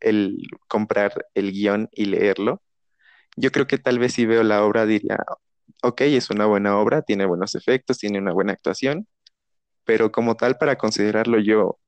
comprar 0.67 1.25
el 1.33 1.53
guion 1.53 1.89
y 1.91 2.05
leerlo. 2.05 2.61
Yo 3.35 3.51
creo 3.51 3.65
que 3.65 3.79
tal 3.79 3.97
vez 3.97 4.13
si 4.13 4.27
veo 4.27 4.43
la 4.43 4.63
obra 4.63 4.85
diría, 4.85 5.17
ok, 5.81 6.01
es 6.01 6.29
una 6.29 6.45
buena 6.45 6.77
obra, 6.77 7.01
tiene 7.01 7.25
buenos 7.25 7.55
efectos, 7.55 7.97
tiene 7.97 8.19
una 8.19 8.31
buena 8.31 8.53
actuación, 8.53 9.07
pero 9.85 10.11
como 10.11 10.37
tal 10.37 10.59
para 10.59 10.75
considerarlo 10.75 11.39
yo 11.39 11.79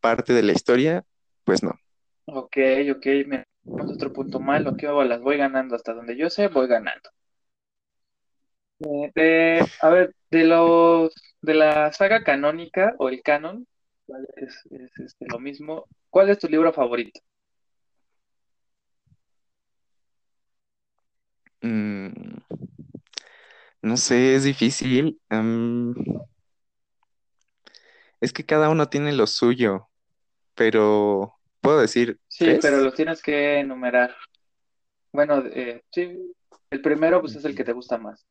parte 0.00 0.32
de 0.32 0.44
la 0.44 0.52
historia, 0.52 1.02
pues 1.42 1.64
no. 1.64 1.72
Ok, 2.26 2.56
ok, 2.92 3.06
me 3.26 3.46
otro 3.66 4.12
punto 4.12 4.38
malo, 4.38 4.76
que 4.76 4.86
las 4.86 5.20
voy 5.20 5.38
ganando 5.38 5.74
hasta 5.74 5.92
donde 5.92 6.16
yo 6.16 6.30
sé, 6.30 6.46
voy 6.46 6.68
ganando. 6.68 7.10
Eh, 9.16 9.58
a 9.82 9.88
ver, 9.88 10.14
de 10.30 10.44
los 10.44 11.12
de 11.42 11.54
la 11.54 11.92
saga 11.92 12.22
canónica 12.22 12.94
o 12.98 13.08
el 13.08 13.22
canon, 13.22 13.66
es, 14.36 14.62
este, 14.98 15.26
lo 15.28 15.38
mismo. 15.38 15.86
¿Cuál 16.10 16.30
es 16.30 16.38
tu 16.38 16.48
libro 16.48 16.72
favorito? 16.72 17.20
Mm, 21.62 22.38
no 23.82 23.96
sé, 23.96 24.34
es 24.34 24.44
difícil. 24.44 25.20
es 28.20 28.32
que 28.32 28.44
cada 28.46 28.70
uno 28.70 28.88
tiene 28.88 29.12
lo 29.12 29.26
suyo, 29.26 29.88
pero 30.54 31.34
¿Puedo 31.64 31.80
decir? 31.80 32.20
Sí, 32.28 32.58
pero 32.60 32.82
los 32.82 32.94
tienes 32.94 33.22
que 33.22 33.60
enumerar. 33.60 34.14
Bueno, 35.12 35.42
eh, 35.46 35.80
sí, 35.90 36.34
el 36.68 36.82
primero 36.82 37.22
pues 37.22 37.36
es 37.36 37.44
el 37.46 37.56
que 37.56 37.64
te 37.64 37.72
gusta 37.72 37.96
más. 37.96 38.26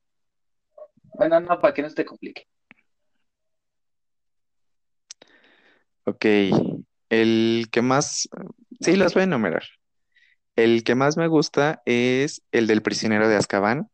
Bueno, 1.15 1.39
no, 1.39 1.59
para 1.59 1.73
que 1.73 1.81
no 1.81 1.89
se 1.89 1.95
te 1.95 2.05
complique. 2.05 2.45
Ok, 6.05 6.25
el 7.09 7.67
que 7.71 7.81
más, 7.81 8.29
sí, 8.81 8.95
los 8.95 9.13
voy 9.13 9.21
a 9.21 9.23
enumerar. 9.23 9.63
El 10.55 10.83
que 10.83 10.95
más 10.95 11.17
me 11.17 11.27
gusta 11.27 11.81
es 11.85 12.43
el 12.51 12.67
del 12.67 12.81
prisionero 12.81 13.27
de 13.27 13.35
Azkaban, 13.35 13.89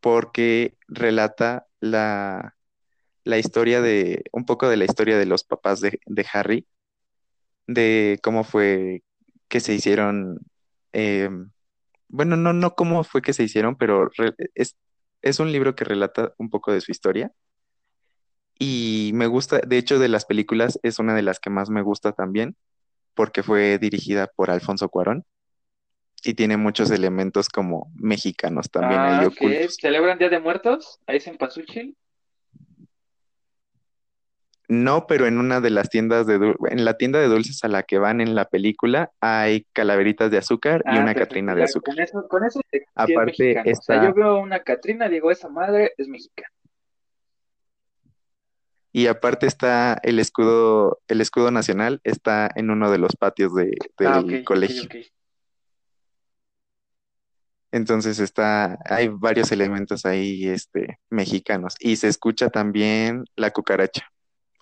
porque 0.00 0.76
relata 0.88 1.66
la, 1.80 2.56
la 3.24 3.38
historia 3.38 3.80
de, 3.80 4.24
un 4.32 4.46
poco 4.46 4.68
de 4.68 4.76
la 4.76 4.84
historia 4.84 5.18
de 5.18 5.26
los 5.26 5.44
papás 5.44 5.80
de, 5.80 6.00
de 6.06 6.26
Harry 6.32 6.66
de 7.66 8.20
cómo 8.22 8.44
fue 8.44 9.02
que 9.48 9.60
se 9.60 9.74
hicieron, 9.74 10.38
eh, 10.92 11.30
bueno, 12.08 12.36
no, 12.36 12.52
no 12.52 12.74
cómo 12.74 13.04
fue 13.04 13.22
que 13.22 13.32
se 13.32 13.44
hicieron, 13.44 13.76
pero 13.76 14.10
es, 14.54 14.76
es 15.22 15.40
un 15.40 15.52
libro 15.52 15.74
que 15.74 15.84
relata 15.84 16.34
un 16.38 16.50
poco 16.50 16.72
de 16.72 16.80
su 16.80 16.92
historia. 16.92 17.32
Y 18.58 19.10
me 19.14 19.26
gusta, 19.26 19.58
de 19.58 19.78
hecho, 19.78 19.98
de 19.98 20.08
las 20.08 20.26
películas 20.26 20.78
es 20.82 20.98
una 20.98 21.14
de 21.14 21.22
las 21.22 21.40
que 21.40 21.50
más 21.50 21.70
me 21.70 21.82
gusta 21.82 22.12
también, 22.12 22.56
porque 23.14 23.42
fue 23.42 23.78
dirigida 23.78 24.28
por 24.28 24.50
Alfonso 24.50 24.88
Cuarón 24.88 25.24
y 26.24 26.34
tiene 26.34 26.56
muchos 26.56 26.90
elementos 26.90 27.48
como 27.48 27.92
mexicanos 27.96 28.70
también 28.70 28.98
ahí 28.98 29.26
ah, 29.26 29.68
¿Celebran 29.68 30.18
Día 30.18 30.30
de 30.30 30.40
Muertos? 30.40 30.98
¿Ahí 31.06 31.18
es 31.18 31.26
en 31.26 31.36
Pasuchil? 31.36 31.96
No, 34.66 35.06
pero 35.06 35.26
en 35.26 35.36
una 35.38 35.60
de 35.60 35.68
las 35.68 35.90
tiendas 35.90 36.26
de 36.26 36.54
en 36.70 36.84
la 36.86 36.96
tienda 36.96 37.18
de 37.18 37.26
dulces 37.26 37.62
a 37.64 37.68
la 37.68 37.82
que 37.82 37.98
van 37.98 38.22
en 38.22 38.34
la 38.34 38.46
película 38.46 39.10
hay 39.20 39.66
calaveritas 39.74 40.30
de 40.30 40.38
azúcar 40.38 40.82
y 40.86 40.96
ah, 40.96 41.00
una 41.00 41.14
Catrina 41.14 41.54
de 41.54 41.64
azúcar. 41.64 41.94
Con 41.94 42.02
eso, 42.02 42.28
con 42.28 42.44
eso 42.44 42.60
Aparte 42.94 43.60
o 43.60 43.82
sea, 43.82 44.04
yo 44.04 44.14
veo 44.14 44.38
una 44.38 44.60
Catrina, 44.60 45.10
digo, 45.10 45.30
esa 45.30 45.50
madre 45.50 45.92
es 45.98 46.08
mexicana. 46.08 46.48
Y 48.96 49.08
aparte 49.08 49.48
está 49.48 49.98
el 50.04 50.20
escudo, 50.20 51.02
el 51.08 51.20
escudo 51.20 51.50
nacional 51.50 52.00
está 52.04 52.48
en 52.54 52.70
uno 52.70 52.92
de 52.92 52.98
los 52.98 53.16
patios 53.16 53.52
de, 53.52 53.72
ah, 54.06 54.22
del 54.22 54.44
colegio. 54.44 54.88
Entonces 57.72 58.20
está, 58.20 58.78
hay 58.84 59.08
varios 59.08 59.50
elementos 59.50 60.06
ahí, 60.06 60.46
este, 60.46 61.00
mexicanos. 61.10 61.74
Y 61.80 61.96
se 61.96 62.06
escucha 62.06 62.50
también 62.50 63.24
la 63.34 63.50
cucaracha 63.50 64.12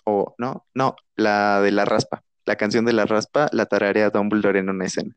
o 0.03 0.33
no, 0.39 0.65
no, 0.73 0.95
la 1.15 1.61
de 1.61 1.71
la 1.71 1.85
raspa. 1.85 2.23
La 2.45 2.55
canción 2.55 2.85
de 2.85 2.93
la 2.93 3.05
raspa 3.05 3.49
la 3.51 3.67
tararea 3.67 4.09
Dumbledore 4.09 4.57
en 4.57 4.69
una 4.71 4.85
escena. 4.85 5.15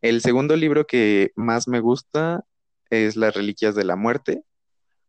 El 0.00 0.20
segundo 0.20 0.54
libro 0.54 0.86
que 0.86 1.32
más 1.34 1.66
me 1.66 1.80
gusta 1.80 2.44
es 2.88 3.16
Las 3.16 3.34
Reliquias 3.34 3.74
de 3.74 3.82
la 3.82 3.96
Muerte, 3.96 4.44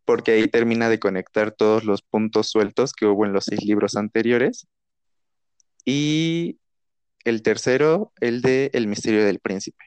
porque 0.08 0.32
ahí 0.32 0.47
termina 0.47 0.88
de 0.88 0.99
conectar 0.99 1.51
todos 1.51 1.84
los 1.84 2.01
puntos 2.01 2.47
sueltos 2.47 2.93
que 2.93 3.05
hubo 3.05 3.26
en 3.26 3.34
los 3.34 3.43
seis 3.43 3.66
libros 3.66 3.97
anteriores. 3.97 4.66
Y 5.84 6.60
el 7.26 7.41
tercero, 7.41 8.14
el 8.22 8.41
de 8.41 8.72
El 8.74 8.88
misterio 8.88 9.26
del 9.26 9.39
príncipe, 9.39 9.84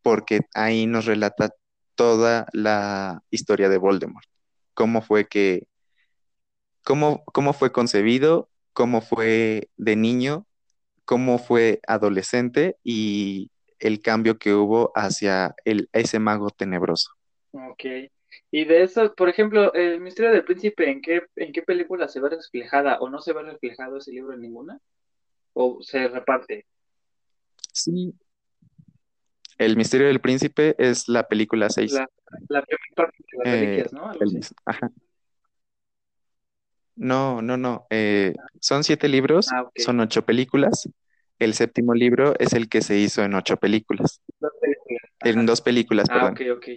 porque 0.00 0.42
ahí 0.54 0.86
nos 0.86 1.06
relata 1.06 1.50
toda 1.96 2.46
la 2.52 3.24
historia 3.30 3.68
de 3.68 3.78
Voldemort, 3.78 4.28
cómo 4.74 5.02
fue 5.02 5.26
que 5.26 5.66
cómo, 6.84 7.24
fue 7.52 7.72
concebido, 7.72 8.48
cómo 8.74 9.00
fue 9.00 9.70
de 9.76 9.96
niño, 9.96 10.46
cómo 11.04 11.40
fue 11.40 11.80
adolescente 11.88 12.76
y 12.84 13.50
el 13.80 14.00
cambio 14.00 14.38
que 14.38 14.54
hubo 14.54 14.92
hacia 14.94 15.56
el, 15.64 15.88
ese 15.92 16.20
mago 16.20 16.50
tenebroso. 16.50 17.10
Ok. 17.50 18.13
Y 18.50 18.64
de 18.64 18.82
eso, 18.82 19.14
por 19.14 19.28
ejemplo, 19.28 19.72
el 19.74 20.00
misterio 20.00 20.32
del 20.32 20.44
príncipe, 20.44 20.90
¿en 20.90 21.00
qué, 21.02 21.22
en 21.36 21.52
qué 21.52 21.62
película 21.62 22.08
se 22.08 22.20
ve 22.20 22.28
reflejada 22.30 22.98
o 23.00 23.08
no 23.08 23.20
se 23.20 23.32
ve 23.32 23.42
reflejado 23.42 23.98
ese 23.98 24.12
libro 24.12 24.32
en 24.34 24.40
ninguna? 24.42 24.80
¿O 25.52 25.78
se 25.82 26.08
reparte? 26.08 26.66
Sí. 27.72 28.14
El 29.58 29.76
misterio 29.76 30.08
del 30.08 30.20
príncipe 30.20 30.74
es 30.78 31.08
la 31.08 31.28
película 31.28 31.70
6. 31.70 31.92
La, 31.94 32.08
la 32.48 32.62
primera 32.62 32.94
parte 32.96 33.16
de 33.32 33.38
las 33.38 33.46
Eh, 33.48 33.60
reliquias, 33.60 33.92
¿no? 33.92 34.12
El- 34.12 34.40
ajá. 34.66 34.90
No, 36.96 37.42
no, 37.42 37.56
no. 37.56 37.86
eh, 37.90 38.34
son 38.60 38.84
siete 38.84 39.08
libros, 39.08 39.48
Ah, 39.52 39.68
son 39.76 40.00
ocho 40.00 40.24
películas. 40.24 40.88
El 41.40 41.54
séptimo 41.54 41.92
libro 41.94 42.34
es 42.38 42.52
el 42.52 42.68
que 42.68 42.82
se 42.82 42.96
hizo 42.98 43.22
en 43.22 43.34
ocho 43.34 43.56
películas, 43.56 44.20
Dos 44.38 44.52
películas. 44.60 45.00
en 45.24 45.46
dos 45.46 45.60
películas, 45.60 46.08
Ah, 46.08 46.14
perdón. 46.14 46.34
ok, 46.34 46.40
ok. 46.56 46.68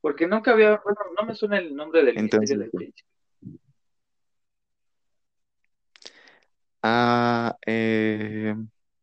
Porque 0.00 0.26
nunca 0.26 0.52
había, 0.52 0.80
bueno, 0.82 0.98
no 1.18 1.26
me 1.26 1.34
suena 1.34 1.58
el 1.58 1.74
nombre 1.74 2.02
del 2.04 2.16
Entonces, 2.18 2.56
misterio 2.56 2.62
del 2.64 2.70
príncipe. 2.70 3.08
Ah, 6.82 7.56
eh, 7.66 8.54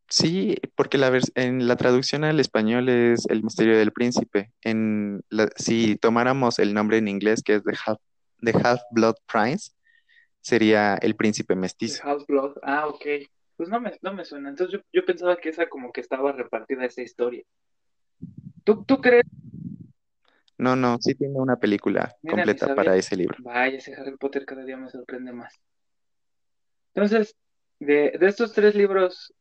sí, 0.09 0.55
porque 0.75 0.97
la 0.97 1.11
en 1.35 1.67
la 1.67 1.75
traducción 1.75 2.23
al 2.23 2.39
español 2.39 2.89
es 2.89 3.27
El 3.29 3.43
misterio 3.43 3.77
del 3.77 3.91
príncipe. 3.91 4.51
En 4.63 5.21
la- 5.29 5.49
si 5.57 5.95
tomáramos 5.97 6.57
el 6.59 6.73
nombre 6.73 6.97
en 6.97 7.07
inglés, 7.07 7.43
que 7.43 7.55
es 7.55 7.63
The 7.63 7.75
Half, 7.85 7.99
The 8.41 8.51
Half-Blood 8.51 9.15
Prince, 9.31 9.71
sería 10.41 10.95
El 10.95 11.15
príncipe 11.15 11.53
The 11.53 11.59
mestizo. 11.59 12.03
House 12.03 12.25
Blood. 12.27 12.57
Ah, 12.63 12.87
ok. 12.87 13.05
Pues 13.57 13.69
no 13.69 13.79
me, 13.79 13.91
no 14.01 14.13
me 14.13 14.25
suena. 14.25 14.49
Entonces 14.49 14.79
yo, 14.79 14.85
yo 14.93 15.05
pensaba 15.05 15.37
que 15.37 15.49
esa 15.49 15.67
como 15.69 15.91
que 15.91 16.01
estaba 16.01 16.31
repartida 16.31 16.85
esa 16.85 17.01
historia. 17.01 17.43
¿Tú, 18.63 18.83
tú 18.85 18.99
crees? 19.01 19.23
No, 20.57 20.75
no, 20.75 20.97
sí 20.99 21.13
tiene 21.13 21.39
una 21.39 21.57
película 21.57 22.15
Mira, 22.23 22.37
completa 22.37 22.73
para 22.73 22.95
ese 22.95 23.15
libro. 23.15 23.35
Vaya, 23.39 23.77
ese 23.77 23.93
Harry 23.93 24.17
Potter 24.17 24.45
cada 24.45 24.63
día 24.63 24.77
me 24.77 24.89
sorprende 24.89 25.31
más. 25.31 25.53
Entonces, 26.95 27.35
de, 27.79 28.17
de 28.19 28.27
estos 28.27 28.53
tres 28.53 28.73
libros, 28.73 29.33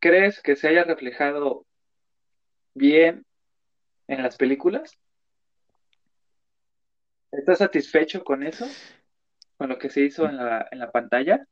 ¿crees 0.00 0.42
que 0.42 0.56
se 0.56 0.68
haya 0.68 0.82
reflejado 0.82 1.66
bien 2.74 3.24
en 4.08 4.22
las 4.22 4.36
películas? 4.36 4.98
¿Estás 7.30 7.58
satisfecho 7.58 8.24
con 8.24 8.42
eso? 8.42 8.66
¿Con 9.56 9.68
lo 9.68 9.78
que 9.78 9.90
se 9.90 10.00
hizo 10.00 10.28
en 10.28 10.36
la, 10.36 10.66
en 10.70 10.78
la 10.80 10.90
pantalla? 10.90 11.46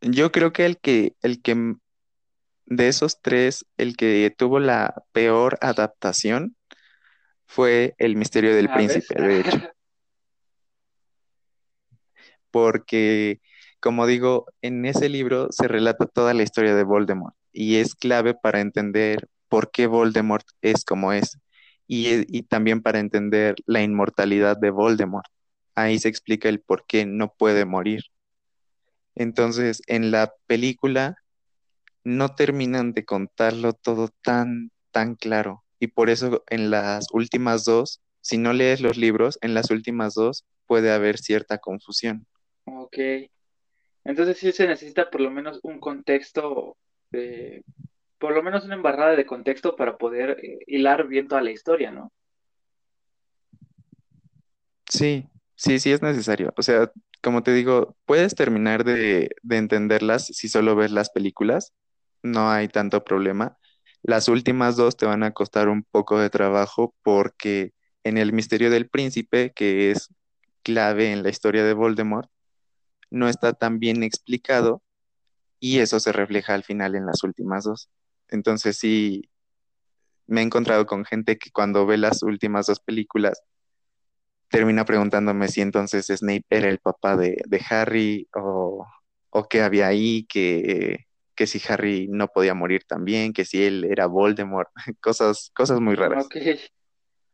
Yo 0.00 0.32
creo 0.32 0.52
que 0.52 0.66
el 0.66 0.78
que, 0.78 1.14
el 1.22 1.42
que 1.42 1.76
de 2.66 2.88
esos 2.88 3.20
tres, 3.20 3.66
el 3.76 3.96
que 3.96 4.32
tuvo 4.36 4.60
la 4.60 4.94
peor 5.12 5.58
adaptación 5.60 6.56
fue 7.46 7.94
El 7.98 8.16
misterio 8.16 8.54
del 8.54 8.70
príncipe, 8.70 9.20
de 9.22 9.40
hecho. 9.40 9.58
porque, 12.50 13.40
como 13.80 14.06
digo, 14.06 14.46
en 14.62 14.84
ese 14.84 15.08
libro 15.08 15.48
se 15.50 15.68
relata 15.68 16.06
toda 16.06 16.34
la 16.34 16.42
historia 16.42 16.74
de 16.74 16.84
Voldemort 16.84 17.34
y 17.52 17.76
es 17.76 17.94
clave 17.94 18.34
para 18.34 18.60
entender 18.60 19.28
por 19.48 19.70
qué 19.70 19.86
Voldemort 19.86 20.46
es 20.60 20.84
como 20.84 21.12
es 21.12 21.38
y, 21.86 22.06
e- 22.08 22.26
y 22.28 22.42
también 22.44 22.82
para 22.82 23.00
entender 23.00 23.56
la 23.66 23.82
inmortalidad 23.82 24.56
de 24.58 24.70
Voldemort. 24.70 25.26
Ahí 25.74 25.98
se 25.98 26.08
explica 26.08 26.48
el 26.48 26.60
por 26.60 26.84
qué 26.86 27.06
no 27.06 27.32
puede 27.34 27.64
morir. 27.64 28.02
Entonces, 29.14 29.82
en 29.86 30.10
la 30.10 30.32
película 30.46 31.16
no 32.04 32.34
terminan 32.34 32.92
de 32.92 33.04
contarlo 33.04 33.72
todo 33.72 34.08
tan, 34.22 34.70
tan 34.90 35.14
claro 35.14 35.62
y 35.82 35.88
por 35.88 36.10
eso 36.10 36.44
en 36.48 36.70
las 36.70 37.08
últimas 37.12 37.64
dos, 37.64 38.00
si 38.20 38.38
no 38.38 38.52
lees 38.52 38.80
los 38.80 38.96
libros, 38.96 39.36
en 39.42 39.52
las 39.52 39.72
últimas 39.72 40.14
dos 40.14 40.44
puede 40.68 40.92
haber 40.92 41.18
cierta 41.18 41.58
confusión. 41.58 42.24
Ok. 42.66 42.96
Entonces 44.04 44.38
sí 44.38 44.52
se 44.52 44.68
necesita 44.68 45.10
por 45.10 45.20
lo 45.20 45.32
menos 45.32 45.58
un 45.64 45.80
contexto, 45.80 46.76
de, 47.10 47.64
por 48.18 48.32
lo 48.32 48.44
menos 48.44 48.64
una 48.64 48.76
embarrada 48.76 49.16
de 49.16 49.26
contexto 49.26 49.74
para 49.74 49.98
poder 49.98 50.38
eh, 50.40 50.60
hilar 50.68 51.08
bien 51.08 51.26
toda 51.26 51.42
la 51.42 51.50
historia, 51.50 51.90
¿no? 51.90 52.12
Sí, 54.88 55.26
sí, 55.56 55.80
sí 55.80 55.90
es 55.90 56.00
necesario. 56.00 56.54
O 56.56 56.62
sea, 56.62 56.92
como 57.20 57.42
te 57.42 57.52
digo, 57.52 57.96
puedes 58.06 58.36
terminar 58.36 58.84
de, 58.84 59.30
de 59.42 59.56
entenderlas 59.56 60.26
si 60.26 60.48
solo 60.48 60.76
ves 60.76 60.92
las 60.92 61.10
películas, 61.10 61.72
no 62.22 62.50
hay 62.50 62.68
tanto 62.68 63.04
problema. 63.04 63.58
Las 64.02 64.28
últimas 64.28 64.76
dos 64.76 64.96
te 64.96 65.06
van 65.06 65.22
a 65.22 65.32
costar 65.32 65.68
un 65.68 65.84
poco 65.84 66.18
de 66.18 66.30
trabajo 66.30 66.94
porque 67.02 67.72
en 68.04 68.18
El 68.18 68.32
misterio 68.32 68.70
del 68.70 68.88
príncipe, 68.88 69.52
que 69.54 69.90
es 69.92 70.08
clave 70.62 71.12
en 71.12 71.22
la 71.22 71.30
historia 71.30 71.64
de 71.64 71.74
Voldemort, 71.74 72.30
no 73.10 73.28
está 73.28 73.52
tan 73.52 73.78
bien 73.78 74.02
explicado 74.02 74.82
y 75.60 75.80
eso 75.80 76.00
se 76.00 76.12
refleja 76.12 76.54
al 76.54 76.64
final 76.64 76.94
en 76.96 77.06
las 77.06 77.22
últimas 77.24 77.64
dos. 77.64 77.90
Entonces 78.28 78.78
sí, 78.78 79.30
me 80.26 80.40
he 80.40 80.44
encontrado 80.44 80.86
con 80.86 81.04
gente 81.04 81.38
que 81.38 81.50
cuando 81.52 81.86
ve 81.86 81.98
las 81.98 82.22
últimas 82.22 82.66
dos 82.66 82.80
películas 82.80 83.42
termina 84.48 84.84
preguntándome 84.84 85.48
si 85.48 85.60
entonces 85.62 86.06
Snape 86.06 86.44
era 86.50 86.68
el 86.68 86.78
papá 86.78 87.16
de, 87.16 87.42
de 87.46 87.64
Harry 87.70 88.28
o, 88.34 88.86
o 89.30 89.48
qué 89.48 89.62
había 89.62 89.86
ahí, 89.88 90.24
que, 90.26 91.06
que 91.34 91.46
si 91.46 91.60
Harry 91.68 92.08
no 92.08 92.28
podía 92.28 92.54
morir 92.54 92.84
también, 92.84 93.32
que 93.32 93.44
si 93.44 93.64
él 93.64 93.84
era 93.84 94.06
Voldemort, 94.06 94.70
cosas, 95.00 95.50
cosas 95.54 95.80
muy 95.80 95.94
raras. 95.94 96.26
Ok. 96.26 96.36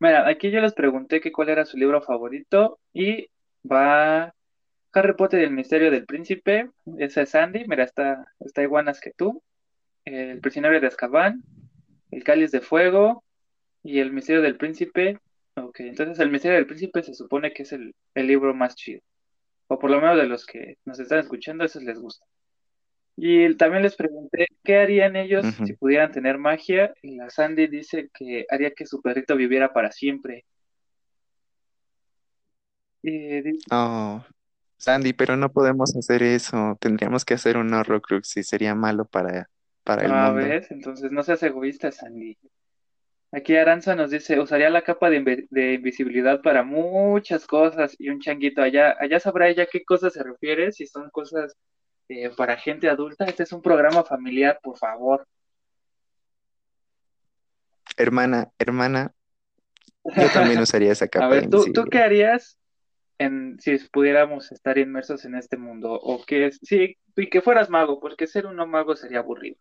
Mira, 0.01 0.29
aquí 0.29 0.51
yo 0.51 0.61
les 0.61 0.75
pregunté 0.75 1.21
que 1.21 1.33
cuál 1.33 1.49
era 1.49 1.65
su 1.65 1.77
libro 1.77 2.01
favorito 2.01 2.79
y 2.93 3.29
va 3.71 4.33
Harry 4.93 5.15
Potter 5.15 5.41
y 5.41 5.45
el 5.45 5.51
misterio 5.51 5.91
del 5.91 6.07
príncipe. 6.07 6.71
Esa 6.99 7.23
es 7.23 7.31
Sandy. 7.31 7.65
Mira, 7.67 7.85
está, 7.85 8.25
está 8.41 8.63
que 9.03 9.13
tú. 9.17 9.43
El 10.05 10.41
prisionero 10.41 10.81
de 10.81 10.87
Azkaban, 10.87 11.43
El 12.11 12.25
cáliz 12.25 12.53
de 12.53 12.61
fuego 12.61 13.25
y 13.83 13.99
el 13.99 14.13
misterio 14.13 14.41
del 14.41 14.57
príncipe. 14.57 15.19
Ok, 15.57 15.81
entonces 15.81 16.21
el 16.21 16.31
misterio 16.31 16.57
del 16.57 16.67
príncipe 16.67 17.03
se 17.03 17.15
supone 17.15 17.53
que 17.53 17.65
es 17.65 17.73
el, 17.73 17.95
el 18.15 18.27
libro 18.29 18.55
más 18.55 18.77
chido. 18.77 19.01
O 19.67 19.79
por 19.79 19.91
lo 19.91 20.01
menos 20.01 20.17
de 20.17 20.27
los 20.27 20.47
que 20.47 20.77
nos 20.85 20.99
están 21.01 21.19
escuchando, 21.19 21.65
esos 21.65 21.83
les 21.83 21.99
gusta. 21.99 22.25
Y 23.21 23.57
también 23.57 23.83
les 23.83 23.97
pregunté 23.97 24.47
qué 24.63 24.77
harían 24.77 25.17
ellos 25.17 25.45
si 25.67 25.73
pudieran 25.73 26.13
tener 26.13 26.39
magia. 26.39 26.95
Y 27.03 27.17
la 27.17 27.29
Sandy 27.31 27.67
dice 27.67 28.11
que 28.15 28.47
haría 28.49 28.71
que 28.71 28.87
su 28.87 29.03
perrito 29.03 29.35
viviera 29.35 29.73
para 29.73 29.91
siempre. 29.91 30.45
Y 33.03 33.59
Oh, 33.73 34.25
Sandy, 34.77 35.13
pero 35.15 35.37
no 35.37 35.51
podemos 35.53 35.97
hacer 35.97 36.23
eso. 36.23 36.77
Tendríamos 36.81 37.25
que 37.25 37.35
hacer 37.35 37.57
un 37.57 37.75
Horrocrux 37.75 38.37
y 38.37 38.45
sería 38.45 38.77
malo 38.77 39.05
para, 39.05 39.51
para 39.83 40.05
el 40.05 40.13
a 40.13 40.31
mundo. 40.31 40.35
ver, 40.35 40.67
entonces 40.71 41.11
no 41.11 41.25
seas 41.25 41.43
egoísta, 41.43 41.91
Sandy. 41.91 42.39
Aquí 43.33 43.57
Aranza 43.57 43.97
nos 43.97 44.11
dice, 44.11 44.39
usaría 44.41 44.71
la 44.71 44.83
capa 44.83 45.11
de, 45.11 45.47
de 45.51 45.75
invisibilidad 45.75 46.41
para 46.41 46.63
muchas 46.63 47.47
cosas 47.47 47.97
y 47.99 48.11
un 48.11 48.21
changuito 48.21 48.63
allá. 48.63 48.97
Allá 49.01 49.19
sabrá 49.21 49.49
ella 49.49 49.67
qué 49.67 49.85
cosas 49.85 50.13
se 50.13 50.23
refiere, 50.23 50.71
si 50.73 50.87
son 50.87 51.11
cosas 51.11 51.57
eh, 52.09 52.31
para 52.37 52.57
gente 52.57 52.89
adulta. 52.89 53.25
Este 53.27 53.43
es 53.43 53.53
un 53.53 53.63
programa 53.63 54.05
familiar, 54.05 54.59
por 54.63 54.79
favor. 54.79 55.27
Hermana, 57.97 58.51
hermana, 58.59 59.13
yo 60.05 60.31
también 60.33 60.61
usaría 60.63 60.93
esa 60.93 61.07
A 61.07 61.09
capa 61.09 61.29
de 61.35 61.41
ver, 61.41 61.51
¿tú, 61.51 61.73
tú 61.73 61.85
qué 61.85 61.99
harías 61.99 62.59
en, 63.19 63.59
si 63.61 63.77
pudiéramos 63.93 64.53
estar 64.53 64.79
inmersos 64.79 65.25
en 65.25 65.35
este 65.35 65.57
mundo? 65.57 65.93
O 65.93 66.25
que, 66.25 66.51
sí, 66.53 66.97
y 67.17 67.29
que 67.29 67.43
fueras 67.43 67.69
mago, 67.71 68.01
porque 68.01 68.27
ser 68.27 68.47
un 68.47 68.57
no 68.57 68.67
mago 68.67 68.97
sería 68.97 69.19
aburrido. 69.19 69.57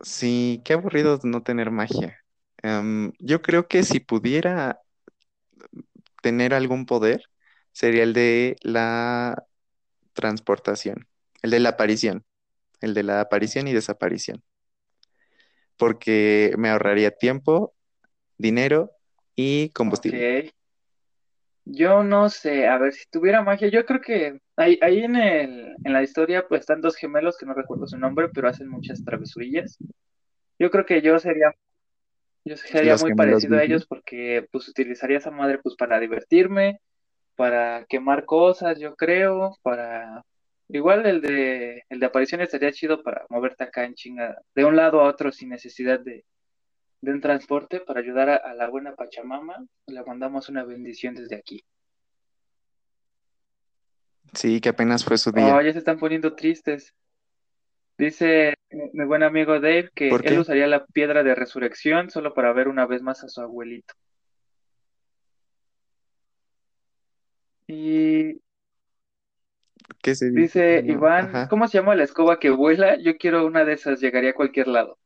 Sí, 0.00 0.60
qué 0.64 0.72
aburrido 0.72 1.18
no 1.22 1.42
tener 1.42 1.70
magia. 1.70 2.18
Em, 2.62 3.12
yo 3.18 3.42
creo 3.42 3.68
que 3.68 3.82
si 3.82 4.00
pudiera 4.00 4.80
tener 6.22 6.54
algún 6.54 6.86
poder, 6.86 7.24
sería 7.72 8.02
el 8.04 8.12
de 8.12 8.56
la 8.62 9.46
transportación, 10.14 11.08
el 11.42 11.50
de 11.50 11.60
la 11.60 11.70
aparición, 11.70 12.24
el 12.80 12.94
de 12.94 13.02
la 13.04 13.20
aparición 13.20 13.68
y 13.68 13.72
desaparición, 13.74 14.42
porque 15.76 16.54
me 16.58 16.68
ahorraría 16.70 17.10
tiempo, 17.10 17.74
dinero 18.38 18.92
y 19.36 19.70
combustible. 19.70 20.26
Yo 21.64 22.02
no 22.02 22.28
sé, 22.28 22.66
a 22.66 22.76
ver, 22.78 22.92
si 22.92 23.04
tuviera 23.10 23.42
magia, 23.42 23.68
yo 23.68 23.84
creo 23.86 24.00
que 24.00 24.40
ahí, 24.56 24.78
ahí 24.82 25.04
en 25.04 25.14
el, 25.16 25.76
en 25.84 25.92
la 25.92 26.02
historia 26.02 26.46
pues 26.48 26.60
están 26.60 26.80
dos 26.80 26.96
gemelos 26.96 27.36
que 27.38 27.46
no 27.46 27.54
recuerdo 27.54 27.86
su 27.86 27.96
nombre, 27.98 28.28
pero 28.34 28.48
hacen 28.48 28.68
muchas 28.68 29.04
travesurillas. 29.04 29.78
Yo 30.58 30.70
creo 30.70 30.84
que 30.86 31.02
yo 31.02 31.18
sería, 31.20 31.52
yo 32.44 32.56
sería 32.56 32.92
Los 32.92 33.02
muy 33.02 33.14
parecido 33.14 33.56
a 33.56 33.62
ellos 33.62 33.86
porque 33.86 34.46
pues 34.50 34.68
utilizaría 34.68 35.18
esa 35.18 35.30
madre 35.30 35.58
pues 35.62 35.76
para 35.76 36.00
divertirme, 36.00 36.80
para 37.36 37.84
quemar 37.88 38.24
cosas, 38.24 38.78
yo 38.78 38.94
creo, 38.96 39.56
para... 39.62 40.24
Igual 40.68 41.04
el 41.06 41.20
de, 41.20 41.82
el 41.90 42.00
de 42.00 42.06
aparición 42.06 42.40
estaría 42.40 42.72
chido 42.72 43.02
para 43.02 43.26
moverte 43.28 43.64
acá 43.64 43.84
en 43.84 43.94
chinga 43.94 44.38
de 44.54 44.64
un 44.64 44.74
lado 44.76 45.00
a 45.00 45.08
otro 45.08 45.30
sin 45.30 45.50
necesidad 45.50 46.00
de, 46.00 46.24
de 47.02 47.12
un 47.12 47.20
transporte 47.20 47.80
para 47.80 48.00
ayudar 48.00 48.30
a, 48.30 48.36
a 48.36 48.54
la 48.54 48.68
buena 48.70 48.94
Pachamama. 48.94 49.66
Le 49.86 50.02
mandamos 50.04 50.48
una 50.48 50.64
bendición 50.64 51.14
desde 51.14 51.36
aquí. 51.36 51.62
Sí, 54.34 54.60
que 54.62 54.70
apenas 54.70 55.04
fue 55.04 55.18
su 55.18 55.30
Oh, 55.30 55.32
día. 55.34 55.62
ya 55.62 55.72
se 55.72 55.78
están 55.78 55.98
poniendo 55.98 56.34
tristes. 56.34 56.94
Dice 57.98 58.54
mi 58.94 59.04
buen 59.04 59.22
amigo 59.22 59.54
Dave 59.60 59.90
que 59.94 60.08
¿Por 60.08 60.26
él 60.26 60.38
usaría 60.38 60.66
la 60.66 60.86
piedra 60.86 61.22
de 61.22 61.34
resurrección 61.34 62.08
solo 62.08 62.32
para 62.32 62.52
ver 62.54 62.68
una 62.68 62.86
vez 62.86 63.02
más 63.02 63.22
a 63.22 63.28
su 63.28 63.42
abuelito. 63.42 63.92
Y 67.72 68.42
¿Qué 70.02 70.14
se 70.14 70.30
dice? 70.30 70.82
dice 70.82 70.84
Iván, 70.86 71.26
ajá. 71.28 71.48
¿cómo 71.48 71.66
se 71.68 71.78
llama 71.78 71.94
la 71.94 72.04
escoba 72.04 72.38
que 72.38 72.50
vuela? 72.50 72.98
Yo 73.00 73.16
quiero 73.16 73.46
una 73.46 73.64
de 73.64 73.72
esas, 73.72 74.00
llegaría 74.00 74.30
a 74.30 74.34
cualquier 74.34 74.68
lado. 74.68 74.98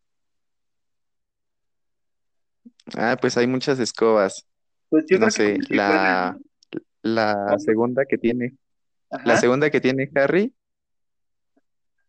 Ah, 2.97 3.17
pues 3.21 3.37
hay 3.37 3.47
muchas 3.47 3.79
escobas. 3.79 4.47
Pues 4.89 5.05
yo 5.09 5.19
No 5.19 5.31
sé, 5.31 5.59
la, 5.69 6.37
la 7.03 7.57
segunda 7.59 8.05
que 8.05 8.19
tiene, 8.19 8.57
la 9.25 9.37
segunda 9.37 9.71
que 9.71 9.81
tiene 9.81 10.11
Harry 10.17 10.53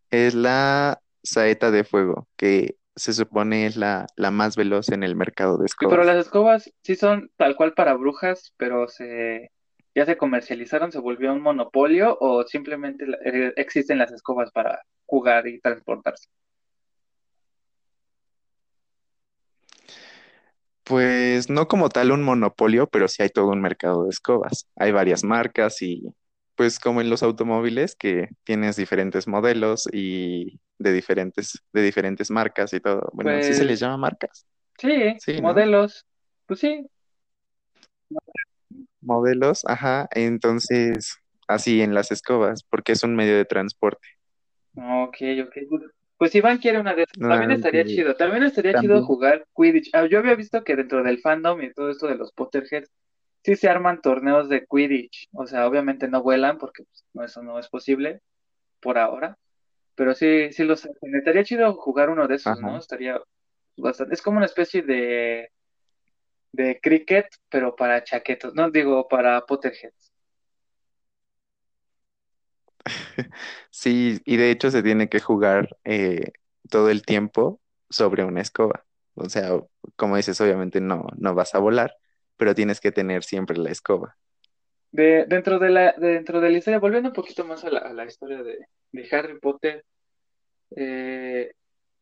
es 0.10 0.34
la 0.34 1.02
saeta 1.24 1.70
de 1.72 1.84
fuego, 1.84 2.28
que 2.36 2.78
se 2.96 3.14
supone 3.14 3.68
es 3.68 3.76
la, 3.78 4.08
la 4.16 4.32
más 4.32 4.56
veloz 4.56 4.90
en 4.90 5.04
el 5.04 5.16
mercado 5.16 5.58
de 5.58 5.66
Sí, 5.68 5.74
pero 5.80 5.98
escobas. 5.98 6.08
las 6.08 6.18
escobas 6.26 6.74
sí 6.84 6.96
son 6.96 7.30
tal 7.38 7.56
cual 7.56 7.74
para 7.74 7.94
brujas, 7.94 8.54
pero 8.58 8.88
se 8.88 9.52
ya 9.98 10.06
se 10.06 10.16
comercializaron, 10.18 10.92
se 10.92 11.00
volvió 11.00 11.34
un 11.34 11.42
monopolio 11.42 12.18
o 12.22 12.44
simplemente 12.46 13.06
eh, 13.26 13.54
existen 13.58 13.98
las 13.98 14.12
escobas 14.12 14.52
para 14.52 14.84
jugar 15.08 15.48
y 15.48 15.60
transportarse. 15.60 16.30
Pues 20.84 21.50
no 21.50 21.68
como 21.68 21.90
tal 21.90 22.12
un 22.12 22.24
monopolio, 22.24 22.88
pero 22.88 23.08
sí 23.10 23.24
hay 23.24 23.30
todo 23.30 23.50
un 23.50 23.62
mercado 23.62 24.04
de 24.06 24.10
escobas. 24.12 24.68
Hay 24.76 24.92
varias 24.92 25.24
marcas 25.24 25.82
y 25.82 26.04
pues 26.56 26.80
como 26.80 27.02
en 27.02 27.10
los 27.10 27.24
automóviles 27.24 27.96
que 27.96 28.30
tienes 28.46 28.78
diferentes 28.78 29.28
modelos 29.28 29.88
y 29.92 30.60
de 30.80 30.94
diferentes, 30.94 31.64
de 31.74 31.82
diferentes 31.82 32.32
marcas 32.32 32.74
y 32.74 32.80
todo. 32.80 33.10
Bueno, 33.14 33.42
sí 33.42 33.54
se 33.56 33.66
les 33.66 33.80
Pues 33.80 33.82
llama 33.82 33.98
marcas. 33.98 34.48
sí, 34.80 35.18
Sí, 35.18 35.42
¿no? 35.42 35.42
modelos, 35.42 36.06
pues 36.48 36.60
sí. 36.62 36.88
Modelos, 39.08 39.64
ajá. 39.66 40.08
Entonces, 40.12 41.18
así 41.48 41.82
en 41.82 41.94
las 41.94 42.12
escobas, 42.12 42.64
porque 42.64 42.92
es 42.92 43.04
un 43.04 43.16
medio 43.16 43.36
de 43.36 43.46
transporte. 43.46 44.08
Ok, 44.76 45.18
ok. 45.44 45.54
Pues 45.70 45.82
pues 46.18 46.34
Iván 46.34 46.58
quiere 46.58 46.80
una 46.80 46.96
de 46.96 47.04
esas. 47.04 47.18
También 47.18 47.52
estaría 47.52 47.86
chido. 47.86 48.16
También 48.16 48.44
estaría 48.44 48.80
chido 48.80 49.04
jugar 49.04 49.46
Quidditch. 49.56 49.92
Ah, 49.94 50.08
yo 50.08 50.18
había 50.18 50.36
visto 50.36 50.64
que 50.64 50.76
dentro 50.76 51.04
del 51.04 51.20
fandom 51.20 51.62
y 51.62 51.72
todo 51.74 51.92
esto 51.92 52.08
de 52.08 52.16
los 52.16 52.34
Potterheads, 52.34 52.90
sí 53.44 53.56
se 53.56 53.70
arman 53.70 54.02
torneos 54.02 54.50
de 54.50 54.66
Quidditch. 54.66 55.30
O 55.34 55.46
sea, 55.46 55.68
obviamente 55.68 56.08
no 56.08 56.24
vuelan 56.24 56.58
porque 56.58 56.84
pues, 57.14 57.32
eso 57.32 57.44
no 57.44 57.60
es 57.60 57.70
posible 57.70 58.22
por 58.80 58.98
ahora. 58.98 59.38
Pero 59.94 60.16
sí, 60.16 60.52
sí 60.52 60.64
los. 60.64 60.90
Estaría 61.02 61.44
chido 61.44 61.72
jugar 61.76 62.10
uno 62.10 62.28
de 62.28 62.36
esos, 62.36 62.60
¿no? 62.60 62.78
Estaría 62.78 63.22
bastante. 63.78 64.16
Es 64.16 64.24
como 64.24 64.38
una 64.38 64.48
especie 64.48 64.82
de, 64.82 65.52
de 66.58 66.80
cricket, 66.82 67.28
pero 67.50 67.76
para 67.76 68.04
chaquetos. 68.04 68.56
No 68.56 68.72
digo 68.72 69.08
para 69.08 69.42
Potterheads. 69.46 70.12
Sí, 73.72 74.22
y 74.26 74.38
de 74.38 74.52
hecho 74.52 74.72
se 74.72 74.84
tiene 74.84 75.10
que 75.10 75.20
jugar 75.20 75.78
eh, 75.84 76.34
todo 76.70 76.90
el 76.90 77.04
tiempo 77.04 77.62
sobre 77.90 78.24
una 78.24 78.42
escoba. 78.42 78.86
O 79.16 79.30
sea, 79.30 79.52
como 79.96 80.18
dices, 80.18 80.40
obviamente 80.42 80.82
no, 80.82 81.08
no 81.18 81.36
vas 81.36 81.56
a 81.56 81.60
volar, 81.60 81.96
pero 82.38 82.56
tienes 82.56 82.80
que 82.82 82.92
tener 82.92 83.24
siempre 83.24 83.58
la 83.58 83.72
escoba. 83.72 84.18
De, 84.92 85.26
dentro 85.28 85.60
de 85.60 85.70
la, 85.70 85.94
dentro 85.98 86.42
de 86.42 86.50
la 86.50 86.58
historia, 86.58 86.80
volviendo 86.80 87.10
un 87.10 87.16
poquito 87.16 87.46
más 87.46 87.64
a 87.66 87.70
la, 87.70 87.80
a 87.80 87.94
la 87.94 88.06
historia 88.06 88.44
de, 88.44 88.60
de 88.92 89.10
Harry 89.12 89.40
Potter, 89.40 89.86
eh, 90.76 91.52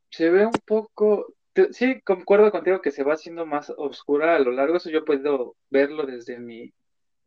se 0.09 0.29
ve 0.29 0.45
un 0.45 0.53
poco, 0.65 1.35
sí, 1.71 2.01
concuerdo 2.01 2.51
contigo 2.51 2.81
que 2.81 2.91
se 2.91 3.03
va 3.03 3.13
haciendo 3.13 3.45
más 3.45 3.69
oscura 3.77 4.35
a 4.35 4.39
lo 4.39 4.51
largo, 4.51 4.77
eso 4.77 4.89
yo 4.89 5.05
podido 5.05 5.55
verlo 5.69 6.05
desde 6.05 6.39
mi, 6.39 6.73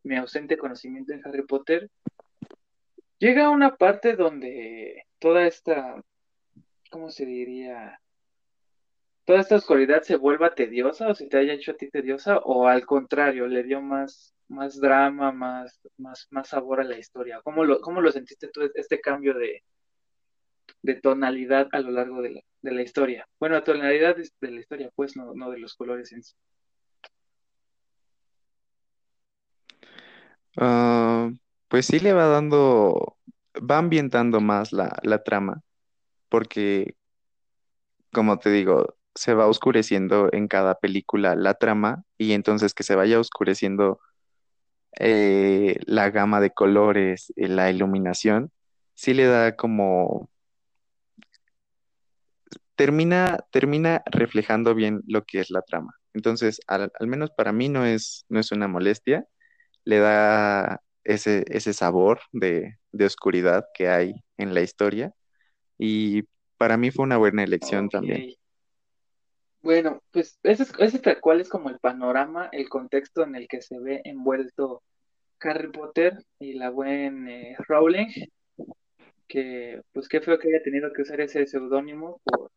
mi 0.03 0.15
ausente 0.17 0.57
conocimiento 0.57 1.13
en 1.13 1.25
Harry 1.25 1.45
Potter. 1.45 1.89
Llega 3.17 3.49
una 3.49 3.75
parte 3.75 4.15
donde 4.15 5.05
toda 5.19 5.45
esta, 5.47 6.01
¿cómo 6.89 7.09
se 7.09 7.25
diría? 7.25 7.99
Toda 9.25 9.41
esta 9.41 9.55
oscuridad 9.55 10.01
se 10.03 10.15
vuelva 10.15 10.55
tediosa 10.55 11.09
o 11.09 11.15
se 11.15 11.27
te 11.27 11.37
haya 11.37 11.53
hecho 11.53 11.71
a 11.71 11.75
ti 11.75 11.89
tediosa 11.89 12.37
o 12.39 12.67
al 12.67 12.85
contrario, 12.85 13.47
le 13.47 13.63
dio 13.63 13.81
más, 13.81 14.33
más 14.47 14.79
drama, 14.79 15.31
más, 15.31 15.79
más, 15.97 16.27
más 16.31 16.47
sabor 16.49 16.81
a 16.81 16.83
la 16.85 16.97
historia. 16.97 17.41
¿Cómo 17.43 17.65
lo, 17.65 17.81
cómo 17.81 18.01
lo 18.01 18.11
sentiste 18.11 18.47
tú, 18.49 18.61
este 18.73 19.01
cambio 19.01 19.33
de, 19.33 19.63
de 20.81 20.95
tonalidad 20.95 21.67
a 21.71 21.79
lo 21.81 21.91
largo 21.91 22.21
de 22.21 22.31
la, 22.31 22.41
de 22.61 22.71
la 22.71 22.81
historia? 22.81 23.27
Bueno, 23.39 23.61
tonalidad 23.63 24.15
de, 24.15 24.29
de 24.41 24.51
la 24.51 24.59
historia, 24.59 24.91
pues, 24.95 25.15
no, 25.15 25.33
no 25.33 25.51
de 25.51 25.59
los 25.59 25.75
colores 25.75 26.11
en 26.13 26.23
sí. 26.23 26.35
Ah, 30.57 31.29
pues 31.67 31.85
sí 31.85 31.99
le 31.99 32.13
va 32.13 32.27
dando, 32.27 33.17
va 33.57 33.77
ambientando 33.77 34.41
más 34.41 34.73
la, 34.73 34.97
la 35.03 35.23
trama, 35.23 35.61
porque 36.29 36.95
como 38.11 38.39
te 38.39 38.51
digo, 38.51 38.95
se 39.15 39.33
va 39.33 39.47
oscureciendo 39.47 40.29
en 40.31 40.47
cada 40.47 40.75
película 40.79 41.35
la 41.35 41.53
trama 41.55 42.03
y 42.17 42.33
entonces 42.33 42.73
que 42.73 42.83
se 42.83 42.95
vaya 42.95 43.19
oscureciendo 43.19 43.99
eh, 44.99 45.77
la 45.85 46.09
gama 46.09 46.41
de 46.41 46.51
colores, 46.51 47.33
eh, 47.35 47.47
la 47.47 47.69
iluminación, 47.71 48.51
sí 48.95 49.13
le 49.13 49.25
da 49.25 49.55
como, 49.55 50.29
termina, 52.79 53.45
termina 53.51 54.01
reflejando 54.05 54.73
bien 54.73 55.01
lo 55.05 55.25
que 55.25 55.41
es 55.41 55.49
la 55.49 55.61
trama. 55.63 55.91
Entonces, 56.13 56.61
al, 56.65 56.89
al 56.97 57.07
menos 57.07 57.29
para 57.29 57.51
mí 57.51 57.67
no 57.67 57.85
es, 57.85 58.25
no 58.29 58.39
es 58.39 58.53
una 58.53 58.69
molestia, 58.69 59.25
le 59.83 59.99
da 59.99 60.81
ese, 61.03 61.43
ese 61.49 61.73
sabor 61.73 62.21
de, 62.31 62.77
de 62.93 63.05
oscuridad 63.05 63.65
que 63.73 63.89
hay 63.89 64.23
en 64.37 64.53
la 64.53 64.61
historia 64.61 65.11
y 65.77 66.23
para 66.57 66.77
mí 66.77 66.89
fue 66.89 67.03
una 67.03 67.17
buena 67.17 67.43
elección 67.43 67.89
también. 67.89 68.33
Bueno, 69.61 70.01
pues 70.11 70.39
ese, 70.43 70.63
es, 70.63 70.71
ese 70.79 70.99
tal 70.99 71.19
cual 71.19 71.41
es 71.41 71.49
como 71.49 71.69
el 71.69 71.79
panorama, 71.79 72.47
el 72.53 72.69
contexto 72.69 73.23
en 73.23 73.35
el 73.35 73.49
que 73.49 73.61
se 73.61 73.77
ve 73.77 73.99
envuelto 74.05 74.83
Harry 75.41 75.69
Potter 75.69 76.13
y 76.39 76.53
la 76.53 76.69
buen 76.69 77.27
eh, 77.27 77.57
Rowling, 77.67 78.07
que 79.27 79.81
pues 79.91 80.07
qué 80.07 80.21
feo 80.21 80.39
que 80.39 80.47
haya 80.47 80.63
tenido 80.63 80.93
que 80.93 81.01
usar 81.01 81.19
ese 81.19 81.45
seudónimo 81.45 82.21
por, 82.23 82.48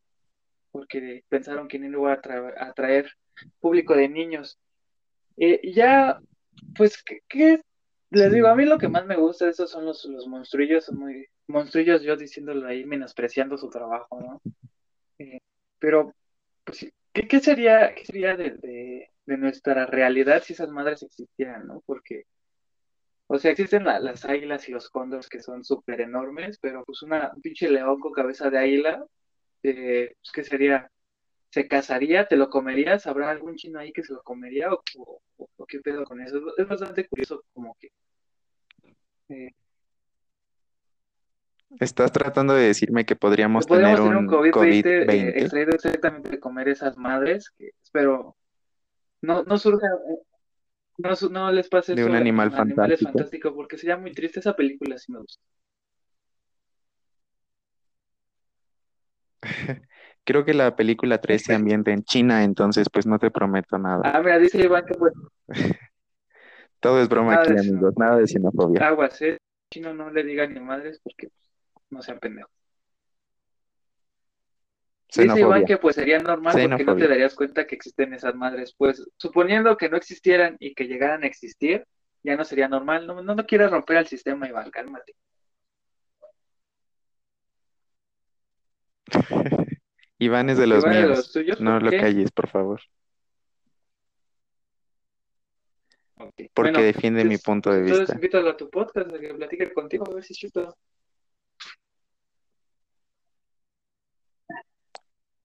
porque 0.83 1.23
pensaron 1.29 1.69
que 1.69 1.79
no 1.79 1.87
iba 1.87 2.13
a 2.13 2.67
atraer, 2.67 3.11
público 3.61 3.95
de 3.95 4.09
niños. 4.09 4.59
Eh, 5.37 5.61
ya, 5.75 6.21
pues, 6.77 7.03
¿qué, 7.05 7.21
qué? 7.29 7.63
Les 8.11 8.33
digo, 8.33 8.49
a 8.49 8.55
mí 8.57 8.65
lo 8.67 8.79
que 8.79 8.89
más 8.89 9.07
me 9.07 9.17
gusta 9.17 9.47
de 9.47 9.53
esos 9.53 9.71
son 9.71 9.87
los, 9.87 10.05
los 10.07 10.27
monstrillos, 10.29 10.87
son 10.87 10.99
muy 10.99 11.27
monstrillos 11.49 12.03
yo 12.03 12.17
diciéndolo 12.17 12.67
ahí, 12.69 12.85
menospreciando 12.85 13.59
su 13.59 13.71
trabajo, 13.71 14.21
¿no? 14.21 14.43
Eh, 15.19 15.41
pero, 15.81 16.15
pues, 16.65 16.87
¿qué, 17.13 17.29
qué 17.29 17.41
sería, 17.41 17.95
qué 17.95 18.05
sería 18.07 18.37
de, 18.37 18.53
de, 18.59 19.11
de 19.27 19.39
nuestra 19.39 19.87
realidad 19.87 20.43
si 20.45 20.55
esas 20.55 20.71
madres 20.71 21.03
existieran, 21.05 21.67
¿no? 21.69 21.83
Porque, 21.87 22.25
o 23.27 23.39
sea, 23.39 23.51
existen 23.53 23.85
la- 23.85 23.99
las 24.01 24.25
águilas 24.25 24.69
y 24.69 24.73
los 24.73 24.89
cóndores 24.91 25.29
que 25.29 25.41
son 25.41 25.65
súper 25.65 26.01
enormes, 26.03 26.59
pero 26.61 26.85
pues 26.85 27.03
una 27.03 27.33
un 27.35 27.41
pinche 27.43 27.69
león 27.71 27.99
con 28.01 28.13
cabeza 28.13 28.51
de 28.51 28.59
águila, 28.59 29.05
eh, 29.63 30.15
pues, 30.21 30.33
¿qué 30.33 30.45
sería? 30.45 30.91
¿Se 31.51 31.69
casaría? 31.69 32.29
¿Te 32.29 32.37
lo 32.37 32.51
comerías? 32.51 33.07
¿Habrá 33.07 33.31
algún 33.31 33.57
chino 33.57 33.79
ahí 33.81 33.93
que 33.93 34.05
se 34.05 34.13
lo 34.15 34.23
comería? 34.23 34.73
¿O, 34.73 34.83
o- 34.99 35.23
o 35.57 35.67
qué 35.67 35.81
pedo 35.81 36.05
con 36.05 36.21
eso? 36.23 36.39
Es 36.59 36.69
bastante 36.69 37.07
curioso 37.09 37.45
como 37.55 37.77
que... 37.81 37.91
eh, 39.29 39.51
¿Estás 41.81 42.13
tratando 42.13 42.55
de 42.55 42.67
decirme 42.67 43.05
que 43.05 43.17
podríamos 43.17 43.67
podríamos 43.67 44.01
tener 44.01 44.11
un 44.13 44.17
un 44.19 44.27
COVID-20 44.29 44.87
eh, 45.03 45.07
COVID-20 45.07 45.43
extraído 45.43 45.71
exactamente 45.73 46.29
de 46.31 46.41
comer 46.41 46.69
esas 46.69 46.97
madres, 46.97 47.51
que 47.57 47.71
espero 47.83 48.37
no, 49.23 49.43
no 49.45 49.59
surja, 49.59 49.87
eh, 50.11 50.19
no, 50.99 51.11
no 51.31 51.53
les 51.53 51.69
pase 51.69 51.95
de 51.95 52.01
eso 52.03 52.11
un 52.11 52.17
a 52.17 52.19
animal 52.19 52.47
Animales 52.49 52.77
fantástico? 52.77 53.05
Fantásticos, 53.13 53.53
porque 53.55 53.79
sería 53.79 53.97
muy 53.97 54.13
triste 54.13 54.41
esa 54.41 54.55
película, 54.55 54.99
si 54.99 55.13
me 55.13 55.21
gusta. 55.21 55.43
Creo 60.25 60.45
que 60.45 60.55
la 60.55 60.77
película 60.77 61.19
3 61.19 61.43
se 61.43 61.55
ambienta 61.55 61.91
en 61.91 62.05
China, 62.05 62.45
entonces 62.45 62.89
pues 62.93 63.07
no 63.07 63.19
te 63.19 63.31
prometo 63.31 63.79
nada. 63.79 64.03
Ah, 64.05 64.21
mira, 64.21 64.39
dice 64.39 64.59
Iván 64.59 64.85
que 64.87 64.95
pues, 64.95 65.13
Todo 66.81 67.01
es 67.01 67.09
broma 67.09 67.33
Nada 67.33 67.45
aquí, 67.45 67.53
de 67.55 67.61
amigos, 67.61 67.95
nada 67.97 68.17
de 68.17 68.27
xenofobia. 68.27 68.89
Aguas, 68.89 69.23
¿eh? 69.23 69.39
Chino 69.71 69.95
no 69.95 70.11
le 70.11 70.25
digan 70.25 70.53
ni 70.53 70.61
madres 70.61 71.01
porque 71.03 71.29
pues, 71.29 71.51
no 71.91 72.03
sean 72.03 72.19
pendejos. 72.19 72.51
Dice 75.15 75.23
Iván 75.23 75.37
Xenofobia. 75.37 75.67
que 75.67 75.77
pues 75.77 75.95
sería 75.97 76.19
normal 76.19 76.53
porque 76.53 76.69
no 76.69 76.77
te 76.77 76.83
Xenofobia. 76.85 77.09
darías 77.09 77.35
cuenta 77.35 77.67
que 77.67 77.75
existen 77.75 78.15
esas 78.15 78.35
madres. 78.35 78.75
Pues 78.77 79.05
suponiendo 79.17 79.77
que 79.77 79.89
no 79.89 79.97
existieran 79.97 80.57
y 80.59 80.75
que 80.75 80.87
llegaran 80.89 81.23
a 81.23 81.27
existir, 81.27 81.85
ya 82.23 82.37
no 82.37 82.45
sería 82.45 82.67
normal. 82.69 83.07
No, 83.07 83.23
no, 83.23 83.35
no 83.35 83.47
quieras 83.47 83.71
romper 83.71 83.99
el 83.99 84.07
sistema, 84.07 84.49
Iván, 84.49 84.71
cálmate. 84.71 85.15
Iván 90.19 90.51
es 90.51 90.59
de 90.59 90.67
los 90.67 90.85
Iván 90.85 90.93
es 90.95 91.01
de 91.03 91.07
míos. 91.07 91.19
los 91.19 91.33
tuyos, 91.33 91.59
No 91.61 91.73
¿por 91.73 91.83
lo 91.83 91.91
qué? 91.91 91.99
calles, 91.99 92.31
por 92.33 92.49
favor. 92.49 92.81
Ok. 96.17 96.35
Porque 96.55 96.71
Bueno, 96.71 96.83
defiende 96.83 97.25
mi 97.25 97.35
entonces, 97.35 97.45
punto 97.45 97.71
de 97.73 97.81
entonces 97.81 97.99
vista. 98.01 98.15
invítalo 98.15 98.51
a 98.51 98.57
tu 98.57 98.71
podcast, 98.71 99.13
a 99.13 99.19
que 99.19 99.35
platique 99.35 99.73
contigo, 99.73 100.05
a 100.11 100.15
ver 100.15 100.25
si 100.25 100.35
chuta. 100.35 100.73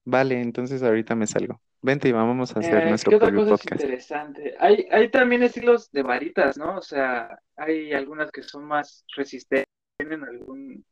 Vale, 0.04 0.40
entonces 0.40 0.82
ahorita 0.82 1.14
me 1.14 1.26
salgo. 1.26 1.60
Vente, 1.82 2.08
Iván, 2.08 2.26
vamos 2.26 2.56
a 2.56 2.60
hacer 2.60 2.82
Eh, 2.84 2.88
nuestro 2.88 3.10
¿qué 3.10 3.16
otra 3.16 3.28
propio 3.28 3.44
cosa 3.44 3.54
es 3.54 3.60
podcast. 3.62 3.82
interesante? 3.82 4.54
Hay, 4.58 4.86
hay 4.90 5.10
también 5.10 5.42
estilos 5.42 5.90
de 5.92 6.02
varitas, 6.02 6.56
¿no? 6.56 6.76
O 6.78 6.82
sea, 6.82 7.38
hay 7.56 7.92
algunas 7.92 8.30
que 8.30 8.42
son 8.42 8.64
más 8.64 9.04
resistentes, 9.16 9.66
tienen 9.98 10.24
algún, 10.24 10.84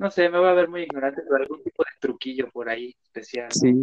no 0.00 0.10
sé, 0.10 0.30
me 0.30 0.38
voy 0.38 0.48
a 0.48 0.54
ver 0.54 0.68
muy 0.68 0.82
ignorante, 0.84 1.20
pero 1.22 1.42
algún 1.42 1.62
tipo 1.62 1.82
de 1.84 1.90
truquillo 2.00 2.48
por 2.50 2.70
ahí 2.70 2.96
especial. 3.02 3.52
Sí, 3.52 3.74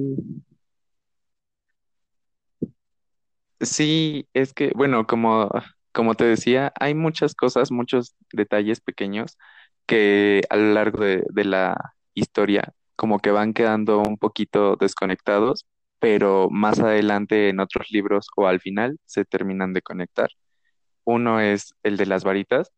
sí, 3.62 4.28
es 4.34 4.52
que, 4.52 4.72
bueno, 4.76 5.06
como, 5.06 5.52
como 5.92 6.16
te 6.16 6.26
decía, 6.26 6.74
hay 6.80 6.96
muchas 6.96 7.36
cosas, 7.36 7.72
muchos 7.72 8.16
detalles 8.34 8.82
pequeños 8.82 9.38
que 9.86 10.42
a 10.50 10.56
lo 10.56 10.74
largo 10.74 11.04
de, 11.04 11.24
de 11.30 11.46
la 11.46 11.94
historia 12.16 12.74
como 12.96 13.20
que 13.20 13.30
van 13.30 13.54
quedando 13.54 14.00
un 14.00 14.18
poquito 14.18 14.76
desconectados, 14.76 15.68
pero 16.00 16.50
más 16.50 16.80
adelante 16.80 17.50
en 17.50 17.60
otros 17.60 17.92
libros 17.92 18.28
o 18.36 18.48
al 18.48 18.60
final 18.60 18.98
se 19.06 19.24
terminan 19.24 19.74
de 19.74 19.84
conectar. 19.84 20.32
Uno 21.04 21.40
es 21.42 21.76
el 21.84 21.98
de 21.98 22.08
las 22.08 22.24
varitas. 22.24 22.72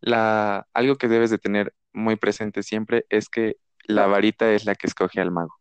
La, 0.00 0.66
algo 0.74 0.96
que 0.96 1.08
debes 1.08 1.30
de 1.30 1.38
tener 1.38 1.74
muy 1.92 2.16
presente 2.16 2.62
siempre 2.62 3.06
es 3.08 3.28
que 3.28 3.56
la 3.84 4.06
varita 4.06 4.52
es 4.52 4.64
la 4.64 4.74
que 4.74 4.86
escoge 4.86 5.20
al 5.20 5.30
mago. 5.30 5.54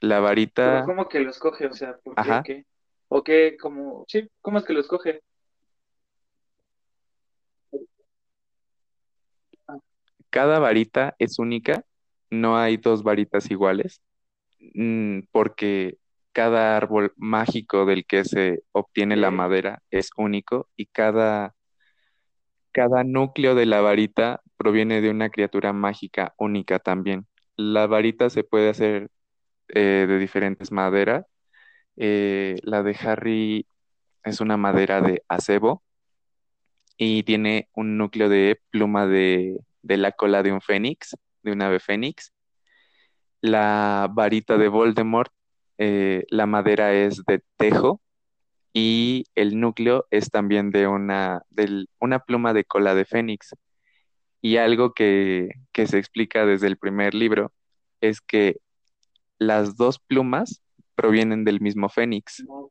La 0.00 0.16
Pero 0.16 0.22
varita, 0.22 0.82
¿cómo 0.84 1.08
que 1.08 1.20
lo 1.20 1.30
escoge? 1.30 1.66
O 1.66 1.74
sea, 1.74 1.98
¿por 1.98 2.14
qué? 2.44 2.64
¿O 3.08 3.22
qué? 3.22 3.56
Como, 3.60 4.04
sí, 4.06 4.28
¿cómo 4.40 4.58
es 4.58 4.64
que 4.64 4.72
lo 4.72 4.80
escoge? 4.80 5.22
Cada 10.30 10.58
varita 10.58 11.14
es 11.18 11.38
única, 11.38 11.84
no 12.30 12.58
hay 12.58 12.76
dos 12.76 13.02
varitas 13.02 13.50
iguales, 13.50 14.02
mm, 14.74 15.20
porque 15.32 15.98
cada 16.32 16.76
árbol 16.76 17.12
mágico 17.16 17.86
del 17.86 18.06
que 18.06 18.24
se 18.24 18.62
obtiene 18.72 19.16
la 19.16 19.30
madera 19.30 19.82
es 19.90 20.10
único 20.16 20.68
y 20.76 20.86
cada, 20.86 21.54
cada 22.78 23.02
núcleo 23.02 23.56
de 23.56 23.66
la 23.66 23.80
varita 23.80 24.40
proviene 24.56 25.00
de 25.00 25.10
una 25.10 25.30
criatura 25.30 25.72
mágica 25.72 26.34
única 26.38 26.78
también. 26.78 27.26
La 27.56 27.88
varita 27.88 28.30
se 28.30 28.44
puede 28.44 28.68
hacer 28.70 29.10
eh, 29.68 30.06
de 30.08 30.18
diferentes 30.18 30.70
maderas. 30.70 31.26
Eh, 31.96 32.54
la 32.62 32.84
de 32.84 32.96
Harry 33.02 33.66
es 34.22 34.40
una 34.40 34.56
madera 34.56 35.00
de 35.00 35.24
acebo 35.26 35.82
y 36.96 37.24
tiene 37.24 37.68
un 37.74 37.98
núcleo 37.98 38.28
de 38.28 38.60
pluma 38.70 39.08
de, 39.08 39.58
la 39.82 40.12
cola 40.12 40.44
de 40.44 40.52
un 40.52 40.60
fénix, 40.60 41.16
de 41.42 41.50
un 41.50 41.62
ave 41.62 41.80
fénix. 41.80 42.32
La 43.40 44.08
varita 44.12 44.56
de 44.56 44.68
Voldemort, 44.68 45.32
eh, 45.78 46.26
la 46.30 46.46
madera 46.46 46.94
es 46.94 47.24
de 47.24 47.42
tejo 47.56 48.00
y 48.78 49.24
el 49.34 49.58
núcleo 49.58 50.06
es 50.10 50.30
también 50.30 50.70
de 50.70 50.86
una, 50.86 51.42
del- 51.50 51.88
una 52.00 52.20
pluma 52.20 52.52
de 52.52 52.64
cola 52.64 52.94
de 52.94 53.04
fénix. 53.04 53.54
Y 54.40 54.56
algo 54.58 54.92
que, 54.92 55.48
que 55.72 55.86
se 55.88 55.98
explica 55.98 56.46
desde 56.46 56.68
el 56.68 56.76
primer 56.76 57.12
libro 57.14 57.52
es 58.00 58.20
que 58.20 58.58
las 59.38 59.76
dos 59.76 59.98
plumas 59.98 60.62
provienen 60.94 61.44
del 61.44 61.60
mismo 61.60 61.88
fénix. 61.88 62.44
Ok. 62.48 62.70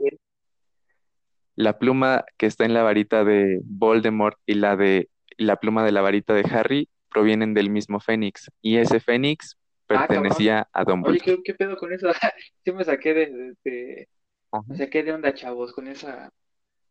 La 1.56 1.78
pluma 1.78 2.24
que 2.38 2.46
está 2.46 2.64
en 2.66 2.74
la 2.74 2.84
varita 2.84 3.24
de 3.26 3.60
Voldemort 3.66 4.38
y 4.46 4.54
la 4.54 4.76
de 4.78 5.10
la 5.38 5.58
pluma 5.58 5.84
de 5.84 5.92
la 5.92 6.02
varita 6.02 6.34
de 6.34 6.46
Harry 6.50 6.88
provienen 7.10 7.54
del 7.54 7.70
mismo 7.70 8.00
fénix. 8.00 8.50
Y 8.62 8.78
ese 8.78 9.00
fénix 9.00 9.58
Ah, 9.90 10.06
pertenecía 10.08 10.68
a 10.74 10.82
Oye, 10.84 10.92
Dumbledore. 10.92 11.20
¿qué, 11.24 11.38
qué 11.44 11.54
pedo 11.54 11.78
con 11.78 11.92
eso? 11.94 12.08
Sí 12.66 12.72
me 12.74 12.84
saqué 12.84 13.14
de, 13.14 13.54
de- 13.64 14.08
Ajá. 14.52 14.64
me 14.68 14.78
saqué 14.78 15.04
de 15.04 15.14
onda, 15.14 15.34
chavos, 15.34 15.74
con 15.74 15.88
esa. 15.88 16.30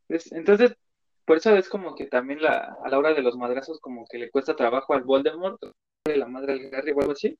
Es- 0.08 0.32
entonces, 0.32 0.76
por 1.26 1.38
eso 1.38 1.56
es 1.56 1.68
como 1.70 1.94
que 1.96 2.06
también 2.06 2.42
la, 2.42 2.76
a 2.84 2.88
la 2.90 2.98
hora 2.98 3.14
de 3.14 3.22
los 3.22 3.36
madrazos, 3.36 3.80
como 3.80 4.06
que 4.10 4.18
le 4.18 4.30
cuesta 4.30 4.56
trabajo 4.56 4.94
al 4.94 5.04
Voldemort, 5.04 5.60
de 6.06 6.16
la 6.18 6.26
madre 6.28 6.54
al 6.54 6.74
Harry 6.74 6.92
o 6.92 7.00
algo 7.00 7.12
así. 7.12 7.38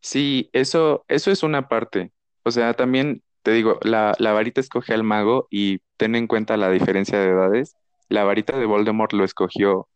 Sí, 0.00 0.50
eso, 0.52 1.04
eso 1.08 1.30
es 1.30 1.42
una 1.42 1.68
parte. 1.68 2.12
O 2.44 2.50
sea, 2.50 2.74
también 2.74 3.22
te 3.42 3.52
digo, 3.52 3.78
la, 3.82 4.14
la 4.18 4.32
varita 4.32 4.60
escoge 4.60 4.94
al 4.94 5.04
mago 5.04 5.46
y 5.50 5.80
ten 5.96 6.14
en 6.16 6.26
cuenta 6.26 6.56
la 6.56 6.70
diferencia 6.70 7.18
de 7.18 7.28
edades. 7.30 7.76
La 8.08 8.24
varita 8.24 8.58
de 8.58 8.66
Voldemort 8.66 9.12
lo 9.12 9.24
escogió 9.24 9.88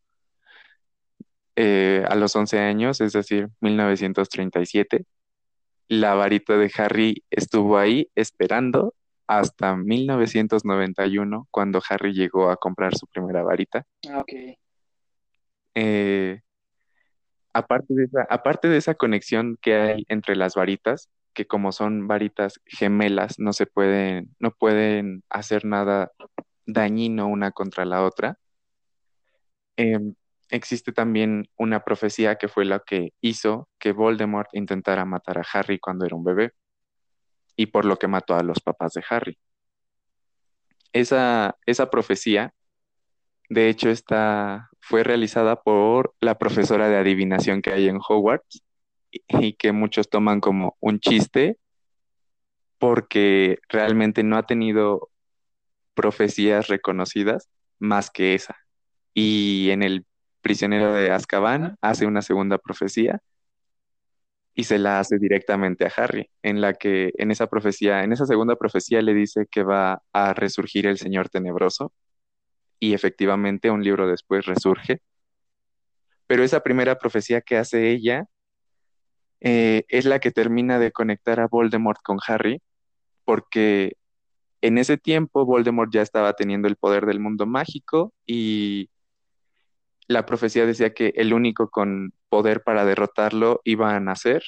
eh, 1.57 2.05
a 2.09 2.15
los 2.17 2.35
11 2.37 2.59
años, 2.59 3.01
es 3.01 3.13
decir, 3.13 3.49
1937. 3.61 5.05
La 5.89 6.15
varita 6.15 6.57
de 6.57 6.71
Harry 6.79 7.25
estuvo 7.31 7.79
ahí 7.79 8.11
esperando 8.15 8.95
hasta 9.27 9.77
1991, 9.77 11.49
cuando 11.51 11.83
Harry 11.89 12.13
llegó 12.13 12.51
a 12.51 12.57
comprar 12.57 12.95
su 12.97 13.07
primera 13.07 13.43
varita. 13.43 13.85
Ah, 14.09 14.19
ok. 14.21 14.33
Eh, 15.75 16.41
aparte 17.53 17.95
de 17.95 18.05
esa, 18.05 18.23
aparte 18.31 18.69
de 18.69 18.77
esa 18.79 18.95
conexión 18.95 19.59
que 19.61 19.75
hay 19.75 20.05
entre 20.09 20.37
las 20.37 20.55
varitas, 20.55 21.09
que 21.35 21.47
como 21.47 21.73
son 21.73 22.09
varitas 22.09 22.61
gemelas, 22.65 23.39
no 23.39 23.53
se 23.53 23.67
pueden, 23.67 24.35
no 24.39 24.53
pueden 24.53 25.23
hacer 25.29 25.65
nada 25.65 26.13
dañino 26.67 27.29
una 27.29 27.53
contra 27.53 27.85
la 27.85 28.05
otra. 28.05 28.39
em, 29.77 30.15
existe 30.51 30.93
también 30.93 31.49
una 31.57 31.85
profecía 31.85 32.37
que 32.37 32.49
fue 32.49 32.65
la 32.65 32.81
que 32.81 33.13
hizo 33.21 33.69
que 33.79 33.93
Voldemort 33.93 34.49
intentara 34.53 35.05
matar 35.05 35.39
a 35.39 35.47
Harry 35.53 35.79
cuando 35.79 36.05
era 36.05 36.17
un 36.17 36.25
bebé 36.25 36.53
y 37.57 37.67
por 37.67 37.85
lo 37.85 37.99
que 37.99 38.09
mató 38.09 38.35
a 38.35 38.43
los 38.43 38.61
papás 38.61 38.93
de 38.93 39.05
Harry. 39.09 39.39
Esa, 40.93 41.57
esa 41.67 41.91
profecía, 41.91 42.55
de 43.49 43.69
hecho, 43.69 43.91
está, 43.91 44.71
fue 44.81 45.05
realizada 45.05 45.63
por 45.63 46.15
la 46.21 46.39
profesora 46.39 46.89
de 46.89 46.97
adivinación 46.97 47.63
que 47.63 47.73
hay 47.73 47.89
en 47.89 47.99
Hogwarts 48.07 48.63
y, 49.11 49.23
y 49.29 49.53
que 49.55 49.73
muchos 49.73 50.09
toman 50.11 50.41
como 50.41 50.77
un 50.81 51.01
chiste 51.01 51.59
porque 52.79 53.59
realmente 53.69 54.23
no 54.23 54.37
ha 54.37 54.47
tenido 54.47 55.11
profecías 55.95 56.69
reconocidas 56.69 57.49
más 57.79 58.11
que 58.11 58.35
esa. 58.35 58.57
Y 59.15 59.71
en 59.71 59.83
El 59.83 60.07
prisionero 60.47 60.93
de 60.93 61.11
Azkaban 61.11 61.77
hace 61.81 62.07
una 62.07 62.23
segunda 62.23 62.57
profecía 62.59 63.21
y 64.55 64.63
se 64.63 64.79
la 64.79 65.01
hace 65.01 65.19
directamente 65.19 65.85
a 65.85 65.93
Harry, 65.97 66.31
en 66.41 66.61
la 66.61 66.75
que 66.75 67.11
en 67.19 67.33
esa 67.33 67.49
profecía, 67.49 68.05
en 68.05 68.13
esa 68.13 68.27
segunda 68.27 68.55
profecía 68.55 69.03
le 69.03 69.13
dice 69.13 69.49
que 69.51 69.65
va 69.65 70.03
a 70.13 70.35
resurgir 70.35 70.87
el 70.87 70.99
Señor 70.99 71.31
Tenebroso 71.31 71.93
y 72.79 72.95
efectivamente 72.95 73.73
un 73.73 73.83
libro 73.83 74.07
después 74.07 74.47
resurge. 74.47 75.01
Pero 76.29 76.45
esa 76.45 76.61
primera 76.61 76.97
profecía 76.97 77.41
que 77.41 77.57
hace 77.57 77.91
ella 77.91 78.27
eh, 79.41 79.83
es 79.89 80.05
la 80.05 80.21
que 80.21 80.31
termina 80.31 80.79
de 80.79 80.93
conectar 80.93 81.41
a 81.41 81.49
Voldemort 81.49 82.01
con 82.05 82.19
Harry, 82.25 82.63
porque 83.25 83.97
en 84.61 84.79
ese 84.79 84.97
tiempo 84.97 85.45
Voldemort 85.45 85.93
ya 85.93 86.03
estaba 86.03 86.35
teniendo 86.35 86.69
el 86.69 86.77
poder 86.77 87.05
del 87.05 87.19
mundo 87.19 87.47
mágico 87.47 88.13
y 88.27 88.91
la 90.09 90.27
profecía 90.27 90.67
decía 90.67 90.95
que 90.95 91.13
el 91.17 91.33
único 91.33 91.71
con 91.71 92.13
poder 92.29 92.63
para 92.63 92.85
derrotarlo 92.85 93.61
iba 93.65 93.95
a 93.95 94.01
nacer, 94.01 94.43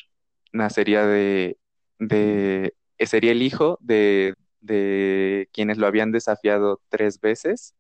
nacería 0.53 1.07
de, 1.07 1.59
de 1.99 2.75
sería 3.01 3.33
el 3.33 3.43
hijo 3.43 3.79
de, 3.81 4.35
de 4.61 5.49
quienes 5.53 5.79
lo 5.79 5.87
habían 5.87 6.13
desafiado 6.13 6.81
tres 6.89 7.21
veces. 7.21 7.75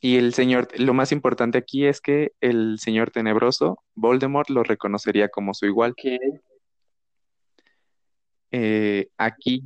Y 0.00 0.16
el 0.16 0.32
señor, 0.32 0.68
lo 0.78 0.94
más 0.94 1.10
importante 1.10 1.58
aquí 1.58 1.84
es 1.84 2.00
que 2.00 2.32
el 2.40 2.78
señor 2.78 3.10
tenebroso, 3.10 3.82
Voldemort, 3.94 4.48
lo 4.48 4.62
reconocería 4.62 5.28
como 5.28 5.54
su 5.54 5.66
igual. 5.66 5.94
Eh, 8.52 9.08
aquí, 9.18 9.64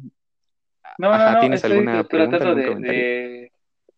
No, 0.99 1.09
no, 1.09 1.15
Ajá, 1.15 1.35
no, 1.35 1.41
¿tienes 1.41 1.63
estoy 1.63 1.73
alguna 1.79 2.05
pregunta, 2.05 2.55
de, 2.55 2.75
de 2.77 3.52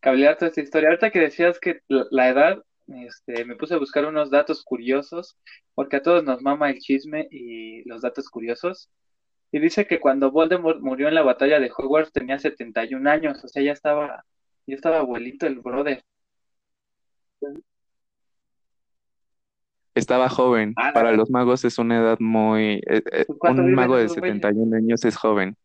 cablear 0.04 0.36
toda 0.36 0.50
esta 0.50 0.60
historia. 0.60 0.90
Ahorita 0.90 1.10
que 1.10 1.18
decías 1.18 1.58
que 1.58 1.80
la 1.88 2.28
edad, 2.28 2.62
este, 2.88 3.46
me 3.46 3.56
puse 3.56 3.72
a 3.72 3.78
buscar 3.78 4.04
unos 4.04 4.30
datos 4.30 4.62
curiosos, 4.62 5.38
porque 5.74 5.96
a 5.96 6.02
todos 6.02 6.22
nos 6.22 6.42
mama 6.42 6.68
el 6.68 6.78
chisme 6.78 7.26
y 7.30 7.88
los 7.88 8.02
datos 8.02 8.28
curiosos. 8.28 8.90
Y 9.50 9.60
dice 9.60 9.86
que 9.86 10.00
cuando 10.00 10.30
Voldemort 10.30 10.80
murió 10.80 11.08
en 11.08 11.14
la 11.14 11.22
batalla 11.22 11.58
de 11.58 11.70
Hogwarts 11.74 12.12
tenía 12.12 12.38
71 12.38 13.08
años, 13.08 13.42
o 13.42 13.48
sea, 13.48 13.62
ya 13.62 13.72
estaba, 13.72 14.26
ya 14.66 14.74
estaba 14.74 14.98
abuelito 14.98 15.46
el 15.46 15.60
brother. 15.60 16.02
Estaba 19.94 20.28
joven. 20.28 20.74
Ah, 20.76 20.90
Para 20.92 21.12
los 21.12 21.30
magos 21.30 21.64
es 21.64 21.78
una 21.78 21.98
edad 21.98 22.18
muy... 22.20 22.74
eh, 22.74 23.02
eh, 23.10 23.24
pues, 23.26 23.38
¿cuánto 23.38 23.62
un 23.62 23.72
mago 23.72 23.96
de 23.96 24.04
esos 24.04 24.18
güeyes? 24.18 24.36
71 24.36 24.76
años 24.76 25.04
es 25.04 25.16
joven. 25.16 25.56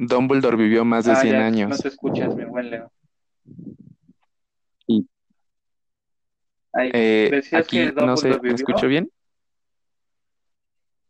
Dumbledore 0.00 0.56
vivió 0.56 0.84
más 0.84 1.04
de 1.06 1.10
Ah, 1.12 1.16
100 1.16 1.32
ya, 1.32 1.38
no 1.38 1.44
años. 1.44 1.80
te 1.80 1.88
escuchas, 1.88 2.34
mi 2.36 2.44
buen 2.44 2.70
Leo. 2.70 2.92
Y 4.86 5.08
Ahí, 6.72 6.90
eh, 6.94 7.42
que 7.50 7.56
aquí, 7.56 7.90
no 7.96 8.16
sé, 8.16 8.38
¿me 8.40 8.54
escucho 8.54 8.86
bien? 8.86 9.10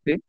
Sí. 0.07 0.23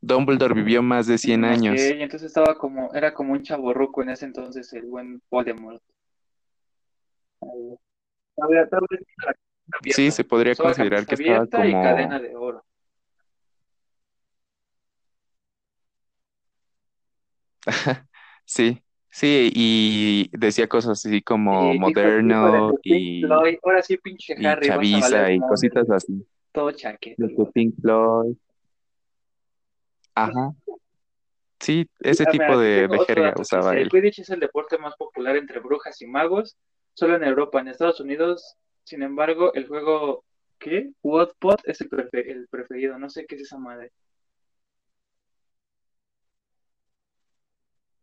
Dumbledore 0.00 0.54
vivió 0.54 0.82
más 0.82 1.06
de 1.06 1.16
100 1.16 1.42
Mm, 1.42 1.44
ok, 1.44 1.50
años. 1.52 1.80
entonces 1.80 2.26
estaba 2.26 2.58
como, 2.58 2.92
era 2.92 3.14
como 3.14 3.34
un 3.34 3.42
chavorruco 3.44 4.02
en 4.02 4.08
ese 4.10 4.24
entonces, 4.24 4.72
el 4.72 4.86
buen 4.86 5.22
Voldemort. 5.30 5.80
Sí, 9.84 10.10
se 10.10 10.24
podría 10.24 10.56
considerar 10.56 11.06
que 11.06 11.14
estaba 11.14 11.36
abierta 11.38 11.66
y 11.68 11.72
cadena 11.72 12.16
como... 12.16 12.28
de 12.28 12.36
oro. 12.36 12.64
Sí, 18.44 18.80
sí, 19.10 19.50
y 19.54 20.30
decía 20.36 20.68
cosas 20.68 21.04
así 21.04 21.20
como 21.22 21.74
de 21.74 21.78
moderno 21.78 22.74
y, 22.82 23.24
Floyd, 23.26 23.58
ahora 23.62 23.82
sí, 23.82 23.96
pinche 23.98 24.34
y 24.38 24.46
Harry, 24.46 24.66
chaviza 24.68 25.00
valer 25.00 25.32
y 25.32 25.40
cositas 25.40 25.90
así. 25.90 26.26
todo 26.52 26.70
De 26.70 26.76
chaqueto. 26.76 27.26
que 27.28 27.44
Pink 27.52 27.74
Floyd. 27.80 28.36
Ajá. 30.14 30.54
Sí, 31.60 31.86
ese 32.00 32.24
Ah, 32.26 32.30
tipo 32.30 32.58
de, 32.58 32.86
de 32.88 32.88
dato. 32.88 33.40
usaba 33.40 33.72
el. 33.72 33.88
Quidditch 33.88 34.18
es 34.20 34.30
el 34.30 34.40
deporte 34.40 34.78
más 34.78 34.94
popular 34.96 35.36
entre 35.36 35.58
brujas 35.60 36.00
y 36.02 36.06
magos, 36.06 36.56
solo 36.94 37.16
en 37.16 37.24
Europa. 37.24 37.60
En 37.60 37.68
Estados 37.68 38.00
Unidos, 38.00 38.56
sin 38.84 39.02
embargo, 39.02 39.52
el 39.54 39.66
juego, 39.66 40.24
¿qué? 40.58 40.90
Wotpot 41.02 41.60
es 41.64 41.80
el, 41.80 41.88
prefe- 41.90 42.30
el 42.30 42.46
preferido. 42.48 42.98
No 42.98 43.08
sé 43.10 43.26
qué 43.26 43.36
es 43.36 43.42
esa 43.42 43.58
madre. 43.58 43.90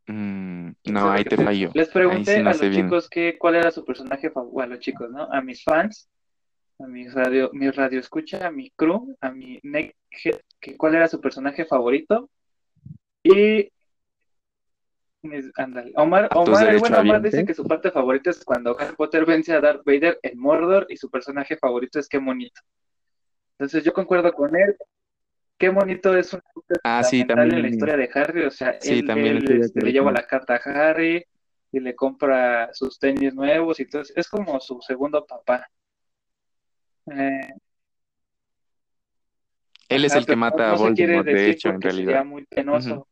Mm, 0.07 0.69
No 0.85 1.05
lo 1.05 1.11
ahí 1.11 1.23
que 1.23 1.29
te 1.31 1.35
fue. 1.37 1.45
fallo. 1.45 1.71
Les 1.73 1.89
pregunté 1.89 2.35
sí 2.35 2.39
a 2.41 2.43
los 2.43 2.59
bien. 2.61 2.73
chicos 2.73 3.09
que, 3.09 3.37
cuál 3.37 3.55
era 3.55 3.71
su 3.71 3.85
personaje 3.85 4.29
favorito, 4.29 4.61
a 4.61 4.67
los 4.67 4.79
chicos, 4.79 5.09
¿no? 5.09 5.23
A 5.31 5.41
mis 5.41 5.63
fans, 5.63 6.09
a 6.79 6.87
mis 6.87 7.13
radio, 7.13 7.49
mi 7.53 7.69
radio 7.71 7.99
escucha, 7.99 8.47
a 8.47 8.51
mi 8.51 8.69
crew, 8.71 9.15
a 9.21 9.31
mi 9.31 9.59
neckhead, 9.63 10.39
que 10.59 10.75
cuál 10.77 10.95
era 10.95 11.07
su 11.07 11.21
personaje 11.21 11.65
favorito. 11.65 12.29
Y 13.23 13.69
ándale, 15.55 15.93
Omar, 15.95 16.29
Omar, 16.35 16.67
el 16.69 16.79
buen 16.79 16.93
Omar 16.93 17.21
dice 17.21 17.45
que 17.45 17.53
su 17.53 17.63
parte 17.65 17.89
favorita 17.91 18.29
es 18.29 18.43
cuando 18.43 18.77
Harry 18.77 18.95
Potter 18.97 19.25
vence 19.25 19.53
a 19.53 19.61
Darth 19.61 19.83
Vader 19.85 20.19
en 20.21 20.37
Mordor 20.37 20.85
y 20.89 20.97
su 20.97 21.09
personaje 21.09 21.55
favorito 21.55 21.99
es 21.99 22.09
qué 22.09 22.19
monito. 22.19 22.59
Entonces 23.57 23.83
yo 23.85 23.93
concuerdo 23.93 24.33
con 24.33 24.53
él. 24.55 24.75
Qué 25.57 25.71
monito 25.71 26.15
es 26.17 26.33
un 26.33 26.41
Ah, 26.83 27.03
sí, 27.03 27.21
fundamental 27.21 27.43
en 27.43 27.49
la 27.49 27.55
también. 27.55 27.73
historia 27.73 27.97
de 27.97 28.09
Harry. 28.13 28.43
O 28.45 28.51
sea, 28.51 28.77
Sí, 28.79 28.99
él, 28.99 29.05
también 29.05 29.37
este, 29.61 29.81
le 29.81 29.91
lleva 29.91 30.11
la 30.11 30.25
carta 30.25 30.55
a 30.55 30.89
Harry 30.89 31.23
y 31.71 31.79
le 31.79 31.95
compra 31.95 32.69
sus 32.73 32.99
tenis 32.99 33.33
nuevos 33.33 33.79
y 33.79 33.83
entonces 33.83 34.15
es 34.17 34.27
como 34.27 34.59
su 34.59 34.81
segundo 34.81 35.25
papá. 35.25 35.67
Eh, 37.11 37.49
Él 39.89 40.05
es 40.05 40.15
el 40.15 40.25
que 40.25 40.33
no, 40.33 40.39
mata 40.41 40.71
a 40.71 40.75
Voldemort, 40.77 41.25
de 41.25 41.49
hecho, 41.51 41.69
en 41.69 41.75
porque 41.75 41.91
sería 41.91 42.05
realidad. 42.05 42.25
muy 42.25 42.45
penoso, 42.45 43.07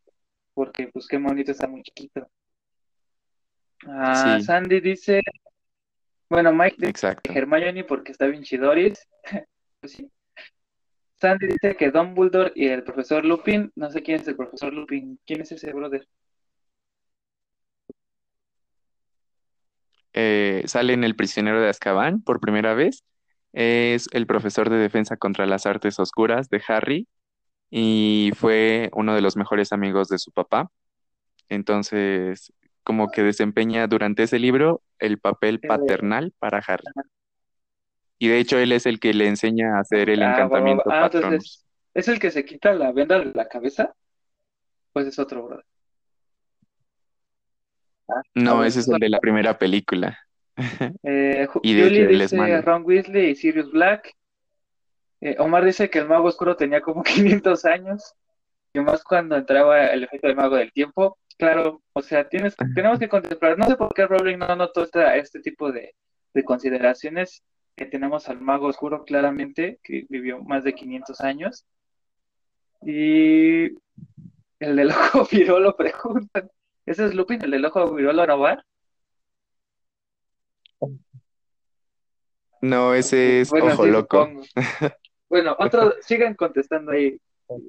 porque 0.53 0.87
pues 0.87 1.07
qué 1.07 1.19
monito 1.19 1.51
está 1.51 1.67
muy 1.67 1.83
chiquito. 1.83 2.27
Ah, 3.87 4.37
Sí, 4.39 4.45
Sandy 4.45 4.79
dice, 4.79 5.21
bueno, 6.29 6.53
Mike 6.53 6.75
dice 6.77 6.89
exacto. 6.89 7.33
Hermione 7.33 7.83
porque 7.83 8.11
está 8.11 8.25
bien 8.27 8.43
chidoris. 8.43 9.07
Pues 9.81 9.93
sí. 9.93 10.11
Sandy 11.21 11.45
dice 11.45 11.75
que 11.75 11.91
Dumbledore 11.91 12.51
y 12.55 12.67
el 12.67 12.83
profesor 12.83 13.23
Lupin, 13.23 13.71
no 13.75 13.91
sé 13.91 14.01
quién 14.01 14.19
es 14.19 14.27
el 14.27 14.35
profesor 14.35 14.73
Lupin, 14.73 15.19
¿quién 15.23 15.41
es 15.41 15.51
ese 15.51 15.71
brother? 15.71 16.07
Eh, 20.13 20.63
sale 20.65 20.93
en 20.93 21.03
El 21.03 21.15
prisionero 21.15 21.61
de 21.61 21.69
Azkaban 21.69 22.23
por 22.23 22.39
primera 22.39 22.73
vez. 22.73 23.03
Es 23.53 24.07
el 24.13 24.25
profesor 24.25 24.71
de 24.71 24.77
defensa 24.77 25.15
contra 25.15 25.45
las 25.45 25.67
artes 25.67 25.99
oscuras 25.99 26.49
de 26.49 26.63
Harry 26.67 27.07
y 27.69 28.31
fue 28.35 28.89
uno 28.93 29.13
de 29.13 29.21
los 29.21 29.37
mejores 29.37 29.71
amigos 29.73 30.07
de 30.07 30.17
su 30.17 30.31
papá. 30.31 30.71
Entonces, 31.49 32.51
como 32.83 33.11
que 33.11 33.21
desempeña 33.21 33.85
durante 33.85 34.23
ese 34.23 34.39
libro 34.39 34.81
el 34.97 35.19
papel 35.19 35.59
Eh, 35.61 35.67
paternal 35.67 36.33
para 36.39 36.63
Harry. 36.65 36.85
Y 38.23 38.27
de 38.27 38.37
hecho, 38.37 38.59
él 38.59 38.71
es 38.71 38.85
el 38.85 38.99
que 38.99 39.15
le 39.15 39.25
enseña 39.27 39.77
a 39.77 39.79
hacer 39.79 40.07
el 40.11 40.21
ah, 40.21 40.33
encantamiento 40.33 40.83
Ah, 40.91 41.09
entonces, 41.11 41.65
¿es 41.95 42.07
el 42.07 42.19
que 42.19 42.29
se 42.29 42.45
quita 42.45 42.71
la 42.75 42.91
venda 42.91 43.17
de 43.17 43.31
la 43.33 43.47
cabeza? 43.47 43.95
Pues 44.93 45.07
es 45.07 45.17
otro 45.17 45.43
brother. 45.47 45.65
Ah, 48.07 48.13
ah, 48.17 48.21
No, 48.35 48.51
bueno, 48.51 48.65
ese 48.65 48.81
es 48.81 48.87
el 48.89 48.99
de 48.99 49.09
la 49.09 49.19
primera 49.19 49.57
película. 49.57 50.19
Eh, 51.01 51.47
Y 51.63 51.73
de 51.73 51.83
Julie 51.83 52.03
es 52.03 52.09
dice 52.09 52.37
malo. 52.37 52.61
Ron 52.61 52.83
Weasley 52.85 53.31
y 53.31 53.35
Sirius 53.35 53.71
Black. 53.71 54.13
Eh, 55.21 55.35
Omar 55.39 55.65
dice 55.65 55.89
que 55.89 55.97
el 55.97 56.07
mago 56.07 56.27
oscuro 56.27 56.55
tenía 56.55 56.81
como 56.81 57.01
500 57.41 57.65
años. 57.65 58.13
Y 58.71 58.81
más 58.81 59.03
cuando 59.03 59.35
entraba 59.35 59.87
el 59.87 60.03
efecto 60.03 60.27
del 60.27 60.35
mago 60.35 60.57
del 60.57 60.71
tiempo. 60.71 61.17
Claro, 61.39 61.81
o 61.93 62.03
sea, 62.03 62.29
tienes, 62.29 62.55
tenemos 62.75 62.99
que 62.99 63.09
contemplar. 63.09 63.57
No 63.57 63.65
sé 63.65 63.75
por 63.77 63.91
qué 63.95 64.05
Rowling 64.05 64.37
no 64.37 64.55
notó 64.55 64.83
esta- 64.83 65.15
este 65.17 65.39
tipo 65.39 65.71
de, 65.71 65.95
de 66.35 66.43
consideraciones. 66.43 67.41
Que 67.81 67.87
tenemos 67.87 68.29
al 68.29 68.39
mago 68.39 68.67
oscuro 68.67 69.03
claramente, 69.05 69.79
que 69.81 70.05
vivió 70.07 70.37
más 70.43 70.63
de 70.63 70.75
500 70.75 71.19
años. 71.21 71.65
Y 72.85 73.71
el 74.59 74.75
del 74.75 74.91
ojo 74.91 75.27
virolo 75.31 75.75
preguntan. 75.75 76.47
¿Ese 76.85 77.05
es 77.05 77.15
Lupin, 77.15 77.43
el 77.43 77.49
del 77.49 77.65
ojo 77.65 77.91
virolo 77.91 78.23
no 78.27 78.37
va? 78.37 78.63
No, 82.61 82.93
ese 82.93 83.41
es 83.41 83.49
Bueno, 83.49 83.73
Ojo 83.73 83.85
sí, 83.85 83.89
Loco. 83.89 84.25
supongo. 84.25 84.43
Bueno, 85.27 85.55
otro, 85.59 85.95
sigan 86.01 86.35
contestando 86.35 86.91
ahí, 86.91 87.19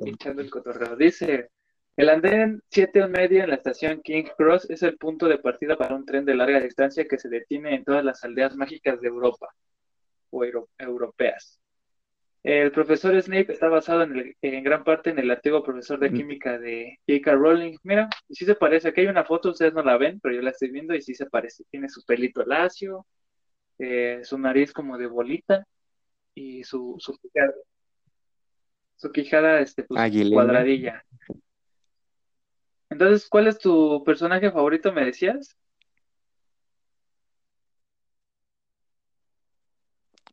echando 0.05 0.43
el 0.43 0.51
cotorreo. 0.51 0.95
Dice, 0.95 1.49
el 1.97 2.11
andén 2.11 2.61
7 2.69 3.09
medio 3.09 3.45
en 3.45 3.49
la 3.49 3.57
estación 3.57 4.03
King 4.03 4.25
Cross 4.37 4.69
es 4.69 4.83
el 4.83 4.99
punto 4.99 5.27
de 5.27 5.39
partida 5.39 5.79
para 5.79 5.95
un 5.95 6.05
tren 6.05 6.27
de 6.27 6.35
larga 6.35 6.61
distancia 6.61 7.09
que 7.09 7.17
se 7.17 7.31
detiene 7.31 7.75
en 7.77 7.85
todas 7.85 8.05
las 8.05 8.23
aldeas 8.25 8.55
mágicas 8.57 9.01
de 9.01 9.09
Europa 9.09 9.49
o 10.33 10.45
euro- 10.45 10.69
europeas. 10.79 11.61
El 12.43 12.73
profesor 12.73 13.21
Snape 13.23 13.53
está 13.53 13.69
basado 13.69 14.03
en, 14.03 14.17
el- 14.17 14.37
en 14.43 14.65
gran 14.65 14.83
parte 14.83 15.11
en 15.11 15.19
el 15.21 15.31
antiguo 15.31 15.63
profesor 15.63 16.01
de 16.01 16.11
Mm. 16.11 16.15
química 16.15 16.59
de 16.59 16.99
J.K. 17.07 17.35
Rowling. 17.35 17.77
Mira, 17.85 18.09
sí 18.31 18.45
se 18.45 18.57
parece. 18.57 18.89
Aquí 18.89 19.03
hay 19.03 19.07
una 19.07 19.25
foto, 19.25 19.51
ustedes 19.51 19.73
no 19.75 19.83
la 19.85 19.97
ven, 19.97 20.19
pero 20.21 20.35
yo 20.35 20.43
la 20.43 20.51
estoy 20.51 20.71
viendo 20.71 20.93
y 20.95 21.03
sí 21.03 21.15
se 21.15 21.27
parece. 21.27 21.63
Tiene 21.71 21.89
su 21.89 22.05
pelito 22.05 22.45
lacio, 22.45 23.07
eh, 23.79 24.21
su 24.25 24.39
nariz 24.39 24.73
como 24.73 24.99
de 24.99 25.07
bolita 25.07 25.65
y 26.35 26.65
su, 26.65 26.97
su 26.99 27.17
quijada, 27.19 27.53
su 28.97 29.13
quijada 29.13 29.61
este, 29.61 29.85
pues, 29.85 30.01
cuadradilla. 30.35 31.05
Entonces, 32.91 33.29
¿cuál 33.29 33.47
es 33.47 33.59
tu 33.59 34.03
personaje 34.05 34.51
favorito, 34.51 34.93
me 34.93 35.05
decías? 35.05 35.57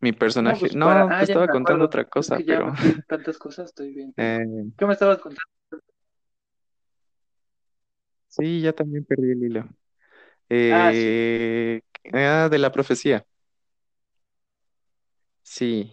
Mi 0.01 0.11
No, 0.11 0.17
personaje. 0.19 0.59
pues 0.61 0.75
No, 0.75 0.85
para... 0.85 1.07
te 1.07 1.15
Ah, 1.15 1.23
estaba 1.23 1.47
contando 1.47 1.85
otra 1.85 2.01
Es 2.03 2.09
cosa, 2.09 2.37
que 2.37 2.43
pero. 2.45 2.73
tantas 3.07 3.37
cosas, 3.37 3.65
estoy 3.67 3.93
bien. 3.93 4.13
eh, 4.17 4.45
¿Qué 4.77 4.85
me 4.85 4.93
estabas 4.93 5.17
contando? 5.17 5.41
sí, 8.27 8.61
ya 8.61 8.73
también 8.73 9.05
perdí 9.05 9.31
el 9.31 9.43
hilo. 9.43 9.61
Ah, 9.61 10.91
sí. 10.93 11.07
Eh, 11.09 11.81
ah, 12.13 12.47
de 12.49 12.57
la 12.57 12.71
profecía. 12.71 13.25
Sí. 15.43 15.91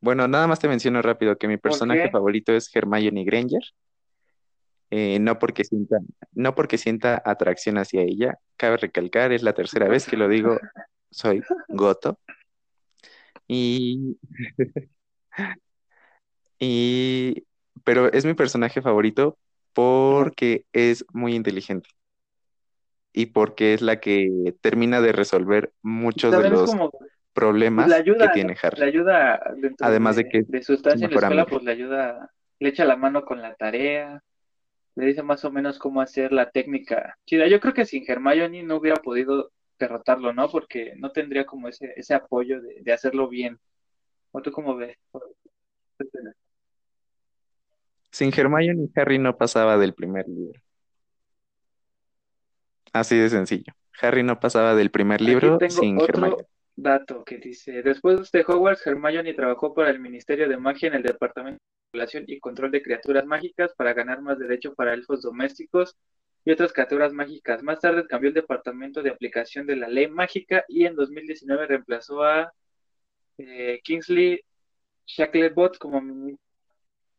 Bueno, 0.00 0.26
nada 0.28 0.46
más 0.46 0.58
te 0.58 0.68
menciono 0.68 1.02
rápido 1.02 1.36
que 1.36 1.46
mi 1.48 1.56
¿Por 1.56 1.72
personaje 1.72 2.10
favorito 2.10 2.52
es 2.52 2.74
Hermione 2.74 3.24
Granger. 3.24 3.62
Eh, 4.90 5.18
no 5.20 5.38
porque 5.38 5.64
sienta, 5.64 5.98
no 6.32 6.54
porque 6.54 6.76
sienta 6.78 7.22
atracción 7.24 7.78
hacia 7.78 8.02
ella. 8.02 8.38
Cabe 8.56 8.76
recalcar, 8.78 9.32
es 9.32 9.42
la 9.42 9.52
tercera 9.52 9.88
vez 9.88 10.06
que 10.06 10.16
lo 10.16 10.28
digo, 10.28 10.58
soy 11.10 11.42
goto. 11.68 12.18
Y, 13.52 14.16
y, 16.60 17.44
pero 17.82 18.12
es 18.12 18.24
mi 18.24 18.34
personaje 18.34 18.80
favorito 18.80 19.36
porque 19.72 20.66
es 20.72 21.04
muy 21.12 21.34
inteligente 21.34 21.88
y 23.12 23.26
porque 23.26 23.74
es 23.74 23.82
la 23.82 23.98
que 23.98 24.54
termina 24.60 25.00
de 25.00 25.10
resolver 25.10 25.72
muchos 25.82 26.30
de 26.30 26.48
los 26.48 26.70
como, 26.70 26.92
problemas 27.32 27.88
le 27.88 27.94
que 27.96 28.00
ayuda, 28.02 28.32
tiene 28.32 28.56
Harry. 28.62 28.82
ayuda 28.82 29.40
dentro 29.56 29.86
Además 29.86 30.16
de 30.16 30.28
que 30.28 30.38
de, 30.42 30.44
de 30.46 30.58
es 30.58 30.66
su 30.66 30.74
estancia 30.74 31.06
en 31.06 31.10
la 31.10 31.16
escuela, 31.16 31.42
amiga. 31.42 31.46
pues 31.56 31.64
le 31.64 31.72
ayuda, 31.72 32.30
le 32.60 32.68
echa 32.68 32.84
la 32.84 32.96
mano 32.96 33.24
con 33.24 33.42
la 33.42 33.54
tarea, 33.56 34.22
le 34.94 35.06
dice 35.06 35.22
más 35.22 35.44
o 35.44 35.50
menos 35.50 35.78
cómo 35.78 36.00
hacer 36.00 36.32
la 36.32 36.50
técnica 36.50 37.16
chida. 37.26 37.48
Yo 37.48 37.58
creo 37.60 37.74
que 37.74 37.84
sin 37.84 38.04
Hermione 38.06 38.62
no 38.62 38.76
hubiera 38.76 39.00
podido 39.02 39.50
derrotarlo, 39.80 40.32
¿no? 40.32 40.48
Porque 40.48 40.94
no 40.96 41.10
tendría 41.10 41.44
como 41.46 41.66
ese, 41.66 41.92
ese 41.96 42.14
apoyo 42.14 42.60
de, 42.60 42.80
de 42.82 42.92
hacerlo 42.92 43.28
bien. 43.28 43.58
¿O 44.30 44.40
tú 44.40 44.52
cómo 44.52 44.76
ves? 44.76 44.96
Sin 48.12 48.32
Hermione, 48.36 48.88
Harry 48.94 49.18
no 49.18 49.36
pasaba 49.36 49.76
del 49.78 49.94
primer 49.94 50.28
libro. 50.28 50.60
Así 52.92 53.16
de 53.16 53.28
sencillo. 53.30 53.72
Harry 54.00 54.22
no 54.22 54.38
pasaba 54.40 54.74
del 54.74 54.90
primer 54.90 55.20
Aquí 55.20 55.26
libro 55.26 55.58
tengo 55.58 55.70
sin 55.72 56.00
Hermione. 56.00 56.34
otro 56.34 56.46
dato 56.76 57.24
que 57.24 57.38
dice, 57.38 57.82
después 57.82 58.30
de 58.32 58.44
Hogwarts, 58.46 58.86
Hermione 58.86 59.34
trabajó 59.34 59.74
para 59.74 59.90
el 59.90 60.00
Ministerio 60.00 60.48
de 60.48 60.56
Magia 60.56 60.88
en 60.88 60.94
el 60.94 61.02
Departamento 61.02 61.58
de 61.58 61.98
Regulación 61.98 62.24
y 62.26 62.40
Control 62.40 62.70
de 62.70 62.82
Criaturas 62.82 63.26
Mágicas 63.26 63.72
para 63.76 63.92
ganar 63.92 64.22
más 64.22 64.38
derecho 64.38 64.74
para 64.74 64.94
elfos 64.94 65.22
domésticos 65.22 65.96
y 66.44 66.52
otras 66.52 66.72
criaturas 66.72 67.12
mágicas. 67.12 67.62
Más 67.62 67.80
tarde 67.80 68.06
cambió 68.06 68.28
el 68.28 68.34
Departamento 68.34 69.02
de 69.02 69.10
Aplicación 69.10 69.66
de 69.66 69.76
la 69.76 69.88
Ley 69.88 70.08
Mágica 70.08 70.64
y 70.68 70.84
en 70.86 70.96
2019 70.96 71.66
reemplazó 71.66 72.22
a 72.22 72.52
eh, 73.38 73.80
Kingsley 73.82 74.40
Shacklebot 75.06 75.78
como 75.78 76.00
ministro. 76.00 76.44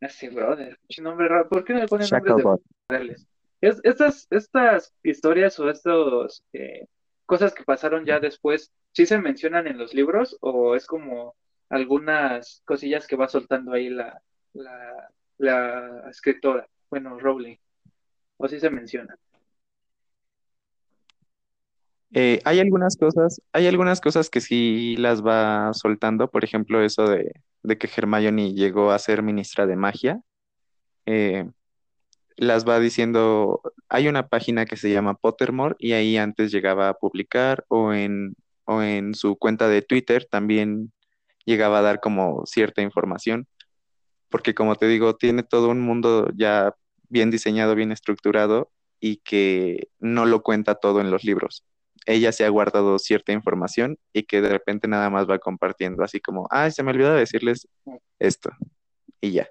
Ese 0.00 0.30
brother, 0.30 0.76
nombre 1.00 1.28
raro. 1.28 1.48
¿Por 1.48 1.64
qué 1.64 1.74
no 1.74 1.80
le 1.80 1.86
ponen 1.86 2.08
nombres 2.10 2.36
de 2.36 2.42
Shacklebot. 2.42 2.62
reales? 2.88 3.26
Es, 3.60 3.80
estas, 3.84 4.26
estas 4.30 4.92
historias 5.04 5.60
o 5.60 5.70
estos 5.70 6.42
eh, 6.52 6.88
cosas 7.24 7.54
que 7.54 7.62
pasaron 7.62 8.04
ya 8.04 8.18
después, 8.18 8.72
¿sí 8.90 9.06
se 9.06 9.18
mencionan 9.18 9.68
en 9.68 9.78
los 9.78 9.94
libros 9.94 10.36
o 10.40 10.74
es 10.74 10.86
como 10.86 11.36
algunas 11.68 12.62
cosillas 12.64 13.06
que 13.06 13.14
va 13.14 13.28
soltando 13.28 13.72
ahí 13.72 13.88
la, 13.90 14.20
la, 14.54 15.08
la 15.38 16.10
escritora? 16.10 16.68
Bueno, 16.90 17.20
Rowling. 17.20 17.56
¿O 18.42 18.48
sí 18.48 18.58
se 18.58 18.70
menciona? 18.70 19.16
Eh, 22.12 22.40
hay 22.44 22.58
algunas 22.58 22.96
cosas, 22.96 23.40
hay 23.52 23.68
algunas 23.68 24.00
cosas 24.00 24.30
que 24.30 24.40
sí 24.40 24.96
las 24.96 25.24
va 25.24 25.72
soltando, 25.74 26.28
por 26.28 26.42
ejemplo, 26.42 26.82
eso 26.82 27.08
de, 27.08 27.40
de 27.62 27.78
que 27.78 27.88
Hermione 27.96 28.52
llegó 28.52 28.90
a 28.90 28.98
ser 28.98 29.22
ministra 29.22 29.64
de 29.68 29.76
magia. 29.76 30.20
Eh, 31.06 31.48
las 32.36 32.68
va 32.68 32.80
diciendo, 32.80 33.60
hay 33.88 34.08
una 34.08 34.26
página 34.26 34.66
que 34.66 34.76
se 34.76 34.90
llama 34.90 35.14
Pottermore 35.14 35.76
y 35.78 35.92
ahí 35.92 36.16
antes 36.16 36.50
llegaba 36.50 36.88
a 36.88 36.94
publicar 36.94 37.64
o 37.68 37.92
en, 37.92 38.34
o 38.64 38.82
en 38.82 39.14
su 39.14 39.36
cuenta 39.36 39.68
de 39.68 39.82
Twitter 39.82 40.26
también 40.28 40.92
llegaba 41.44 41.78
a 41.78 41.82
dar 41.82 42.00
como 42.00 42.44
cierta 42.44 42.82
información, 42.82 43.46
porque 44.30 44.52
como 44.52 44.74
te 44.74 44.88
digo, 44.88 45.14
tiene 45.14 45.44
todo 45.44 45.68
un 45.68 45.80
mundo 45.80 46.28
ya 46.34 46.74
bien 47.12 47.30
diseñado, 47.30 47.74
bien 47.74 47.92
estructurado 47.92 48.72
y 48.98 49.18
que 49.18 49.88
no 50.00 50.24
lo 50.24 50.42
cuenta 50.42 50.76
todo 50.76 51.00
en 51.00 51.10
los 51.10 51.24
libros. 51.24 51.64
Ella 52.06 52.32
se 52.32 52.44
ha 52.44 52.48
guardado 52.48 52.98
cierta 52.98 53.32
información 53.32 53.98
y 54.12 54.24
que 54.24 54.40
de 54.40 54.48
repente 54.48 54.88
nada 54.88 55.10
más 55.10 55.28
va 55.28 55.38
compartiendo, 55.38 56.02
así 56.02 56.20
como, 56.20 56.48
ay, 56.50 56.72
se 56.72 56.82
me 56.82 56.90
olvidó 56.90 57.12
decirles 57.12 57.68
esto 58.18 58.50
y 59.20 59.32
ya. 59.32 59.48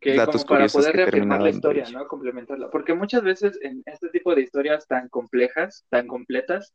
Que 0.00 0.14
Datos 0.14 0.44
como 0.44 0.58
para 0.58 0.68
curiosos 0.68 0.82
poder 0.82 0.92
que 0.92 1.02
reafirmar 1.02 1.42
la 1.42 1.50
historia. 1.50 1.84
¿no? 1.90 2.06
Complementarla. 2.06 2.70
Porque 2.70 2.94
muchas 2.94 3.22
veces 3.22 3.58
en 3.62 3.82
este 3.86 4.10
tipo 4.10 4.34
de 4.34 4.42
historias 4.42 4.86
tan 4.86 5.08
complejas, 5.08 5.86
tan 5.88 6.06
completas, 6.06 6.74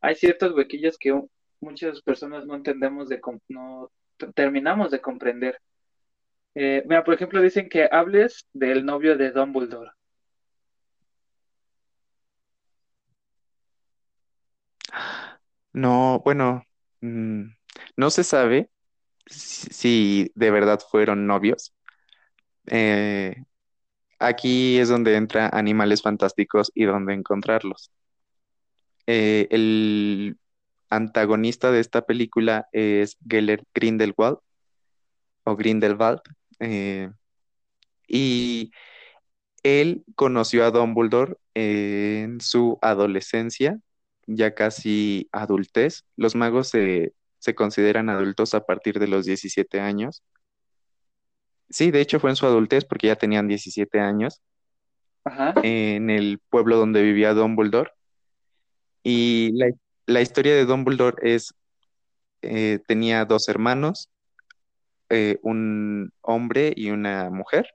hay 0.00 0.16
ciertos 0.16 0.52
huequillos 0.52 0.98
que 0.98 1.18
muchas 1.60 2.02
personas 2.02 2.46
no 2.46 2.54
entendemos 2.54 3.08
de, 3.08 3.20
no 3.48 3.90
terminamos 4.34 4.90
de 4.90 5.00
comprender. 5.00 5.58
Eh, 6.58 6.82
mira, 6.86 7.04
por 7.04 7.12
ejemplo, 7.12 7.42
dicen 7.42 7.68
que 7.68 7.86
hables 7.92 8.46
del 8.54 8.86
novio 8.86 9.16
de 9.18 9.30
Dumbledore. 9.30 9.90
No, 15.74 16.22
bueno, 16.24 16.64
mm, 17.02 17.42
no 17.96 18.10
se 18.10 18.24
sabe 18.24 18.70
si, 19.26 20.32
de 20.34 20.50
verdad 20.50 20.80
fueron 20.90 21.26
novios. 21.26 21.74
Eh, 22.66 23.36
aquí 24.18 24.78
es 24.78 24.88
donde 24.88 25.16
entra 25.16 25.50
Animales 25.52 26.02
Fantásticos 26.02 26.72
y 26.74 26.84
dónde 26.84 27.14
encontrarlos. 27.14 27.90
Eh, 29.06 29.46
el 29.50 30.38
antagonista 30.90 31.70
de 31.70 31.80
esta 31.80 32.06
película 32.06 32.68
es 32.72 33.18
Gellert 33.28 33.64
Grindelwald 33.74 34.38
o 35.44 35.56
Grindelwald, 35.56 36.20
eh, 36.60 37.10
y 38.08 38.72
él 39.62 40.04
conoció 40.14 40.64
a 40.64 40.70
Dumbledore 40.70 41.36
en 41.54 42.40
su 42.40 42.78
adolescencia, 42.82 43.80
ya 44.26 44.54
casi 44.54 45.28
adultez. 45.32 46.04
Los 46.16 46.34
magos 46.34 46.68
se, 46.68 47.14
se 47.38 47.54
consideran 47.54 48.08
adultos 48.08 48.54
a 48.54 48.64
partir 48.64 48.98
de 48.98 49.08
los 49.08 49.26
17 49.26 49.80
años. 49.80 50.22
Sí, 51.68 51.90
de 51.90 52.00
hecho 52.00 52.20
fue 52.20 52.30
en 52.30 52.36
su 52.36 52.46
adultez 52.46 52.84
porque 52.84 53.08
ya 53.08 53.16
tenían 53.16 53.48
17 53.48 53.98
años 53.98 54.40
Ajá. 55.24 55.54
en 55.62 56.10
el 56.10 56.40
pueblo 56.48 56.76
donde 56.76 57.02
vivía 57.02 57.34
Dumbledore. 57.34 57.90
Y 59.02 59.50
la, 59.54 59.70
la 60.06 60.20
historia 60.20 60.54
de 60.54 60.64
Dumbledore 60.64 61.16
es, 61.34 61.54
eh, 62.42 62.78
tenía 62.86 63.24
dos 63.24 63.48
hermanos, 63.48 64.10
eh, 65.10 65.38
un 65.42 66.12
hombre 66.22 66.72
y 66.76 66.90
una 66.90 67.30
mujer. 67.30 67.66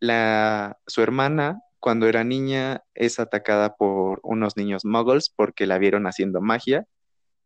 La, 0.00 0.78
su 0.86 1.02
hermana, 1.02 1.60
cuando 1.80 2.08
era 2.08 2.24
niña, 2.24 2.82
es 2.94 3.18
atacada 3.20 3.74
por 3.76 4.20
unos 4.22 4.56
niños 4.56 4.84
muggles 4.84 5.30
porque 5.34 5.66
la 5.66 5.78
vieron 5.78 6.06
haciendo 6.06 6.40
magia. 6.40 6.86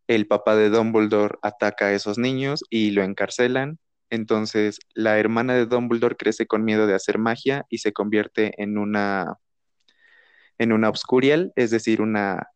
El 0.08 0.26
papá 0.26 0.56
de 0.56 0.70
Dumbledore 0.70 1.38
ataca 1.42 1.86
a 1.86 1.92
esos 1.94 2.18
niños 2.18 2.64
y 2.70 2.90
lo 2.92 3.02
encarcelan. 3.04 3.78
Entonces, 4.10 4.80
la 4.94 5.18
hermana 5.18 5.54
de 5.54 5.66
Dumbledore 5.66 6.16
crece 6.16 6.46
con 6.46 6.64
miedo 6.64 6.86
de 6.86 6.94
hacer 6.94 7.18
magia 7.18 7.66
y 7.70 7.78
se 7.78 7.92
convierte 7.92 8.52
en 8.62 8.78
una, 8.78 9.36
en 10.58 10.72
una 10.72 10.88
obscurial, 10.88 11.52
es 11.56 11.70
decir, 11.70 12.00
una, 12.00 12.48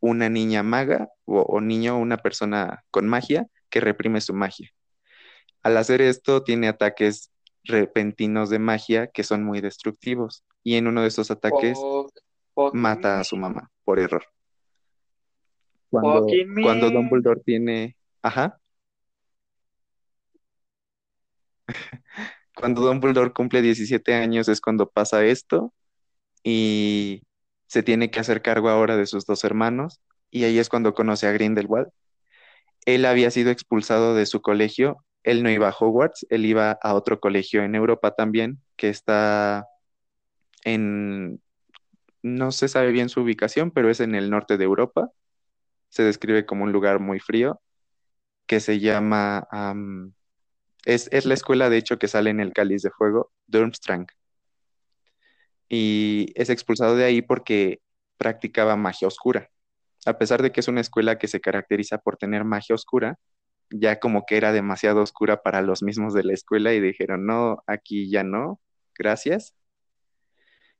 una 0.00 0.28
niña 0.28 0.62
maga 0.62 1.08
o, 1.24 1.40
o 1.42 1.60
niño, 1.60 1.98
una 1.98 2.18
persona 2.18 2.84
con 2.90 3.08
magia 3.08 3.46
que 3.70 3.80
reprime 3.80 4.20
su 4.20 4.34
magia. 4.34 4.70
Al 5.62 5.76
hacer 5.76 6.02
esto, 6.02 6.42
tiene 6.42 6.68
ataques 6.68 7.30
repentinos 7.64 8.50
de 8.50 8.58
magia 8.58 9.06
que 9.08 9.22
son 9.22 9.44
muy 9.44 9.60
destructivos. 9.60 10.44
Y 10.62 10.76
en 10.76 10.86
uno 10.86 11.02
de 11.02 11.08
esos 11.08 11.30
ataques 11.30 11.78
mata 12.72 13.20
a 13.20 13.24
su 13.24 13.36
mamá 13.36 13.70
por 13.84 13.98
error. 13.98 14.24
Cuando, 15.90 16.26
cuando. 16.62 16.90
Dumbledore 16.90 17.40
tiene, 17.44 17.96
ajá, 18.22 18.58
cuando 22.54 22.82
Dumbledore 22.82 23.32
cumple 23.32 23.62
17 23.62 24.14
años 24.14 24.48
es 24.48 24.60
cuando 24.60 24.88
pasa 24.88 25.24
esto 25.24 25.72
y 26.42 27.22
se 27.66 27.82
tiene 27.82 28.10
que 28.10 28.20
hacer 28.20 28.42
cargo 28.42 28.68
ahora 28.68 28.96
de 28.96 29.06
sus 29.06 29.26
dos 29.26 29.44
hermanos 29.44 30.00
y 30.30 30.44
ahí 30.44 30.58
es 30.58 30.68
cuando 30.68 30.94
conoce 30.94 31.26
a 31.26 31.32
Grindelwald. 31.32 31.88
Él 32.84 33.04
había 33.04 33.30
sido 33.30 33.50
expulsado 33.50 34.14
de 34.14 34.26
su 34.26 34.42
colegio, 34.42 35.04
él 35.24 35.42
no 35.42 35.50
iba 35.50 35.68
a 35.68 35.74
Hogwarts, 35.78 36.26
él 36.30 36.46
iba 36.46 36.72
a 36.72 36.94
otro 36.94 37.20
colegio 37.20 37.62
en 37.62 37.74
Europa 37.74 38.14
también, 38.14 38.60
que 38.76 38.88
está 38.88 39.66
en, 40.64 41.40
no 42.22 42.52
se 42.52 42.68
sabe 42.68 42.92
bien 42.92 43.08
su 43.08 43.22
ubicación, 43.22 43.70
pero 43.70 43.90
es 43.90 44.00
en 44.00 44.14
el 44.14 44.30
norte 44.30 44.58
de 44.58 44.64
Europa. 44.64 45.10
Se 45.90 46.02
describe 46.02 46.46
como 46.46 46.64
un 46.64 46.72
lugar 46.72 47.00
muy 47.00 47.20
frío, 47.20 47.60
que 48.46 48.60
se 48.60 48.80
llama, 48.80 49.46
am, 49.50 50.14
es, 50.84 51.08
es 51.12 51.26
la 51.26 51.34
escuela 51.34 51.70
de 51.70 51.78
hecho 51.78 51.98
que 51.98 52.08
sale 52.08 52.30
en 52.30 52.40
el 52.40 52.52
Cáliz 52.52 52.82
de 52.82 52.90
Fuego, 52.90 53.32
Durmstrang. 53.46 54.06
Y 55.68 56.32
es 56.34 56.50
expulsado 56.50 56.96
de 56.96 57.04
ahí 57.04 57.22
porque 57.22 57.80
practicaba 58.18 58.76
magia 58.76 59.08
oscura. 59.08 59.50
A 60.06 60.18
pesar 60.18 60.42
de 60.42 60.52
que 60.52 60.60
es 60.60 60.68
una 60.68 60.80
escuela 60.80 61.18
que 61.18 61.28
se 61.28 61.40
caracteriza 61.40 61.98
por 61.98 62.16
tener 62.16 62.44
magia 62.44 62.74
oscura, 62.74 63.18
ya 63.70 63.98
como 63.98 64.24
que 64.26 64.36
era 64.36 64.52
demasiado 64.52 65.02
oscura 65.02 65.42
para 65.42 65.62
los 65.62 65.82
mismos 65.82 66.14
de 66.14 66.24
la 66.24 66.34
escuela 66.34 66.72
y 66.74 66.80
dijeron, 66.80 67.26
no, 67.26 67.62
aquí 67.66 68.10
ya 68.10 68.22
no, 68.22 68.60
gracias. 68.96 69.54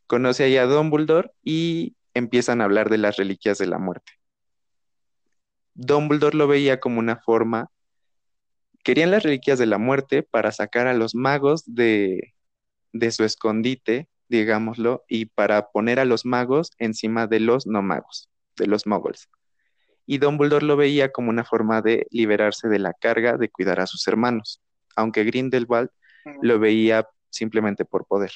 Conoce 0.07 0.45
ahí 0.45 0.57
a 0.57 0.67
Dumbledore 0.67 1.31
y 1.43 1.97
empiezan 2.15 2.61
a 2.61 2.65
hablar 2.65 2.91
de 2.91 2.99
las 2.99 3.17
reliquias 3.17 3.59
de 3.59 3.67
la 3.67 3.79
muerte. 3.79 4.13
Dumbledore 5.75 6.37
lo 6.37 6.47
veía 6.47 6.81
como 6.81 6.99
una 6.99 7.17
forma, 7.17 7.71
querían 8.85 9.11
las 9.11 9.23
reliquias 9.23 9.59
de 9.59 9.67
la 9.67 9.79
muerte 9.79 10.23
para 10.23 10.53
sacar 10.53 10.87
a 10.87 10.95
los 10.95 11.15
magos 11.15 11.63
de, 11.67 12.35
de 12.93 13.11
su 13.11 13.25
escondite, 13.25 14.09
digámoslo, 14.29 15.05
y 15.09 15.27
para 15.27 15.71
poner 15.71 15.99
a 15.99 16.05
los 16.05 16.27
magos 16.27 16.73
encima 16.79 17.27
de 17.27 17.41
los 17.41 17.67
no 17.67 17.83
magos, 17.83 18.29
de 18.57 18.67
los 18.67 18.87
muggles. 18.87 19.29
Y 20.07 20.19
Dumbledore 20.19 20.67
lo 20.67 20.77
veía 20.77 21.13
como 21.13 21.31
una 21.31 21.45
forma 21.45 21.81
de 21.81 22.07
liberarse 22.11 22.69
de 22.69 22.79
la 22.79 22.93
carga 22.93 23.37
de 23.37 23.49
cuidar 23.49 23.81
a 23.81 23.87
sus 23.87 24.07
hermanos, 24.09 24.61
aunque 24.97 25.25
Grindelwald 25.25 25.91
lo 26.41 26.59
veía 26.59 27.09
simplemente 27.31 27.85
por 27.85 28.07
poder. 28.07 28.33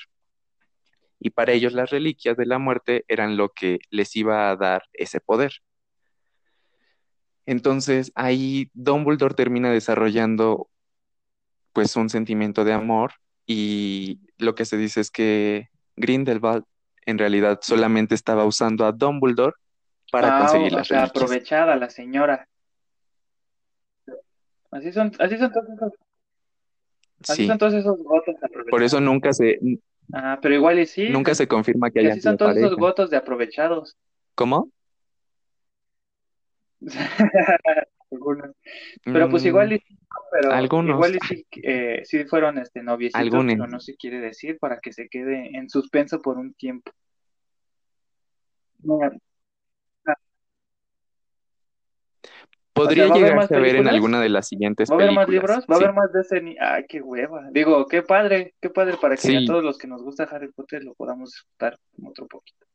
Y 1.18 1.30
para 1.30 1.52
ellos 1.52 1.72
las 1.72 1.90
reliquias 1.90 2.36
de 2.36 2.46
la 2.46 2.58
muerte 2.58 3.04
eran 3.08 3.36
lo 3.36 3.50
que 3.50 3.78
les 3.90 4.14
iba 4.16 4.50
a 4.50 4.56
dar 4.56 4.82
ese 4.92 5.20
poder. 5.20 5.52
Entonces 7.46 8.12
ahí 8.14 8.70
Dumbledore 8.74 9.34
termina 9.34 9.70
desarrollando 9.70 10.68
pues 11.72 11.94
un 11.96 12.10
sentimiento 12.10 12.64
de 12.64 12.72
amor 12.72 13.12
y 13.46 14.20
lo 14.38 14.54
que 14.54 14.64
se 14.64 14.76
dice 14.76 15.00
es 15.00 15.10
que 15.10 15.68
Grindelwald 15.96 16.64
en 17.06 17.18
realidad 17.18 17.60
solamente 17.62 18.14
estaba 18.14 18.44
usando 18.44 18.84
a 18.84 18.92
Dumbledore 18.92 19.54
para 20.10 20.28
Ah, 20.28 20.38
conseguir 20.40 20.72
o 20.72 20.76
las 20.76 20.88
sea, 20.88 20.98
reliquias. 20.98 21.22
aprovechada 21.24 21.76
la 21.76 21.90
señora. 21.90 22.48
Así 24.70 24.92
son, 24.92 25.12
así 25.18 25.38
son 25.38 25.52
todos 25.52 25.68
esos, 25.70 25.92
así 27.22 27.34
Sí, 27.42 27.46
son 27.46 27.58
todos 27.58 27.74
esos 27.74 27.98
gotos 27.98 28.34
por 28.70 28.82
eso 28.82 29.00
nunca 29.00 29.32
se, 29.32 29.58
Ah, 30.12 30.38
pero 30.40 30.54
igual 30.54 30.78
y 30.78 30.86
sí, 30.86 31.08
nunca 31.08 31.34
se 31.34 31.48
confirma 31.48 31.90
que 31.90 32.00
hayan 32.00 32.12
así 32.12 32.20
son 32.20 32.36
todos 32.36 32.56
esos 32.56 32.76
gotos 32.76 33.10
de 33.10 33.16
aprovechados. 33.16 33.96
¿Cómo? 34.34 34.70
Algunos. 38.10 38.50
Pero 39.02 39.28
pues 39.28 39.44
igual 39.44 39.70
Mm, 39.70 39.74
y 39.74 39.78
sí, 39.78 39.98
pero 40.32 40.52
algunos, 40.52 40.94
igual 40.94 41.16
y 41.16 41.18
sí, 41.26 41.46
eh, 41.62 42.02
sí 42.04 42.24
fueron 42.24 42.58
este 42.58 42.82
noviecitos, 42.82 43.22
algunos. 43.22 43.54
pero 43.56 43.66
no 43.66 43.80
se 43.80 43.96
quiere 43.96 44.20
decir 44.20 44.58
para 44.58 44.78
que 44.80 44.92
se 44.92 45.08
quede 45.08 45.56
en 45.56 45.68
suspenso 45.68 46.20
por 46.22 46.38
un 46.38 46.54
tiempo. 46.54 46.92
No, 48.82 48.98
O 52.76 52.80
sea, 52.80 52.84
Podría 52.84 53.06
¿va 53.08 53.14
a 53.14 53.18
llegarse 53.18 53.54
a 53.54 53.58
ver 53.58 53.68
en 53.70 53.74
películas? 53.74 53.94
alguna 53.94 54.20
de 54.20 54.28
las 54.28 54.48
siguientes 54.48 54.90
¿Va 54.90 54.94
a 54.94 54.98
haber 54.98 55.12
más 55.14 55.26
películas. 55.26 55.56
libros? 55.56 55.70
¿Va 55.70 55.74
a 55.74 55.78
Sí, 55.78 55.84
haber 55.84 55.94
más 55.96 56.12
de 56.12 56.20
ese. 56.20 56.56
Ay, 56.60 56.84
qué 56.88 57.00
hueva. 57.00 57.48
Digo, 57.50 57.86
qué 57.86 58.02
padre, 58.02 58.54
qué 58.60 58.70
padre 58.70 58.96
para 59.00 59.16
que 59.16 59.36
a 59.36 59.44
todos 59.46 59.64
los 59.64 59.78
que 59.78 59.86
nos 59.86 60.02
gusta 60.02 60.24
Harry 60.24 60.52
Potter 60.52 60.84
lo 60.84 60.94
podamos 60.94 61.30
disfrutar 61.30 61.78
otro 62.04 62.26
poquito. 62.26 62.66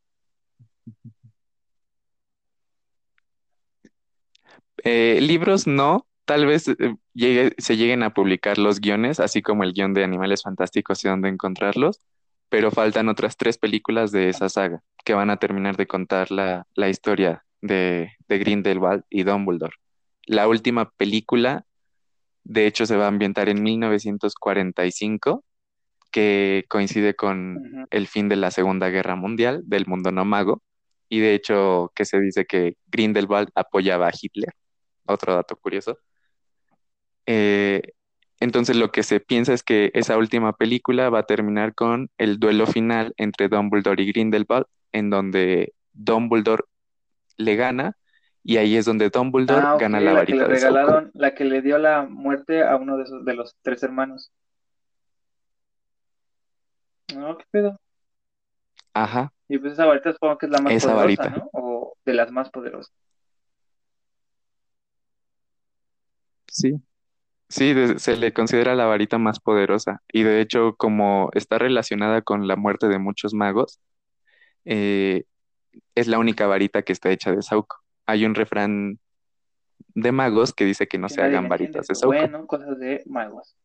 Eh, 4.83 5.19
libros 5.21 5.67
no, 5.67 6.07
tal 6.25 6.45
vez 6.45 6.67
eh, 6.67 6.75
llegue- 7.13 7.53
se 7.57 7.77
lleguen 7.77 8.03
a 8.03 8.13
publicar 8.13 8.57
los 8.57 8.79
guiones, 8.81 9.19
así 9.19 9.41
como 9.41 9.63
el 9.63 9.73
guion 9.73 9.93
de 9.93 10.03
Animales 10.03 10.41
Fantásticos 10.43 11.03
y 11.05 11.09
dónde 11.09 11.29
encontrarlos, 11.29 12.01
pero 12.49 12.71
faltan 12.71 13.09
otras 13.09 13.37
tres 13.37 13.57
películas 13.57 14.11
de 14.11 14.29
esa 14.29 14.49
saga 14.49 14.81
que 15.05 15.13
van 15.13 15.29
a 15.29 15.37
terminar 15.37 15.77
de 15.77 15.87
contar 15.87 16.31
la, 16.31 16.65
la 16.75 16.89
historia 16.89 17.45
de, 17.61 18.11
de 18.27 18.39
Grindelwald 18.39 19.03
y 19.09 19.23
Dumbledore. 19.23 19.75
La 20.25 20.47
última 20.47 20.89
película, 20.91 21.65
de 22.43 22.67
hecho, 22.67 22.85
se 22.85 22.97
va 22.97 23.05
a 23.05 23.09
ambientar 23.09 23.49
en 23.49 23.63
1945, 23.63 25.43
que 26.11 26.65
coincide 26.67 27.15
con 27.15 27.87
el 27.89 28.07
fin 28.07 28.29
de 28.29 28.35
la 28.35 28.51
Segunda 28.51 28.89
Guerra 28.89 29.15
Mundial 29.15 29.61
del 29.65 29.87
mundo 29.87 30.11
no 30.11 30.25
mago, 30.25 30.61
y 31.09 31.19
de 31.19 31.33
hecho 31.35 31.91
que 31.95 32.05
se 32.05 32.19
dice 32.19 32.45
que 32.45 32.75
Grindelwald 32.87 33.49
apoyaba 33.55 34.07
a 34.07 34.13
Hitler 34.19 34.53
otro 35.05 35.35
dato 35.35 35.55
curioso. 35.55 35.97
Eh, 37.25 37.81
entonces 38.39 38.75
lo 38.75 38.91
que 38.91 39.03
se 39.03 39.19
piensa 39.19 39.53
es 39.53 39.63
que 39.63 39.91
esa 39.93 40.17
última 40.17 40.53
película 40.53 41.09
va 41.09 41.19
a 41.19 41.25
terminar 41.25 41.75
con 41.75 42.09
el 42.17 42.39
duelo 42.39 42.65
final 42.65 43.13
entre 43.17 43.49
Dumbledore 43.49 44.01
y 44.01 44.11
Grindelwald, 44.11 44.65
en 44.91 45.09
donde 45.09 45.73
Dumbledore 45.93 46.63
le 47.37 47.55
gana 47.55 47.97
y 48.43 48.57
ahí 48.57 48.75
es 48.77 48.85
donde 48.85 49.09
Dumbledore 49.09 49.61
Ah, 49.61 49.77
gana 49.79 49.99
la 49.99 50.13
la 50.13 50.25
que 50.25 50.35
le 50.35 50.43
varita 50.43 50.59
Sauco. 50.59 50.77
regalaron, 50.77 51.11
la 51.13 51.35
que 51.35 51.45
le 51.45 51.61
dio 51.61 51.77
la 51.77 52.03
muerte 52.03 52.63
a 52.63 52.75
uno 52.77 52.97
de 52.97 53.03
esos, 53.03 53.25
de 53.25 53.33
los 53.35 53.55
tres 53.61 53.83
hermanos. 53.83 54.31
No, 57.15 57.37
qué 57.37 57.45
pedo. 57.51 57.77
Ajá, 58.93 59.31
Y 59.47 59.57
pues 59.57 59.73
esa 59.73 59.85
varita 59.85 60.11
supongo 60.13 60.37
que 60.37 60.45
es 60.47 60.51
la 60.51 60.61
más 60.61 60.73
esa 60.73 60.93
poderosa, 60.93 61.23
varita. 61.23 61.29
¿no? 61.29 61.49
O 61.53 61.93
de 62.05 62.13
las 62.13 62.31
más 62.31 62.49
poderosas. 62.49 62.93
Sí, 66.47 66.73
sí, 67.49 67.73
se 67.99 68.17
le 68.17 68.33
considera 68.33 68.75
la 68.75 68.85
varita 68.85 69.17
más 69.19 69.39
poderosa 69.39 70.01
y 70.11 70.23
de 70.23 70.41
hecho 70.41 70.75
como 70.77 71.29
está 71.33 71.57
relacionada 71.59 72.21
con 72.21 72.47
la 72.47 72.55
muerte 72.57 72.87
de 72.87 72.99
muchos 72.99 73.33
magos, 73.33 73.81
eh, 74.65 75.25
es 75.95 76.07
la 76.07 76.19
única 76.19 76.47
varita 76.47 76.83
que 76.83 76.93
está 76.93 77.11
hecha 77.11 77.31
de 77.33 77.41
Sauco. 77.43 77.80
Hay 78.11 78.25
un 78.25 78.35
refrán 78.35 78.99
de 79.95 80.11
magos 80.11 80.53
que 80.53 80.65
dice 80.65 80.85
que 80.85 80.97
no 80.97 81.07
Que 81.07 81.13
se 81.13 81.21
hagan 81.21 81.47
varitas 81.47 81.87
de 81.87 82.05
bueno, 82.05 82.45
cosas 82.45 82.77
de 82.77 83.01
magos. 83.05 83.55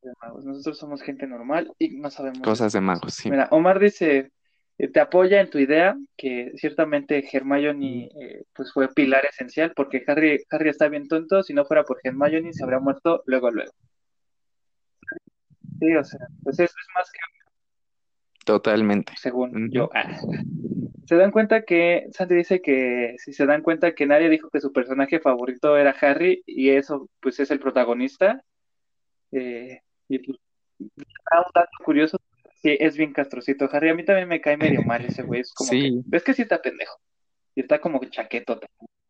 de 0.00 0.12
magos. 0.22 0.46
Nosotros 0.46 0.78
somos 0.78 1.02
gente 1.02 1.26
normal 1.26 1.70
y 1.78 1.98
no 1.98 2.10
sabemos 2.10 2.40
Cosas 2.40 2.72
de 2.72 2.80
magos, 2.80 3.12
sí. 3.12 3.30
Mira, 3.30 3.48
Omar 3.50 3.78
dice, 3.80 4.32
eh, 4.78 4.88
te 4.88 5.00
apoya 5.00 5.42
en 5.42 5.50
tu 5.50 5.58
idea, 5.58 5.94
que 6.16 6.52
ciertamente 6.56 7.22
Hermione 7.30 8.08
eh, 8.18 8.44
pues 8.54 8.72
fue 8.72 8.88
pilar 8.88 9.26
esencial, 9.26 9.74
porque 9.76 10.02
Harry, 10.06 10.42
Harry 10.50 10.70
está 10.70 10.88
bien 10.88 11.06
tonto, 11.06 11.42
si 11.42 11.52
no 11.52 11.66
fuera 11.66 11.84
por 11.84 12.00
Hermione 12.02 12.54
se 12.54 12.64
habría 12.64 12.80
muerto 12.80 13.22
luego, 13.26 13.50
luego. 13.50 13.72
Sí, 15.80 15.94
o 15.94 16.04
sea, 16.04 16.26
pues 16.42 16.58
eso 16.58 16.74
es 16.80 16.88
más 16.94 17.10
que 17.10 17.18
Totalmente. 18.44 19.12
según 19.18 19.70
yo. 19.72 19.90
Ah. 19.94 20.04
Se 21.06 21.16
dan 21.16 21.32
cuenta 21.32 21.64
que, 21.64 22.06
Santi 22.12 22.34
dice 22.34 22.62
que 22.62 23.16
si 23.18 23.34
se 23.34 23.44
dan 23.44 23.60
cuenta 23.60 23.94
que 23.94 24.06
nadie 24.06 24.30
dijo 24.30 24.48
que 24.48 24.62
su 24.62 24.72
personaje 24.72 25.20
favorito 25.20 25.76
era 25.76 25.90
Harry 26.00 26.42
y 26.46 26.70
eso 26.70 27.10
pues 27.20 27.38
es 27.40 27.50
el 27.50 27.60
protagonista. 27.60 28.42
Eh, 29.30 29.80
y 30.08 30.18
pues, 30.20 30.38
ah, 31.30 31.40
un 31.40 31.52
dato 31.54 31.68
curioso, 31.84 32.16
sí, 32.62 32.74
es 32.80 32.96
bien 32.96 33.12
castrocito 33.12 33.68
Harry. 33.70 33.90
A 33.90 33.94
mí 33.94 34.02
también 34.02 34.28
me 34.28 34.40
cae 34.40 34.56
medio 34.56 34.80
mal 34.82 35.04
ese 35.04 35.22
güey. 35.22 35.42
Es 35.42 35.52
como 35.52 35.68
Sí. 35.70 35.82
que, 35.82 36.00
ves 36.06 36.24
que 36.24 36.32
sí 36.32 36.40
está 36.40 36.62
pendejo. 36.62 36.98
Y 37.54 37.60
está 37.60 37.80
como 37.82 38.00
chaqueto. 38.06 38.58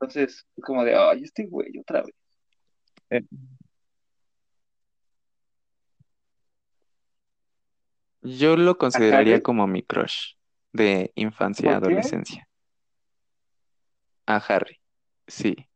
Entonces, 0.01 0.45
es 0.57 0.65
como 0.65 0.85
de, 0.85 0.97
ay, 0.97 1.23
este 1.23 1.47
güey 1.47 1.79
otra 1.79 2.03
vez. 2.03 2.15
Eh, 3.11 3.23
Yo 8.25 8.57
lo 8.57 8.79
consideraría 8.79 9.43
como 9.43 9.67
mi 9.67 9.83
crush 9.83 10.35
de 10.73 11.13
infancia 11.15 11.63
y 11.63 11.75
¿Por 11.75 11.83
qué? 11.83 11.93
adolescencia. 11.93 12.49
A 14.27 14.37
Harry, 14.37 14.81
sí. 15.27 15.69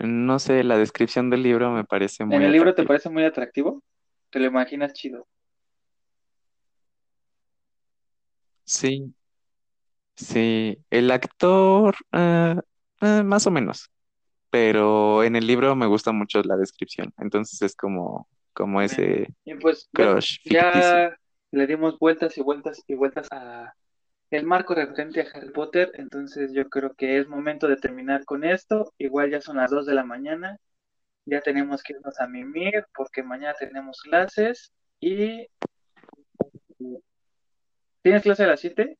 No 0.00 0.40
sé, 0.40 0.64
la 0.64 0.76
descripción 0.76 1.30
del 1.30 1.44
libro 1.44 1.70
me 1.70 1.84
parece 1.84 2.24
muy 2.24 2.36
¿En 2.36 2.42
el 2.42 2.52
libro 2.52 2.74
te 2.74 2.82
parece 2.82 3.08
muy 3.08 3.24
atractivo? 3.24 3.82
¿Te 4.30 4.40
lo 4.40 4.46
imaginas 4.46 4.92
chido? 4.92 5.28
Sí, 8.64 9.14
sí. 10.16 10.78
El 10.90 11.12
actor, 11.12 11.94
eh, 12.10 12.56
eh, 13.00 13.22
más 13.22 13.46
o 13.46 13.52
menos. 13.52 13.90
Pero 14.50 15.22
en 15.22 15.36
el 15.36 15.46
libro 15.46 15.76
me 15.76 15.86
gusta 15.86 16.10
mucho 16.10 16.42
la 16.42 16.56
descripción. 16.56 17.12
Entonces 17.18 17.62
es 17.62 17.76
como, 17.76 18.28
como 18.54 18.80
ese 18.80 19.28
Y 19.44 19.54
pues, 19.56 19.88
bueno, 19.92 20.12
crush 20.12 20.40
ficticio. 20.42 20.60
ya 20.60 21.18
le 21.50 21.66
dimos 21.66 21.98
vueltas 21.98 22.36
y 22.38 22.42
vueltas 22.42 22.82
y 22.86 22.94
vueltas 22.94 23.28
a 23.30 23.74
el 24.30 24.44
marco 24.44 24.74
referente 24.74 25.20
a 25.20 25.26
Harry 25.32 25.50
Potter, 25.50 25.92
entonces 25.94 26.52
yo 26.52 26.68
creo 26.68 26.94
que 26.94 27.18
es 27.18 27.28
momento 27.28 27.68
de 27.68 27.76
terminar 27.76 28.24
con 28.24 28.44
esto. 28.44 28.92
Igual 28.98 29.30
ya 29.30 29.40
son 29.40 29.58
las 29.58 29.70
2 29.70 29.86
de 29.86 29.94
la 29.94 30.04
mañana, 30.04 30.58
ya 31.24 31.40
tenemos 31.40 31.82
que 31.82 31.92
irnos 31.92 32.18
a 32.20 32.26
mimir 32.26 32.84
porque 32.96 33.22
mañana 33.22 33.54
tenemos 33.58 34.00
clases 34.02 34.72
y 34.98 35.46
¿tienes 38.02 38.22
clase 38.22 38.44
a 38.44 38.48
las 38.48 38.60
7? 38.60 38.98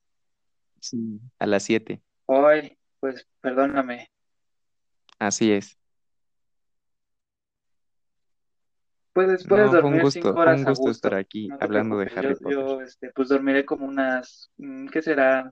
Sí. 0.80 1.20
A 1.38 1.46
las 1.46 1.62
7. 1.64 2.00
Ay, 2.28 2.78
pues 3.00 3.26
perdóname. 3.40 4.10
Así 5.18 5.52
es. 5.52 5.76
Puedes, 9.14 9.46
puedes 9.46 9.70
No, 9.70 9.72
dormir 9.72 10.00
gusto, 10.00 10.20
5 10.24 10.40
fue 10.42 10.52
horas 10.52 10.54
un 10.54 10.64
a 10.66 10.72
gusto 10.72 10.90
estar 10.90 11.14
gusto, 11.14 11.14
aquí 11.14 11.48
no 11.48 11.58
hablando 11.58 11.96
de. 11.98 12.10
Harry 12.14 12.34
Yo, 12.34 12.36
Potter. 12.36 12.66
yo 12.74 12.82
este, 12.82 13.10
pues 13.14 13.28
dormiré 13.28 13.64
como 13.64 13.86
unas, 13.86 14.50
mm, 14.58 14.88
¿qué 14.88 15.02
será? 15.02 15.50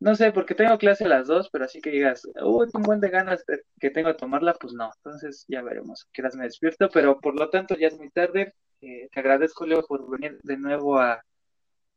No 0.00 0.14
sé, 0.16 0.32
porque 0.32 0.54
tengo 0.56 0.78
clase 0.78 1.04
a 1.04 1.08
las 1.08 1.28
2, 1.28 1.48
pero 1.52 1.64
así 1.66 1.80
que 1.80 1.90
digas, 1.90 2.22
uy, 2.44 2.68
un 2.74 2.82
buen 2.82 3.00
de 3.00 3.10
ganas 3.10 3.44
de- 3.46 3.62
que 3.80 3.90
tengo 3.90 4.08
de 4.08 4.14
tomarla, 4.16 4.54
pues 4.54 4.72
no. 4.74 4.90
Entonces 4.98 5.44
ya 5.48 5.62
veremos 5.62 6.06
horas 6.22 6.36
me 6.36 6.44
despierto, 6.44 6.88
pero 6.92 7.20
por 7.20 7.38
lo 7.38 7.50
tanto 7.50 7.76
ya 7.76 7.88
es 7.88 7.98
muy 7.98 8.10
tarde. 8.10 8.54
Eh, 8.82 9.08
te 9.12 9.20
agradezco, 9.20 9.66
Leo, 9.66 9.82
por 9.86 10.10
venir 10.10 10.38
de 10.44 10.56
nuevo 10.58 10.98
a, 11.00 11.22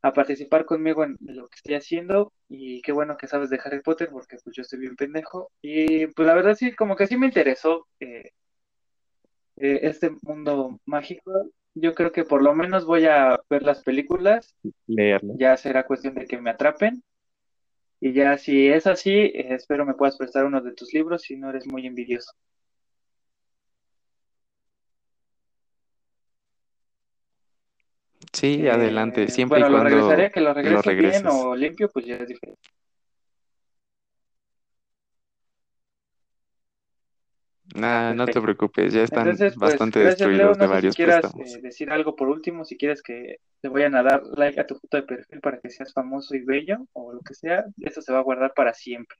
a 0.02 0.12
participar 0.12 0.64
conmigo 0.66 1.04
en 1.04 1.16
lo 1.20 1.48
que 1.48 1.56
estoy 1.56 1.74
haciendo 1.74 2.32
y 2.48 2.80
qué 2.82 2.92
bueno 2.92 3.16
que 3.16 3.26
sabes 3.28 3.50
de 3.50 3.60
Harry 3.64 3.80
Potter 3.82 4.08
porque 4.10 4.36
pues 4.42 4.54
yo 4.56 4.62
estoy 4.62 4.78
bien 4.80 4.96
pendejo 4.96 5.50
y 5.62 6.06
pues 6.08 6.26
la 6.28 6.34
verdad 6.34 6.54
sí, 6.54 6.72
como 6.74 6.96
que 6.96 7.06
sí 7.06 7.16
me 7.16 7.26
interesó 7.26 7.86
eh, 8.00 8.30
eh, 9.56 9.80
este 9.82 10.10
mundo 10.22 10.80
mágico, 10.84 11.50
yo 11.74 11.94
creo 11.94 12.12
que 12.12 12.24
por 12.24 12.42
lo 12.42 12.54
menos 12.54 12.84
voy 12.86 13.06
a 13.06 13.38
ver 13.50 13.62
las 13.62 13.82
películas, 13.82 14.54
Leerlo. 14.86 15.34
ya 15.36 15.56
será 15.56 15.86
cuestión 15.86 16.14
de 16.14 16.26
que 16.26 16.38
me 16.40 16.50
atrapen. 16.50 17.02
Y 18.00 18.12
ya 18.12 18.36
si 18.36 18.68
es 18.68 18.86
así, 18.86 19.10
eh, 19.10 19.54
espero 19.54 19.86
me 19.86 19.94
puedas 19.94 20.16
prestar 20.18 20.44
uno 20.44 20.60
de 20.60 20.72
tus 20.74 20.92
libros 20.92 21.22
si 21.22 21.36
no 21.36 21.48
eres 21.50 21.66
muy 21.66 21.86
envidioso. 21.86 22.30
Sí, 28.32 28.68
adelante, 28.68 29.24
Eh, 29.24 29.28
siempre 29.28 29.60
bueno, 29.60 29.68
y 29.68 29.70
lo 29.70 29.78
cuando 29.78 29.96
regresaré, 29.96 30.30
que 30.30 30.40
lo 30.40 30.48
lo 30.48 30.54
regrese 30.54 30.90
bien 30.94 31.02
regreses. 31.12 31.32
o 31.32 31.56
limpio, 31.56 31.88
pues 31.88 32.04
ya 32.04 32.16
es 32.16 32.28
diferente. 32.28 32.60
Nah, 37.76 38.14
no 38.14 38.26
te 38.26 38.40
preocupes, 38.40 38.92
ya 38.92 39.02
están 39.02 39.28
Entonces, 39.28 39.54
pues, 39.58 39.72
bastante 39.72 39.98
Leo. 40.00 40.08
destruidos 40.08 40.58
de 40.58 40.66
sé 40.66 40.72
si 40.72 40.72
varios 40.74 40.96
quieras 40.96 41.34
eh, 41.34 41.60
decir 41.62 41.90
algo 41.90 42.16
por 42.16 42.28
último, 42.28 42.64
si 42.64 42.76
quieres 42.76 43.02
que 43.02 43.36
te 43.60 43.68
vayan 43.68 43.94
a 43.96 44.02
dar 44.02 44.22
like 44.36 44.60
a 44.60 44.66
tu 44.66 44.76
foto 44.76 44.96
de 44.96 45.02
perfil 45.04 45.40
para 45.40 45.60
que 45.60 45.70
seas 45.70 45.92
famoso 45.92 46.34
y 46.34 46.40
bello, 46.44 46.78
o 46.92 47.12
lo 47.12 47.20
que 47.20 47.34
sea, 47.34 47.64
eso 47.80 48.00
se 48.02 48.12
va 48.12 48.20
a 48.20 48.22
guardar 48.22 48.52
para 48.54 48.72
siempre. 48.74 49.16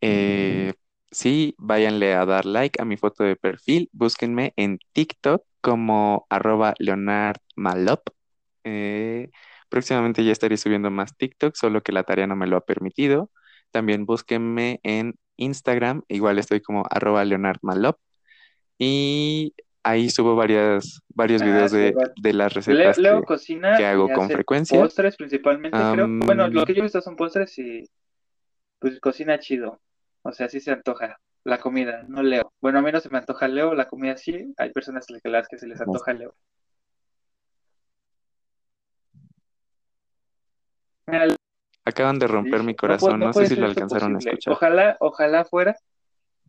Eh, 0.00 0.72
sí, 1.10 1.54
váyanle 1.58 2.14
a 2.14 2.24
dar 2.26 2.46
like 2.46 2.80
a 2.80 2.84
mi 2.84 2.96
foto 2.96 3.24
de 3.24 3.36
perfil. 3.36 3.88
Búsquenme 3.92 4.52
en 4.56 4.78
TikTok 4.92 5.44
como 5.60 6.26
arroba 6.30 6.74
Leonard 6.78 7.38
Malop. 7.56 8.08
Eh, 8.64 9.30
próximamente 9.70 10.24
ya 10.24 10.32
estaré 10.32 10.58
subiendo 10.58 10.90
más 10.90 11.16
TikTok, 11.16 11.54
solo 11.54 11.82
que 11.82 11.92
la 11.92 12.02
tarea 12.02 12.26
no 12.26 12.36
me 12.36 12.46
lo 12.46 12.58
ha 12.58 12.66
permitido. 12.66 13.30
También 13.70 14.04
búsquenme 14.04 14.80
en 14.82 15.14
Instagram, 15.36 16.02
igual 16.08 16.38
estoy 16.38 16.60
como 16.60 16.84
arroba 16.90 17.24
Leonard 17.24 17.58
Malop. 17.62 17.98
Y 18.78 19.54
ahí 19.82 20.10
subo 20.10 20.36
varias, 20.36 21.00
varios 21.08 21.42
Ah, 21.42 21.44
videos 21.46 21.72
de, 21.72 21.94
de 22.20 22.32
las 22.32 22.52
recetas 22.52 22.98
Leo 22.98 23.20
que, 23.20 23.26
cocina 23.26 23.76
que 23.76 23.86
hago 23.86 24.08
con 24.10 24.28
frecuencia. 24.28 24.78
postres 24.78 25.16
principalmente, 25.16 25.78
creo. 25.92 26.06
Bueno, 26.08 26.48
lo 26.48 26.64
que 26.64 26.74
yo 26.74 26.80
he 26.80 26.82
visto 26.82 27.00
son 27.00 27.16
postres 27.16 27.58
y 27.58 27.88
pues 28.78 28.98
cocina 29.00 29.38
chido. 29.38 29.80
O 30.22 30.32
sea, 30.32 30.48
sí 30.48 30.60
se 30.60 30.72
antoja 30.72 31.18
la 31.44 31.58
comida, 31.58 32.04
no 32.08 32.22
Leo. 32.22 32.52
Bueno, 32.60 32.80
a 32.80 32.82
mí 32.82 32.92
no 32.92 33.00
se 33.00 33.08
me 33.08 33.18
antoja 33.18 33.48
Leo, 33.48 33.74
la 33.74 33.88
comida 33.88 34.16
sí. 34.16 34.52
Hay 34.58 34.72
personas 34.72 35.06
a 35.24 35.28
las 35.28 35.48
que 35.48 35.58
se 35.58 35.66
les 35.66 35.80
antoja 35.80 36.12
Leo. 36.12 36.34
Acaban 41.84 42.18
de 42.18 42.26
romper 42.26 42.62
mi 42.62 42.74
corazón, 42.74 43.20
no 43.20 43.26
no 43.26 43.32
sé 43.32 43.46
si 43.46 43.56
lo 43.56 43.66
alcanzaron 43.66 44.16
a 44.16 44.18
escuchar. 44.18 44.52
Ojalá, 44.52 44.96
ojalá 45.00 45.44
fuera, 45.44 45.76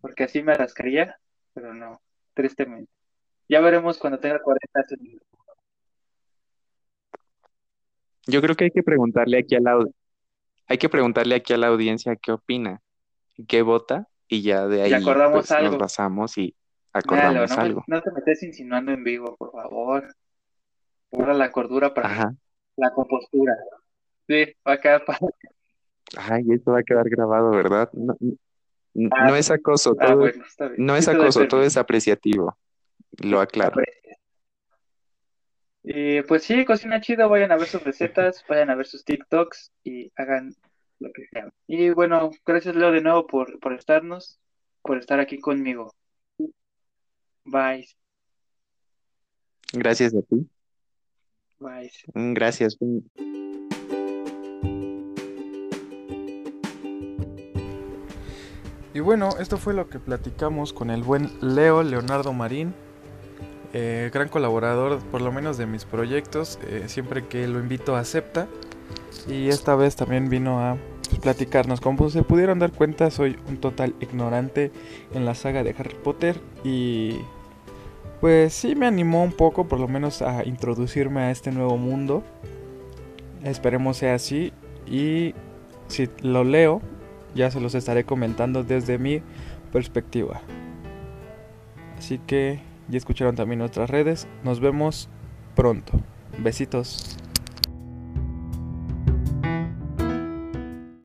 porque 0.02 0.26
así 0.26 0.44
me 0.44 0.52
atascaría, 0.52 1.18
pero 1.54 1.74
no, 1.74 2.02
tristemente. 2.34 2.92
Ya 3.48 3.62
veremos 3.62 3.98
cuando 3.98 4.20
tenga 4.20 4.40
40 4.40 4.80
años. 4.80 5.22
Yo 8.28 8.42
creo 8.42 8.56
que 8.56 8.66
hay 8.66 8.72
que 8.72 8.84
preguntarle 8.84 9.40
aquí 9.40 9.56
a 9.56 9.60
la, 9.60 9.84
hay 10.68 10.78
que 10.78 10.90
preguntarle 10.90 11.36
aquí 11.36 11.54
a 11.54 11.58
la 11.58 11.68
audiencia 11.68 12.16
qué 12.16 12.32
opina, 12.32 12.82
qué 13.48 13.62
vota, 13.62 14.08
y 14.28 14.42
ya 14.42 14.68
de 14.68 14.84
ahí 14.84 14.94
acordamos 14.94 15.48
pues 15.48 15.64
nos 15.64 15.78
basamos 15.78 16.38
y 16.38 16.56
acordamos 16.94 17.52
algo. 17.52 17.84
no 17.88 18.02
te 18.02 18.12
metes 18.12 18.44
insinuando 18.44 18.94
en 18.94 19.04
vivo, 19.04 19.36
por 19.36 19.52
favor. 19.52 20.16
Guarda 21.12 21.34
la 21.34 21.52
cordura 21.52 21.94
para 21.94 22.08
Ajá. 22.08 22.36
la 22.78 22.94
compostura. 22.94 23.54
Sí, 24.32 24.56
acá 24.64 25.04
para... 25.06 25.20
Ay, 26.18 26.46
esto 26.52 26.72
va 26.72 26.80
a 26.80 26.84
quedar 26.84 27.10
grabado, 27.10 27.50
¿verdad? 27.52 27.90
No, 27.92 28.16
no- 28.22 28.38
Ah, 29.12 29.28
no 29.28 29.36
es 29.36 29.50
acoso, 29.52 29.96
ah, 30.00 30.08
todo, 30.08 30.18
bueno, 30.18 30.44
no 30.78 30.96
es 30.96 31.08
acoso, 31.08 31.48
todo 31.48 31.64
es 31.64 31.76
apreciativo, 31.78 32.58
lo 33.20 33.40
aclaro. 33.42 33.82
Y 35.84 36.22
pues 36.24 36.44
sí, 36.44 36.64
cocina 36.66 37.00
chido, 37.02 37.28
vayan 37.30 37.52
a 37.52 37.58
ver 37.58 37.68
sus 37.68 37.84
recetas, 37.84 38.44
vayan 38.50 38.70
a 38.70 38.76
ver 38.76 38.86
sus 38.86 39.04
TikToks 39.04 39.72
y 39.84 40.12
hagan 40.16 40.54
lo 41.00 41.12
que 41.14 41.26
sean. 41.28 41.52
Y 41.68 41.90
bueno, 41.90 42.32
gracias 42.46 42.76
Leo 42.76 42.92
de 42.92 43.02
nuevo 43.02 43.28
por, 43.28 43.60
por 43.60 43.74
estarnos, 43.74 44.40
por 44.82 44.98
estar 44.98 45.20
aquí 45.20 45.40
conmigo. 45.40 45.94
Bye, 47.46 47.88
Gracias 49.74 50.14
a 50.14 50.22
ti. 50.22 50.48
bye. 51.60 51.92
Gracias. 52.34 52.78
Y 58.94 59.00
bueno, 59.00 59.30
esto 59.40 59.58
fue 59.58 59.74
lo 59.74 59.90
que 59.90 60.00
platicamos 60.00 60.74
con 60.74 60.90
el 60.90 61.04
buen 61.04 61.32
Leo 61.40 61.82
Leonardo 61.82 62.34
Marín, 62.34 62.74
eh, 63.74 64.12
gran 64.14 64.28
colaborador 64.28 65.00
por 65.00 65.22
lo 65.22 65.32
menos 65.32 65.58
de 65.58 65.66
mis 65.66 65.86
proyectos, 65.86 66.60
eh, 66.68 66.84
siempre 66.88 67.26
que 67.28 67.48
lo 67.48 67.60
invito 67.60 67.96
acepta. 67.96 68.48
Y 69.28 69.48
esta 69.48 69.76
vez 69.76 69.96
también 69.96 70.30
vino 70.30 70.60
a 70.60 70.78
platicarnos. 71.22 71.80
Como 71.80 72.10
se 72.10 72.24
pudieron 72.24 72.60
dar 72.60 72.72
cuenta, 72.72 73.12
soy 73.12 73.38
un 73.48 73.58
total 73.58 73.96
ignorante 74.02 74.72
en 75.14 75.26
la 75.26 75.36
saga 75.36 75.64
de 75.64 75.76
Harry 75.78 75.96
Potter 75.96 76.40
y 76.64 77.20
pues 78.20 78.54
sí 78.54 78.76
me 78.76 78.88
animó 78.88 79.24
un 79.24 79.32
poco 79.32 79.68
por 79.68 79.80
lo 79.80 79.88
menos 79.88 80.22
a 80.22 80.46
introducirme 80.46 81.22
a 81.22 81.32
este 81.32 81.52
nuevo 81.52 81.78
mundo. 81.78 82.24
Esperemos 83.44 83.98
sea 83.98 84.16
así 84.16 84.52
y 84.86 85.34
si 85.88 86.10
lo 86.22 86.44
leo 86.44 86.82
ya 87.36 87.52
se 87.52 87.60
los 87.60 87.76
estaré 87.76 88.04
comentando 88.04 88.64
desde 88.64 88.98
mi 88.98 89.22
perspectiva. 89.72 90.42
Así 91.98 92.20
que 92.20 92.62
ya 92.88 92.98
escucharon 92.98 93.36
también 93.36 93.60
nuestras 93.60 93.90
redes. 93.90 94.28
Nos 94.44 94.60
vemos 94.60 95.10
pronto. 95.56 96.00
Besitos. 96.40 97.18